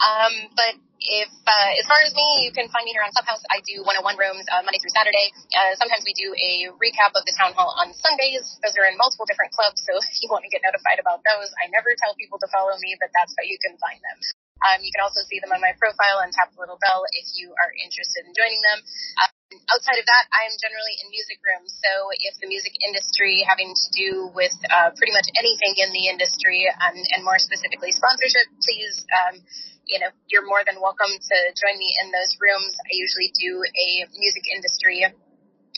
Um, 0.00 0.34
but 0.58 0.74
if, 1.00 1.30
uh, 1.46 1.70
as 1.78 1.86
far 1.88 2.00
as 2.04 2.12
me, 2.16 2.26
you 2.44 2.52
can 2.52 2.68
find 2.72 2.84
me 2.84 2.92
here 2.92 3.04
on 3.04 3.12
Clubhouse. 3.14 3.42
I 3.52 3.62
do 3.64 3.84
one-on-one 3.86 4.18
rooms 4.18 4.44
uh, 4.52 4.60
Monday 4.66 4.80
through 4.82 4.92
Saturday. 4.96 5.32
Uh, 5.54 5.72
sometimes 5.78 6.04
we 6.04 6.12
do 6.16 6.34
a 6.34 6.52
recap 6.76 7.14
of 7.16 7.24
the 7.24 7.34
town 7.38 7.54
hall 7.56 7.72
on 7.80 7.94
Sundays. 7.96 8.44
Those 8.64 8.76
are 8.80 8.88
in 8.90 8.98
multiple 9.00 9.24
different 9.28 9.54
clubs, 9.54 9.80
so 9.86 9.96
if 10.02 10.16
you 10.20 10.28
want 10.32 10.44
to 10.44 10.52
get 10.52 10.64
notified 10.66 11.00
about 11.00 11.22
those, 11.24 11.48
I 11.62 11.70
never 11.72 11.94
tell 11.96 12.12
people 12.18 12.40
to 12.42 12.48
follow 12.52 12.74
me, 12.82 12.96
but 13.00 13.12
that's 13.16 13.32
how 13.38 13.44
you 13.46 13.56
can 13.62 13.78
find 13.80 14.00
them. 14.02 14.18
Um, 14.62 14.80
you 14.80 14.94
can 14.94 15.02
also 15.02 15.20
see 15.26 15.42
them 15.42 15.50
on 15.50 15.60
my 15.60 15.74
profile 15.76 16.22
and 16.22 16.30
tap 16.30 16.54
the 16.54 16.60
little 16.62 16.78
bell 16.78 17.04
if 17.12 17.26
you 17.34 17.52
are 17.52 17.72
interested 17.74 18.24
in 18.24 18.32
joining 18.32 18.62
them. 18.62 18.78
Um, 19.20 19.60
outside 19.74 19.98
of 19.98 20.06
that, 20.06 20.24
I 20.32 20.46
am 20.48 20.54
generally 20.56 20.94
in 21.04 21.10
music 21.10 21.42
rooms. 21.42 21.74
So 21.82 21.92
if 22.16 22.38
the 22.38 22.48
music 22.48 22.72
industry 22.80 23.44
having 23.44 23.74
to 23.74 23.86
do 23.92 24.10
with 24.32 24.54
uh, 24.70 24.94
pretty 24.96 25.12
much 25.12 25.28
anything 25.36 25.76
in 25.82 25.90
the 25.92 26.08
industry 26.08 26.64
and, 26.70 26.96
and 26.96 27.20
more 27.26 27.36
specifically 27.42 27.92
sponsorship, 27.92 28.48
please, 28.62 29.04
um, 29.12 29.42
you 29.84 30.00
know, 30.00 30.08
you're 30.32 30.46
more 30.46 30.64
than 30.64 30.80
welcome 30.80 31.12
to 31.12 31.36
join 31.58 31.76
me 31.76 31.90
in 32.00 32.08
those 32.14 32.32
rooms. 32.40 32.72
I 32.88 32.94
usually 32.96 33.34
do 33.36 33.60
a 33.60 33.88
music 34.16 34.44
industry 34.54 35.04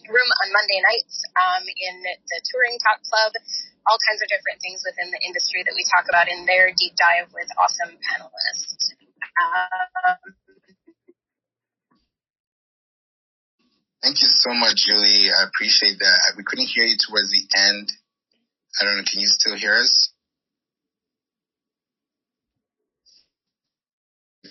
room 0.06 0.30
on 0.44 0.48
Monday 0.54 0.80
nights 0.84 1.24
um, 1.34 1.64
in 1.66 1.94
the 2.04 2.38
Touring 2.46 2.78
Talk 2.84 3.02
Club 3.02 3.32
all 3.88 3.98
kinds 4.08 4.22
of 4.22 4.28
different 4.28 4.60
things 4.62 4.82
within 4.86 5.10
the 5.10 5.20
industry 5.24 5.62
that 5.64 5.74
we 5.74 5.84
talk 5.88 6.06
about 6.10 6.28
in 6.28 6.46
their 6.46 6.70
deep 6.76 6.94
dive 6.98 7.30
with 7.34 7.48
awesome 7.58 7.96
panelists. 8.02 8.94
Um, 9.38 10.18
Thank 14.02 14.22
you 14.22 14.28
so 14.30 14.54
much, 14.54 14.86
Julie. 14.86 15.30
I 15.32 15.44
appreciate 15.48 15.98
that. 16.00 16.34
We 16.36 16.44
couldn't 16.44 16.68
hear 16.70 16.84
you 16.84 16.96
towards 16.96 17.30
the 17.32 17.42
end. 17.58 17.92
I 18.80 18.84
don't 18.84 18.98
know. 18.98 19.04
Can 19.04 19.20
you 19.20 19.28
still 19.28 19.56
hear 19.56 19.74
us? 19.76 20.10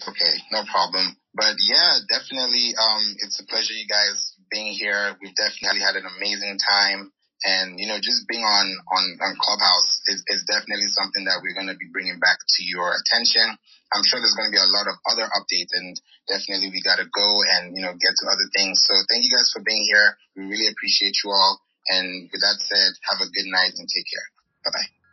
Okay, 0.07 0.33
no 0.51 0.63
problem. 0.71 1.17
But 1.35 1.55
yeah, 1.63 1.99
definitely, 2.09 2.75
um, 2.77 3.15
it's 3.23 3.39
a 3.41 3.45
pleasure 3.47 3.73
you 3.73 3.87
guys 3.87 4.35
being 4.51 4.73
here. 4.73 5.15
We've 5.21 5.35
definitely 5.35 5.81
had 5.81 5.95
an 5.95 6.05
amazing 6.17 6.59
time. 6.59 7.11
And, 7.43 7.77
you 7.77 7.85
know, 7.85 7.99
just 7.99 8.25
being 8.31 8.41
on, 8.47 8.67
on, 8.89 9.03
on 9.21 9.31
Clubhouse 9.37 10.01
is, 10.07 10.23
is 10.31 10.47
definitely 10.47 10.87
something 10.95 11.27
that 11.27 11.43
we're 11.43 11.53
going 11.53 11.69
to 11.69 11.77
be 11.77 11.91
bringing 11.91 12.17
back 12.17 12.39
to 12.39 12.61
your 12.63 12.95
attention. 12.95 13.43
I'm 13.93 14.07
sure 14.07 14.17
there's 14.17 14.37
going 14.39 14.49
to 14.49 14.55
be 14.55 14.61
a 14.61 14.71
lot 14.71 14.87
of 14.87 14.95
other 15.05 15.27
updates 15.29 15.75
and 15.75 15.93
definitely 16.25 16.71
we 16.71 16.81
got 16.81 16.97
to 16.97 17.07
go 17.11 17.27
and, 17.59 17.75
you 17.75 17.83
know, 17.83 17.93
get 17.93 18.15
to 18.17 18.25
other 18.31 18.47
things. 18.55 18.81
So 18.87 18.95
thank 19.11 19.27
you 19.27 19.31
guys 19.35 19.51
for 19.53 19.61
being 19.61 19.83
here. 19.85 20.17
We 20.33 20.47
really 20.47 20.71
appreciate 20.71 21.19
you 21.21 21.31
all. 21.31 21.59
And 21.91 22.31
with 22.31 22.41
that 22.41 22.57
said, 22.65 22.91
have 23.11 23.21
a 23.21 23.29
good 23.29 23.49
night 23.51 23.77
and 23.77 23.85
take 23.85 24.07
care. 24.09 24.27
Bye 24.65 24.73
bye. 24.73 25.04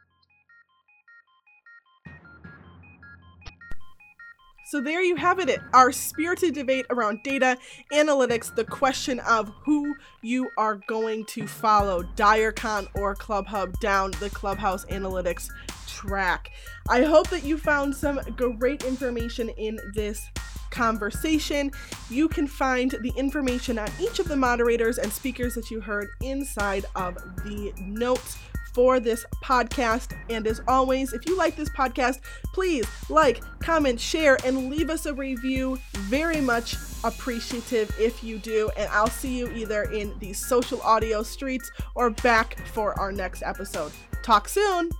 So 4.72 4.80
there 4.80 5.02
you 5.02 5.16
have 5.16 5.38
it, 5.38 5.60
our 5.74 5.92
spirited 5.92 6.54
debate 6.54 6.86
around 6.88 7.22
data 7.22 7.58
analytics, 7.92 8.54
the 8.54 8.64
question 8.64 9.20
of 9.20 9.52
who 9.66 9.94
you 10.22 10.48
are 10.56 10.76
going 10.86 11.26
to 11.26 11.46
follow, 11.46 12.04
DireCon 12.16 12.88
or 12.94 13.14
ClubHub 13.14 13.78
down 13.80 14.12
the 14.12 14.30
Clubhouse 14.30 14.86
analytics 14.86 15.50
track. 15.86 16.52
I 16.88 17.02
hope 17.02 17.28
that 17.28 17.44
you 17.44 17.58
found 17.58 17.94
some 17.94 18.18
great 18.58 18.82
information 18.84 19.50
in 19.50 19.78
this 19.92 20.26
conversation. 20.70 21.70
You 22.08 22.26
can 22.26 22.46
find 22.46 22.92
the 23.02 23.12
information 23.14 23.78
on 23.78 23.90
each 24.00 24.20
of 24.20 24.28
the 24.28 24.36
moderators 24.36 24.96
and 24.96 25.12
speakers 25.12 25.54
that 25.54 25.70
you 25.70 25.82
heard 25.82 26.08
inside 26.22 26.86
of 26.96 27.16
the 27.44 27.74
notes 27.78 28.38
for 28.72 29.00
this 29.00 29.24
podcast. 29.42 30.16
And 30.28 30.46
as 30.46 30.60
always, 30.66 31.12
if 31.12 31.26
you 31.26 31.36
like 31.36 31.56
this 31.56 31.70
podcast, 31.70 32.20
please 32.52 32.86
like, 33.08 33.42
comment, 33.60 34.00
share, 34.00 34.38
and 34.44 34.70
leave 34.70 34.90
us 34.90 35.06
a 35.06 35.14
review. 35.14 35.78
Very 36.08 36.40
much 36.40 36.76
appreciative 37.04 37.94
if 37.98 38.22
you 38.22 38.38
do. 38.38 38.70
And 38.76 38.88
I'll 38.90 39.08
see 39.08 39.38
you 39.38 39.50
either 39.52 39.84
in 39.84 40.14
the 40.18 40.32
social 40.32 40.80
audio 40.82 41.22
streets 41.22 41.70
or 41.94 42.10
back 42.10 42.58
for 42.68 42.98
our 42.98 43.12
next 43.12 43.42
episode. 43.42 43.92
Talk 44.22 44.48
soon. 44.48 44.90